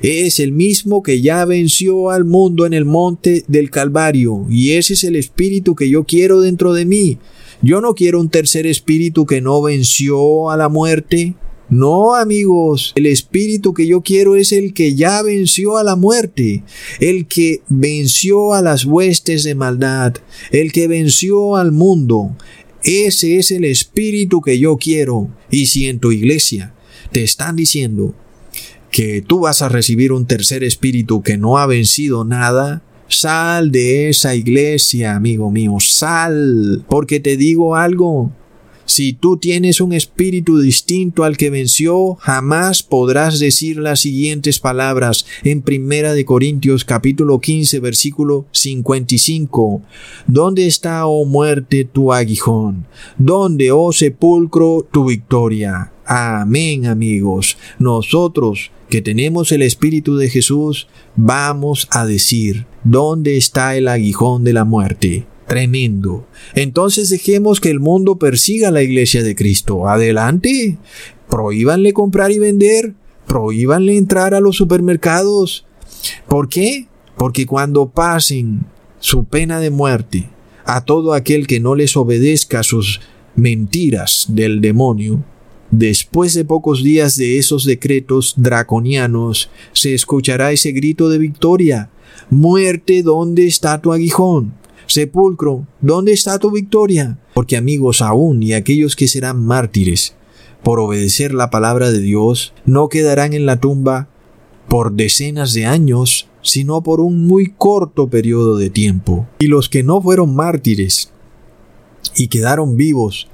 Es 0.00 0.38
el 0.38 0.52
mismo 0.52 1.02
que 1.02 1.20
ya 1.20 1.44
venció 1.44 2.10
al 2.10 2.24
mundo 2.24 2.64
en 2.64 2.74
el 2.74 2.84
monte 2.84 3.42
del 3.48 3.70
Calvario, 3.70 4.46
y 4.48 4.74
ese 4.74 4.92
es 4.92 5.02
el 5.02 5.16
espíritu 5.16 5.74
que 5.74 5.90
yo 5.90 6.04
quiero 6.04 6.40
dentro 6.40 6.74
de 6.74 6.84
mí. 6.84 7.18
Yo 7.60 7.80
no 7.80 7.94
quiero 7.94 8.20
un 8.20 8.30
tercer 8.30 8.68
espíritu 8.68 9.26
que 9.26 9.40
no 9.40 9.60
venció 9.60 10.50
a 10.50 10.56
la 10.56 10.68
muerte, 10.68 11.34
no, 11.70 12.16
amigos, 12.16 12.92
el 12.96 13.06
espíritu 13.06 13.72
que 13.72 13.86
yo 13.86 14.00
quiero 14.00 14.34
es 14.34 14.50
el 14.50 14.74
que 14.74 14.96
ya 14.96 15.22
venció 15.22 15.76
a 15.76 15.84
la 15.84 15.94
muerte, 15.94 16.64
el 16.98 17.26
que 17.26 17.62
venció 17.68 18.54
a 18.54 18.60
las 18.60 18.84
huestes 18.84 19.44
de 19.44 19.54
maldad, 19.54 20.14
el 20.50 20.72
que 20.72 20.88
venció 20.88 21.56
al 21.56 21.70
mundo, 21.70 22.36
Ese 22.82 23.38
es 23.38 23.50
el 23.50 23.64
espíritu 23.66 24.40
que 24.40 24.58
yo 24.58 24.78
quiero. 24.78 25.28
Y 25.50 25.66
si 25.66 25.86
en 25.86 26.00
tu 26.00 26.12
iglesia 26.12 26.72
te 27.12 27.22
están 27.22 27.54
diciendo 27.54 28.14
que 28.90 29.22
tú 29.22 29.40
vas 29.40 29.60
a 29.60 29.68
recibir 29.68 30.12
un 30.12 30.26
tercer 30.26 30.64
espíritu 30.64 31.22
que 31.22 31.36
no 31.36 31.58
ha 31.58 31.66
vencido 31.66 32.24
nada, 32.24 32.82
sal 33.06 33.70
de 33.70 34.08
esa 34.08 34.34
iglesia, 34.34 35.14
amigo 35.14 35.50
mío, 35.50 35.76
sal, 35.78 36.84
porque 36.88 37.20
te 37.20 37.36
digo 37.36 37.76
algo, 37.76 38.32
si 38.90 39.12
tú 39.12 39.36
tienes 39.36 39.80
un 39.80 39.92
espíritu 39.92 40.58
distinto 40.58 41.22
al 41.22 41.36
que 41.36 41.48
venció, 41.48 42.16
jamás 42.16 42.82
podrás 42.82 43.38
decir 43.38 43.76
las 43.76 44.00
siguientes 44.00 44.58
palabras 44.58 45.26
en 45.44 45.62
Primera 45.62 46.12
de 46.12 46.24
Corintios 46.24 46.84
capítulo 46.84 47.38
15 47.38 47.78
versículo 47.78 48.46
55. 48.50 49.82
¿Dónde 50.26 50.66
está, 50.66 51.06
oh 51.06 51.24
muerte, 51.24 51.84
tu 51.84 52.12
aguijón? 52.12 52.86
¿Dónde, 53.16 53.70
oh 53.70 53.92
sepulcro, 53.92 54.84
tu 54.90 55.04
victoria? 55.04 55.92
Amén, 56.04 56.86
amigos. 56.86 57.56
Nosotros 57.78 58.72
que 58.88 59.02
tenemos 59.02 59.52
el 59.52 59.62
Espíritu 59.62 60.16
de 60.16 60.28
Jesús, 60.28 60.88
vamos 61.14 61.86
a 61.92 62.06
decir, 62.06 62.66
¿dónde 62.82 63.36
está 63.36 63.76
el 63.76 63.86
aguijón 63.86 64.42
de 64.42 64.52
la 64.52 64.64
muerte? 64.64 65.26
Tremendo. 65.50 66.28
Entonces 66.54 67.10
dejemos 67.10 67.58
que 67.60 67.70
el 67.70 67.80
mundo 67.80 68.20
persiga 68.20 68.68
a 68.68 68.70
la 68.70 68.82
iglesia 68.82 69.24
de 69.24 69.34
Cristo. 69.34 69.88
Adelante. 69.88 70.78
Prohíbanle 71.28 71.92
comprar 71.92 72.30
y 72.30 72.38
vender. 72.38 72.94
Prohíbanle 73.26 73.96
entrar 73.96 74.32
a 74.32 74.38
los 74.38 74.54
supermercados. 74.54 75.66
¿Por 76.28 76.48
qué? 76.48 76.86
Porque 77.16 77.46
cuando 77.46 77.88
pasen 77.88 78.64
su 79.00 79.24
pena 79.24 79.58
de 79.58 79.70
muerte 79.70 80.28
a 80.64 80.84
todo 80.84 81.14
aquel 81.14 81.48
que 81.48 81.58
no 81.58 81.74
les 81.74 81.96
obedezca 81.96 82.62
sus 82.62 83.00
mentiras 83.34 84.26
del 84.28 84.60
demonio, 84.60 85.24
Después 85.72 86.34
de 86.34 86.44
pocos 86.44 86.82
días 86.82 87.14
de 87.14 87.38
esos 87.38 87.64
decretos 87.64 88.34
draconianos, 88.36 89.50
se 89.72 89.94
escuchará 89.94 90.50
ese 90.50 90.72
grito 90.72 91.08
de 91.08 91.18
victoria. 91.18 91.90
Muerte, 92.28 93.04
¿dónde 93.04 93.46
está 93.46 93.80
tu 93.80 93.92
aguijón? 93.92 94.59
Sepulcro, 94.90 95.68
¿dónde 95.80 96.10
está 96.10 96.40
tu 96.40 96.50
victoria? 96.50 97.16
Porque 97.32 97.56
amigos 97.56 98.02
aún 98.02 98.42
y 98.42 98.54
aquellos 98.54 98.96
que 98.96 99.06
serán 99.06 99.40
mártires 99.40 100.16
por 100.64 100.80
obedecer 100.80 101.32
la 101.32 101.48
palabra 101.48 101.92
de 101.92 102.00
Dios 102.00 102.54
no 102.66 102.88
quedarán 102.88 103.32
en 103.32 103.46
la 103.46 103.60
tumba 103.60 104.08
por 104.66 104.92
decenas 104.92 105.54
de 105.54 105.64
años, 105.64 106.28
sino 106.42 106.82
por 106.82 107.00
un 107.00 107.24
muy 107.28 107.54
corto 107.56 108.08
periodo 108.10 108.56
de 108.56 108.68
tiempo. 108.68 109.28
Y 109.38 109.46
los 109.46 109.68
que 109.68 109.84
no 109.84 110.02
fueron 110.02 110.34
mártires 110.34 111.12
y 112.16 112.26
quedaron 112.26 112.76
vivos 112.76 113.28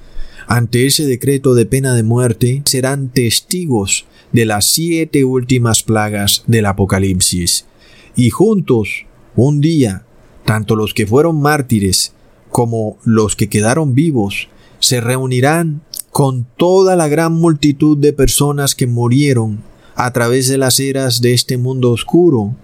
ante 0.46 0.84
ese 0.84 1.06
decreto 1.06 1.54
de 1.54 1.64
pena 1.64 1.94
de 1.94 2.02
muerte 2.02 2.60
serán 2.66 3.08
testigos 3.08 4.04
de 4.30 4.44
las 4.44 4.66
siete 4.66 5.24
últimas 5.24 5.82
plagas 5.82 6.44
del 6.46 6.66
Apocalipsis. 6.66 7.64
Y 8.14 8.28
juntos, 8.28 9.06
un 9.34 9.62
día, 9.62 10.05
tanto 10.46 10.76
los 10.76 10.94
que 10.94 11.06
fueron 11.06 11.42
mártires 11.42 12.14
como 12.50 12.96
los 13.04 13.36
que 13.36 13.48
quedaron 13.48 13.94
vivos 13.94 14.48
se 14.78 15.02
reunirán 15.02 15.82
con 16.10 16.46
toda 16.56 16.96
la 16.96 17.08
gran 17.08 17.34
multitud 17.34 17.98
de 17.98 18.14
personas 18.14 18.74
que 18.74 18.86
murieron 18.86 19.62
a 19.94 20.12
través 20.12 20.48
de 20.48 20.56
las 20.56 20.80
eras 20.80 21.20
de 21.20 21.34
este 21.34 21.58
mundo 21.58 21.90
oscuro, 21.90 22.54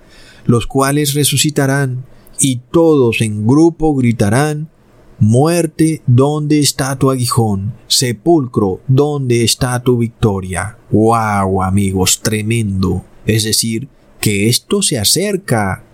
los 0.47 0.67
cuales 0.67 1.13
resucitarán 1.13 2.07
y 2.41 2.61
todos 2.71 3.21
en 3.21 3.47
grupo 3.47 3.95
gritarán 3.95 4.71
Muerte, 5.19 6.03
¿dónde 6.09 6.59
está 6.59 6.99
tu 6.99 7.09
aguijón? 7.09 7.75
Sepulcro, 7.87 8.81
¿dónde 8.89 9.45
está 9.45 9.81
tu 9.81 9.99
victoria? 9.99 10.79
¡Wow, 10.91 11.63
amigos! 11.63 12.21
Tremendo. 12.23 13.05
Es 13.25 13.45
decir, 13.45 13.87
que 14.19 14.49
esto 14.49 14.83
se 14.83 14.99
acerca 14.99 15.85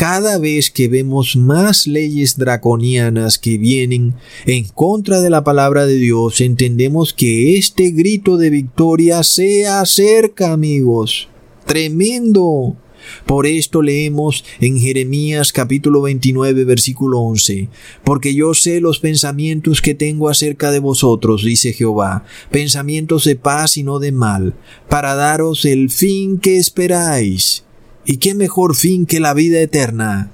cada 0.00 0.38
vez 0.38 0.70
que 0.70 0.88
vemos 0.88 1.36
más 1.36 1.86
leyes 1.86 2.38
draconianas 2.38 3.38
que 3.38 3.58
vienen 3.58 4.14
en 4.46 4.64
contra 4.64 5.20
de 5.20 5.28
la 5.28 5.44
palabra 5.44 5.84
de 5.84 5.96
Dios, 5.96 6.40
entendemos 6.40 7.12
que 7.12 7.58
este 7.58 7.90
grito 7.90 8.38
de 8.38 8.48
victoria 8.48 9.22
se 9.22 9.66
acerca, 9.66 10.54
amigos. 10.54 11.28
Tremendo. 11.66 12.78
Por 13.26 13.46
esto 13.46 13.82
leemos 13.82 14.42
en 14.58 14.78
Jeremías 14.78 15.52
capítulo 15.52 16.00
29 16.00 16.64
versículo 16.64 17.20
11, 17.20 17.68
porque 18.02 18.34
yo 18.34 18.54
sé 18.54 18.80
los 18.80 19.00
pensamientos 19.00 19.82
que 19.82 19.94
tengo 19.94 20.30
acerca 20.30 20.70
de 20.70 20.78
vosotros, 20.78 21.44
dice 21.44 21.74
Jehová, 21.74 22.24
pensamientos 22.50 23.24
de 23.24 23.36
paz 23.36 23.76
y 23.76 23.82
no 23.82 23.98
de 23.98 24.12
mal, 24.12 24.54
para 24.88 25.14
daros 25.14 25.66
el 25.66 25.90
fin 25.90 26.38
que 26.38 26.56
esperáis. 26.56 27.64
¿Y 28.04 28.16
qué 28.16 28.34
mejor 28.34 28.74
fin 28.74 29.06
que 29.06 29.20
la 29.20 29.34
vida 29.34 29.60
eterna? 29.60 30.30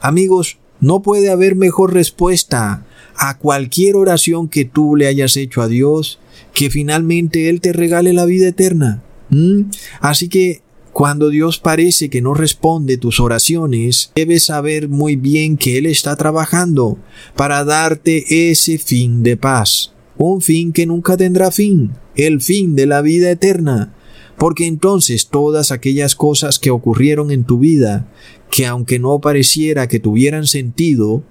Amigos, 0.00 0.58
no 0.80 1.02
puede 1.02 1.30
haber 1.30 1.56
mejor 1.56 1.92
respuesta 1.92 2.86
a 3.16 3.38
cualquier 3.38 3.96
oración 3.96 4.48
que 4.48 4.64
tú 4.64 4.94
le 4.94 5.08
hayas 5.08 5.36
hecho 5.36 5.60
a 5.60 5.68
Dios 5.68 6.20
que 6.54 6.70
finalmente 6.70 7.48
Él 7.48 7.60
te 7.60 7.72
regale 7.72 8.12
la 8.12 8.24
vida 8.24 8.48
eterna. 8.48 9.02
¿Mm? 9.30 9.62
Así 10.00 10.28
que 10.28 10.62
cuando 10.92 11.28
Dios 11.28 11.58
parece 11.58 12.08
que 12.08 12.22
no 12.22 12.34
responde 12.34 12.96
tus 12.96 13.20
oraciones, 13.20 14.12
debes 14.14 14.44
saber 14.44 14.88
muy 14.88 15.16
bien 15.16 15.56
que 15.56 15.78
Él 15.78 15.86
está 15.86 16.16
trabajando 16.16 16.98
para 17.36 17.64
darte 17.64 18.50
ese 18.50 18.78
fin 18.78 19.22
de 19.22 19.36
paz, 19.36 19.92
un 20.16 20.40
fin 20.40 20.72
que 20.72 20.86
nunca 20.86 21.16
tendrá 21.16 21.50
fin, 21.50 21.92
el 22.16 22.40
fin 22.40 22.74
de 22.74 22.86
la 22.86 23.02
vida 23.02 23.30
eterna 23.30 23.94
porque 24.38 24.66
entonces 24.66 25.28
todas 25.28 25.72
aquellas 25.72 26.14
cosas 26.14 26.58
que 26.58 26.70
ocurrieron 26.70 27.30
en 27.30 27.44
tu 27.44 27.58
vida, 27.58 28.08
que 28.50 28.66
aunque 28.66 28.98
no 28.98 29.20
pareciera 29.20 29.88
que 29.88 29.98
tuvieran 29.98 30.46
sentido, 30.46 31.22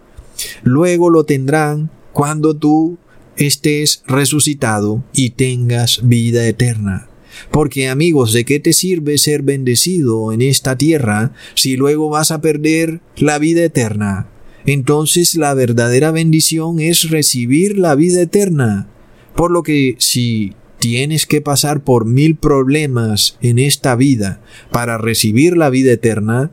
luego 0.64 1.10
lo 1.10 1.24
tendrán 1.24 1.89
cuando 2.12 2.55
tú 2.55 2.97
estés 3.38 4.03
resucitado 4.08 5.03
y 5.14 5.32
tengas 5.32 6.01
vida 6.03 6.45
eterna. 6.47 7.08
Porque 7.51 7.88
amigos, 7.88 8.34
¿de 8.34 8.45
qué 8.45 8.60
te 8.60 8.74
sirve 8.74 9.18
ser 9.18 9.43
bendecido 9.43 10.34
en 10.34 10.41
esta 10.41 10.76
tierra 10.76 11.34
si 11.53 11.78
luego 11.78 12.10
vas 12.10 12.32
a 12.32 12.41
perder 12.41 12.99
la 13.16 13.38
vida 13.39 13.64
eterna? 13.64 14.28
Entonces 14.66 15.36
la 15.36 15.53
verdadera 15.53 16.12
bendición 16.12 16.80
es 16.80 17.10
recibir 17.10 17.78
la 17.78 17.95
vida 17.95 18.22
eterna. 18.22 18.89
Por 19.36 19.51
lo 19.51 19.64
que 19.64 19.95
si 19.99 20.55
tienes 20.80 21.26
que 21.26 21.42
pasar 21.42 21.84
por 21.84 22.06
mil 22.06 22.36
problemas 22.36 23.38
en 23.42 23.60
esta 23.60 23.96
vida 23.96 24.42
para 24.72 24.98
recibir 24.98 25.58
la 25.58 25.70
vida 25.70 25.92
eterna, 25.92 26.52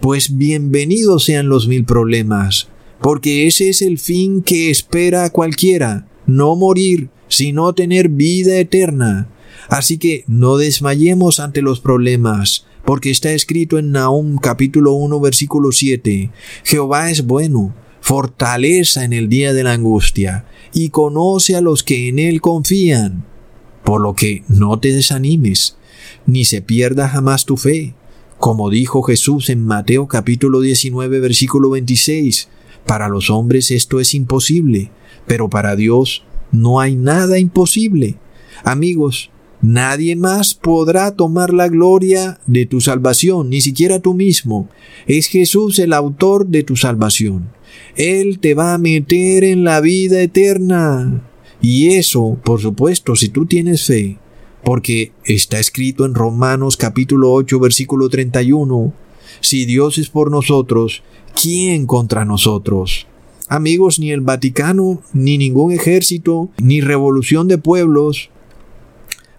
pues 0.00 0.36
bienvenidos 0.36 1.24
sean 1.24 1.48
los 1.48 1.66
mil 1.66 1.84
problemas, 1.84 2.68
porque 3.00 3.46
ese 3.46 3.68
es 3.68 3.82
el 3.82 3.98
fin 3.98 4.42
que 4.42 4.70
espera 4.70 5.24
a 5.24 5.30
cualquiera, 5.30 6.06
no 6.26 6.54
morir, 6.56 7.08
sino 7.28 7.72
tener 7.74 8.08
vida 8.08 8.58
eterna. 8.58 9.28
Así 9.68 9.98
que 9.98 10.24
no 10.26 10.56
desmayemos 10.56 11.40
ante 11.40 11.62
los 11.62 11.80
problemas, 11.80 12.66
porque 12.84 13.10
está 13.10 13.32
escrito 13.32 13.78
en 13.78 13.92
Nahum 13.92 14.38
capítulo 14.38 14.92
1 14.94 15.20
versículo 15.20 15.72
7, 15.72 16.30
Jehová 16.64 17.10
es 17.10 17.26
bueno, 17.26 17.74
fortaleza 18.00 19.04
en 19.04 19.12
el 19.12 19.28
día 19.28 19.52
de 19.52 19.64
la 19.64 19.72
angustia, 19.72 20.46
y 20.72 20.90
conoce 20.90 21.56
a 21.56 21.60
los 21.60 21.82
que 21.82 22.08
en 22.08 22.18
él 22.18 22.40
confían. 22.40 23.24
Por 23.88 24.02
lo 24.02 24.12
que 24.12 24.42
no 24.48 24.78
te 24.78 24.92
desanimes, 24.92 25.78
ni 26.26 26.44
se 26.44 26.60
pierda 26.60 27.08
jamás 27.08 27.46
tu 27.46 27.56
fe. 27.56 27.94
Como 28.36 28.68
dijo 28.68 29.00
Jesús 29.00 29.48
en 29.48 29.64
Mateo 29.64 30.08
capítulo 30.08 30.60
19 30.60 31.20
versículo 31.20 31.70
26, 31.70 32.50
para 32.84 33.08
los 33.08 33.30
hombres 33.30 33.70
esto 33.70 33.98
es 33.98 34.12
imposible, 34.12 34.90
pero 35.26 35.48
para 35.48 35.74
Dios 35.74 36.22
no 36.52 36.80
hay 36.80 36.96
nada 36.96 37.38
imposible. 37.38 38.16
Amigos, 38.62 39.30
Nadie 39.62 40.16
más 40.16 40.52
podrá 40.52 41.16
tomar 41.16 41.54
la 41.54 41.68
gloria 41.68 42.38
de 42.46 42.66
tu 42.66 42.82
salvación, 42.82 43.48
ni 43.48 43.62
siquiera 43.62 44.00
tú 44.00 44.12
mismo. 44.12 44.68
Es 45.06 45.28
Jesús 45.28 45.78
el 45.78 45.94
autor 45.94 46.46
de 46.46 46.62
tu 46.62 46.76
salvación. 46.76 47.48
Él 47.96 48.38
te 48.38 48.52
va 48.52 48.74
a 48.74 48.78
meter 48.78 49.44
en 49.44 49.64
la 49.64 49.80
vida 49.80 50.20
eterna. 50.20 51.22
Y 51.60 51.88
eso, 51.96 52.38
por 52.44 52.60
supuesto, 52.60 53.16
si 53.16 53.28
tú 53.30 53.46
tienes 53.46 53.84
fe, 53.84 54.18
porque 54.62 55.12
está 55.24 55.58
escrito 55.58 56.04
en 56.04 56.14
Romanos 56.14 56.76
capítulo 56.76 57.32
8 57.32 57.58
versículo 57.58 58.08
31, 58.08 58.92
si 59.40 59.64
Dios 59.64 59.98
es 59.98 60.08
por 60.08 60.30
nosotros, 60.30 61.02
¿quién 61.40 61.86
contra 61.86 62.24
nosotros? 62.24 63.06
Amigos, 63.48 63.98
ni 63.98 64.12
el 64.12 64.20
Vaticano, 64.20 65.02
ni 65.12 65.38
ningún 65.38 65.72
ejército, 65.72 66.50
ni 66.58 66.80
revolución 66.80 67.48
de 67.48 67.58
pueblos 67.58 68.30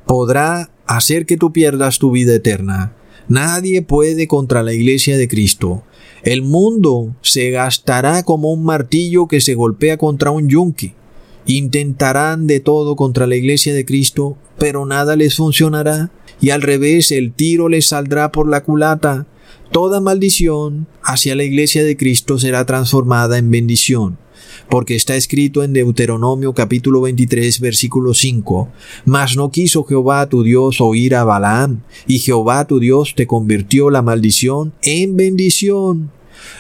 podrá 0.06 0.72
hacer 0.88 1.28
que 1.28 1.38
tú 1.38 1.54
pierdas 1.54 2.00
tu 2.00 2.10
vida 2.12 2.34
eterna. 2.34 2.96
Nadie 3.28 3.84
puede 3.84 4.28
contra 4.28 4.64
la 4.64 4.74
iglesia 4.74 5.18
de 5.18 5.28
Cristo. 5.28 5.84
El 6.24 6.42
mundo 6.42 7.16
se 7.22 7.52
gastará 7.52 8.24
como 8.24 8.52
un 8.52 8.64
martillo 8.64 9.28
que 9.28 9.40
se 9.40 9.54
golpea 9.54 9.98
contra 9.98 10.32
un 10.32 10.50
yunque 10.50 10.96
Intentarán 11.50 12.46
de 12.46 12.60
todo 12.60 12.96
contra 12.96 13.26
la 13.26 13.36
iglesia 13.36 13.74
de 13.74 13.84
Cristo, 13.84 14.38
pero 14.60 14.86
nada 14.86 15.16
les 15.16 15.36
funcionará, 15.36 16.12
y 16.40 16.52
al 16.52 16.62
revés 16.62 17.12
el 17.12 17.34
tiro 17.34 17.70
les 17.70 17.88
saldrá 17.88 18.32
por 18.32 18.48
la 18.48 18.64
culata. 18.64 19.26
Toda 19.72 20.00
maldición 20.00 20.88
hacia 21.02 21.36
la 21.36 21.44
iglesia 21.44 21.84
de 21.84 21.98
Cristo 21.98 22.38
será 22.38 22.66
transformada 22.66 23.40
en 23.40 23.50
bendición 23.50 24.20
porque 24.70 24.96
está 24.96 25.16
escrito 25.16 25.64
en 25.64 25.74
Deuteronomio 25.74 26.54
capítulo 26.54 27.02
23 27.02 27.60
versículo 27.60 28.14
5, 28.14 28.70
Mas 29.06 29.36
no 29.36 29.50
quiso 29.50 29.84
Jehová 29.84 30.30
tu 30.30 30.44
Dios 30.44 30.80
oír 30.82 31.16
a 31.16 31.24
Balaam, 31.24 31.82
y 32.08 32.20
Jehová 32.20 32.66
tu 32.66 32.80
Dios 32.80 33.16
te 33.16 33.26
convirtió 33.26 33.90
la 33.90 34.04
maldición 34.04 34.74
en 34.84 35.18
bendición. 35.18 36.12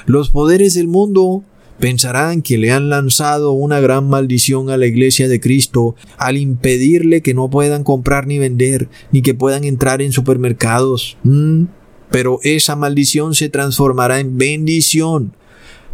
Los 0.05 0.29
poderes 0.29 0.73
del 0.73 0.87
mundo 0.87 1.43
pensarán 1.79 2.41
que 2.41 2.57
le 2.57 2.71
han 2.71 2.89
lanzado 2.89 3.51
una 3.53 3.79
gran 3.79 4.07
maldición 4.09 4.69
a 4.69 4.77
la 4.77 4.85
iglesia 4.85 5.27
de 5.27 5.39
Cristo 5.39 5.95
al 6.17 6.37
impedirle 6.37 7.21
que 7.21 7.33
no 7.33 7.49
puedan 7.49 7.83
comprar 7.83 8.27
ni 8.27 8.37
vender, 8.37 8.89
ni 9.11 9.21
que 9.21 9.33
puedan 9.33 9.63
entrar 9.63 10.01
en 10.01 10.11
supermercados. 10.11 11.17
Mm, 11.23 11.65
pero 12.11 12.39
esa 12.43 12.75
maldición 12.75 13.35
se 13.35 13.49
transformará 13.49 14.19
en 14.19 14.37
bendición 14.37 15.33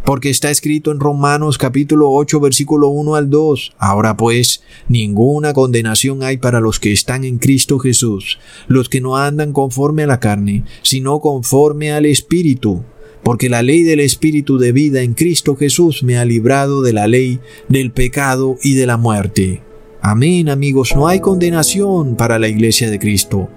porque 0.06 0.30
está 0.30 0.52
escrito 0.52 0.92
en 0.92 1.00
Romanos 1.00 1.58
capítulo 1.58 2.12
8 2.12 2.38
versículo 2.38 2.88
1 2.88 3.16
al 3.16 3.28
2. 3.28 3.72
Ahora 3.76 4.16
pues, 4.16 4.62
ninguna 4.88 5.52
condenación 5.52 6.22
hay 6.22 6.36
para 6.36 6.60
los 6.60 6.78
que 6.78 6.92
están 6.92 7.24
en 7.24 7.38
Cristo 7.38 7.80
Jesús, 7.80 8.38
los 8.68 8.88
que 8.88 9.00
no 9.00 9.16
andan 9.16 9.52
conforme 9.52 10.04
a 10.04 10.06
la 10.06 10.20
carne, 10.20 10.62
sino 10.82 11.18
conforme 11.18 11.92
al 11.92 12.06
Espíritu. 12.06 12.84
Porque 13.26 13.48
la 13.48 13.60
ley 13.60 13.82
del 13.82 13.98
Espíritu 13.98 14.56
de 14.56 14.70
vida 14.70 15.02
en 15.02 15.14
Cristo 15.14 15.56
Jesús 15.56 16.04
me 16.04 16.16
ha 16.16 16.24
librado 16.24 16.80
de 16.82 16.92
la 16.92 17.08
ley, 17.08 17.40
del 17.68 17.90
pecado 17.90 18.56
y 18.62 18.74
de 18.74 18.86
la 18.86 18.98
muerte. 18.98 19.62
Amén 20.00 20.48
amigos, 20.48 20.94
no 20.94 21.08
hay 21.08 21.18
condenación 21.18 22.14
para 22.14 22.38
la 22.38 22.46
iglesia 22.46 22.88
de 22.88 23.00
Cristo. 23.00 23.48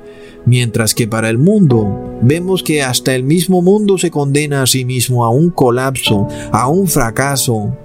Mientras 0.47 0.95
que 0.95 1.07
para 1.07 1.29
el 1.29 1.37
mundo 1.37 2.17
vemos 2.23 2.63
que 2.63 2.81
hasta 2.81 3.13
el 3.13 3.23
mismo 3.23 3.61
mundo 3.61 3.99
se 3.99 4.09
condena 4.09 4.63
a 4.63 4.65
sí 4.65 4.85
mismo 4.85 5.23
a 5.23 5.29
un 5.29 5.51
colapso, 5.51 6.27
a 6.51 6.67
un 6.67 6.87
fracaso 6.87 7.77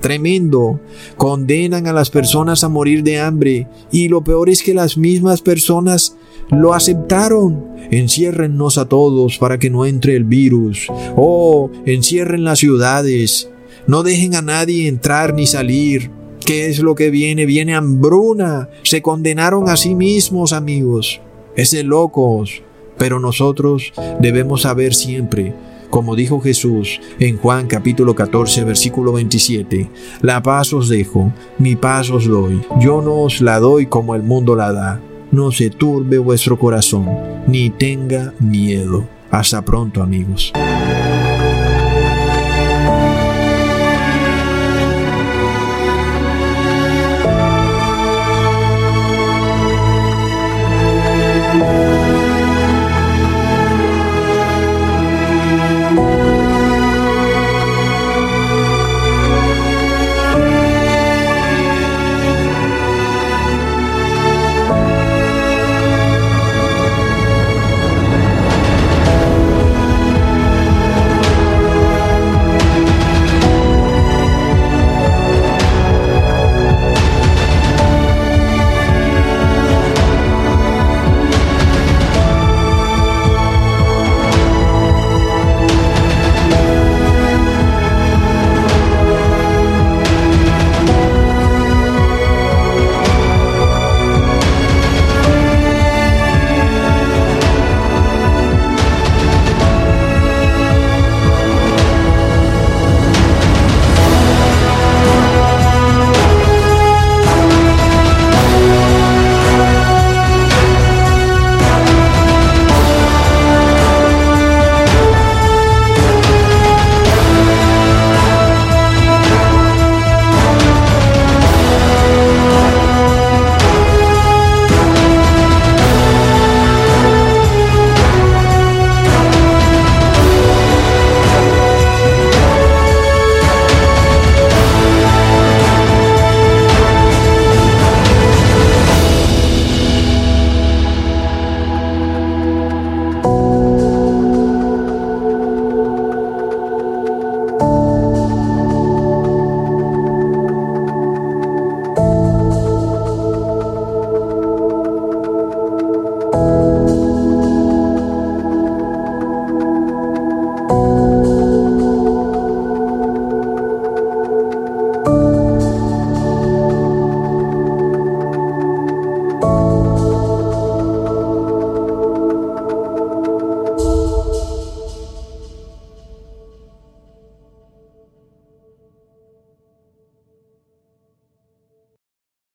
tremendo. 0.00 0.78
Condenan 1.16 1.88
a 1.88 1.92
las 1.92 2.10
personas 2.10 2.62
a 2.62 2.68
morir 2.68 3.02
de 3.02 3.18
hambre 3.18 3.66
y 3.90 4.06
lo 4.06 4.22
peor 4.22 4.48
es 4.48 4.62
que 4.62 4.74
las 4.74 4.96
mismas 4.96 5.40
personas 5.40 6.16
lo 6.52 6.74
aceptaron. 6.74 7.72
Enciérrennos 7.90 8.78
a 8.78 8.86
todos 8.86 9.38
para 9.38 9.58
que 9.58 9.68
no 9.68 9.84
entre 9.84 10.16
el 10.16 10.24
virus. 10.24 10.86
Oh, 11.16 11.70
encierren 11.84 12.44
las 12.44 12.60
ciudades. 12.60 13.50
No 13.86 14.02
dejen 14.02 14.34
a 14.34 14.42
nadie 14.42 14.88
entrar 14.88 15.34
ni 15.34 15.46
salir. 15.46 16.10
¿Qué 16.46 16.66
es 16.66 16.78
lo 16.78 16.94
que 16.94 17.10
viene? 17.10 17.46
Viene 17.46 17.74
hambruna. 17.74 18.68
Se 18.84 19.02
condenaron 19.02 19.68
a 19.68 19.76
sí 19.76 19.94
mismos, 19.94 20.52
amigos 20.52 21.20
es 21.56 21.70
de 21.70 21.82
locos, 21.82 22.62
pero 22.98 23.20
nosotros 23.20 23.92
debemos 24.20 24.62
saber 24.62 24.94
siempre, 24.94 25.54
como 25.90 26.16
dijo 26.16 26.40
Jesús 26.40 27.00
en 27.18 27.36
Juan 27.36 27.66
capítulo 27.66 28.14
14 28.14 28.64
versículo 28.64 29.12
27, 29.12 29.90
la 30.22 30.42
paz 30.42 30.72
os 30.72 30.88
dejo, 30.88 31.32
mi 31.58 31.76
paz 31.76 32.10
os 32.10 32.26
doy, 32.26 32.62
yo 32.80 33.02
no 33.02 33.22
os 33.22 33.40
la 33.40 33.58
doy 33.58 33.86
como 33.86 34.14
el 34.14 34.22
mundo 34.22 34.56
la 34.56 34.72
da, 34.72 35.00
no 35.32 35.50
se 35.50 35.70
turbe 35.70 36.18
vuestro 36.18 36.58
corazón, 36.58 37.08
ni 37.48 37.70
tenga 37.70 38.32
miedo. 38.38 39.08
Hasta 39.30 39.62
pronto 39.62 40.02
amigos. 40.02 40.52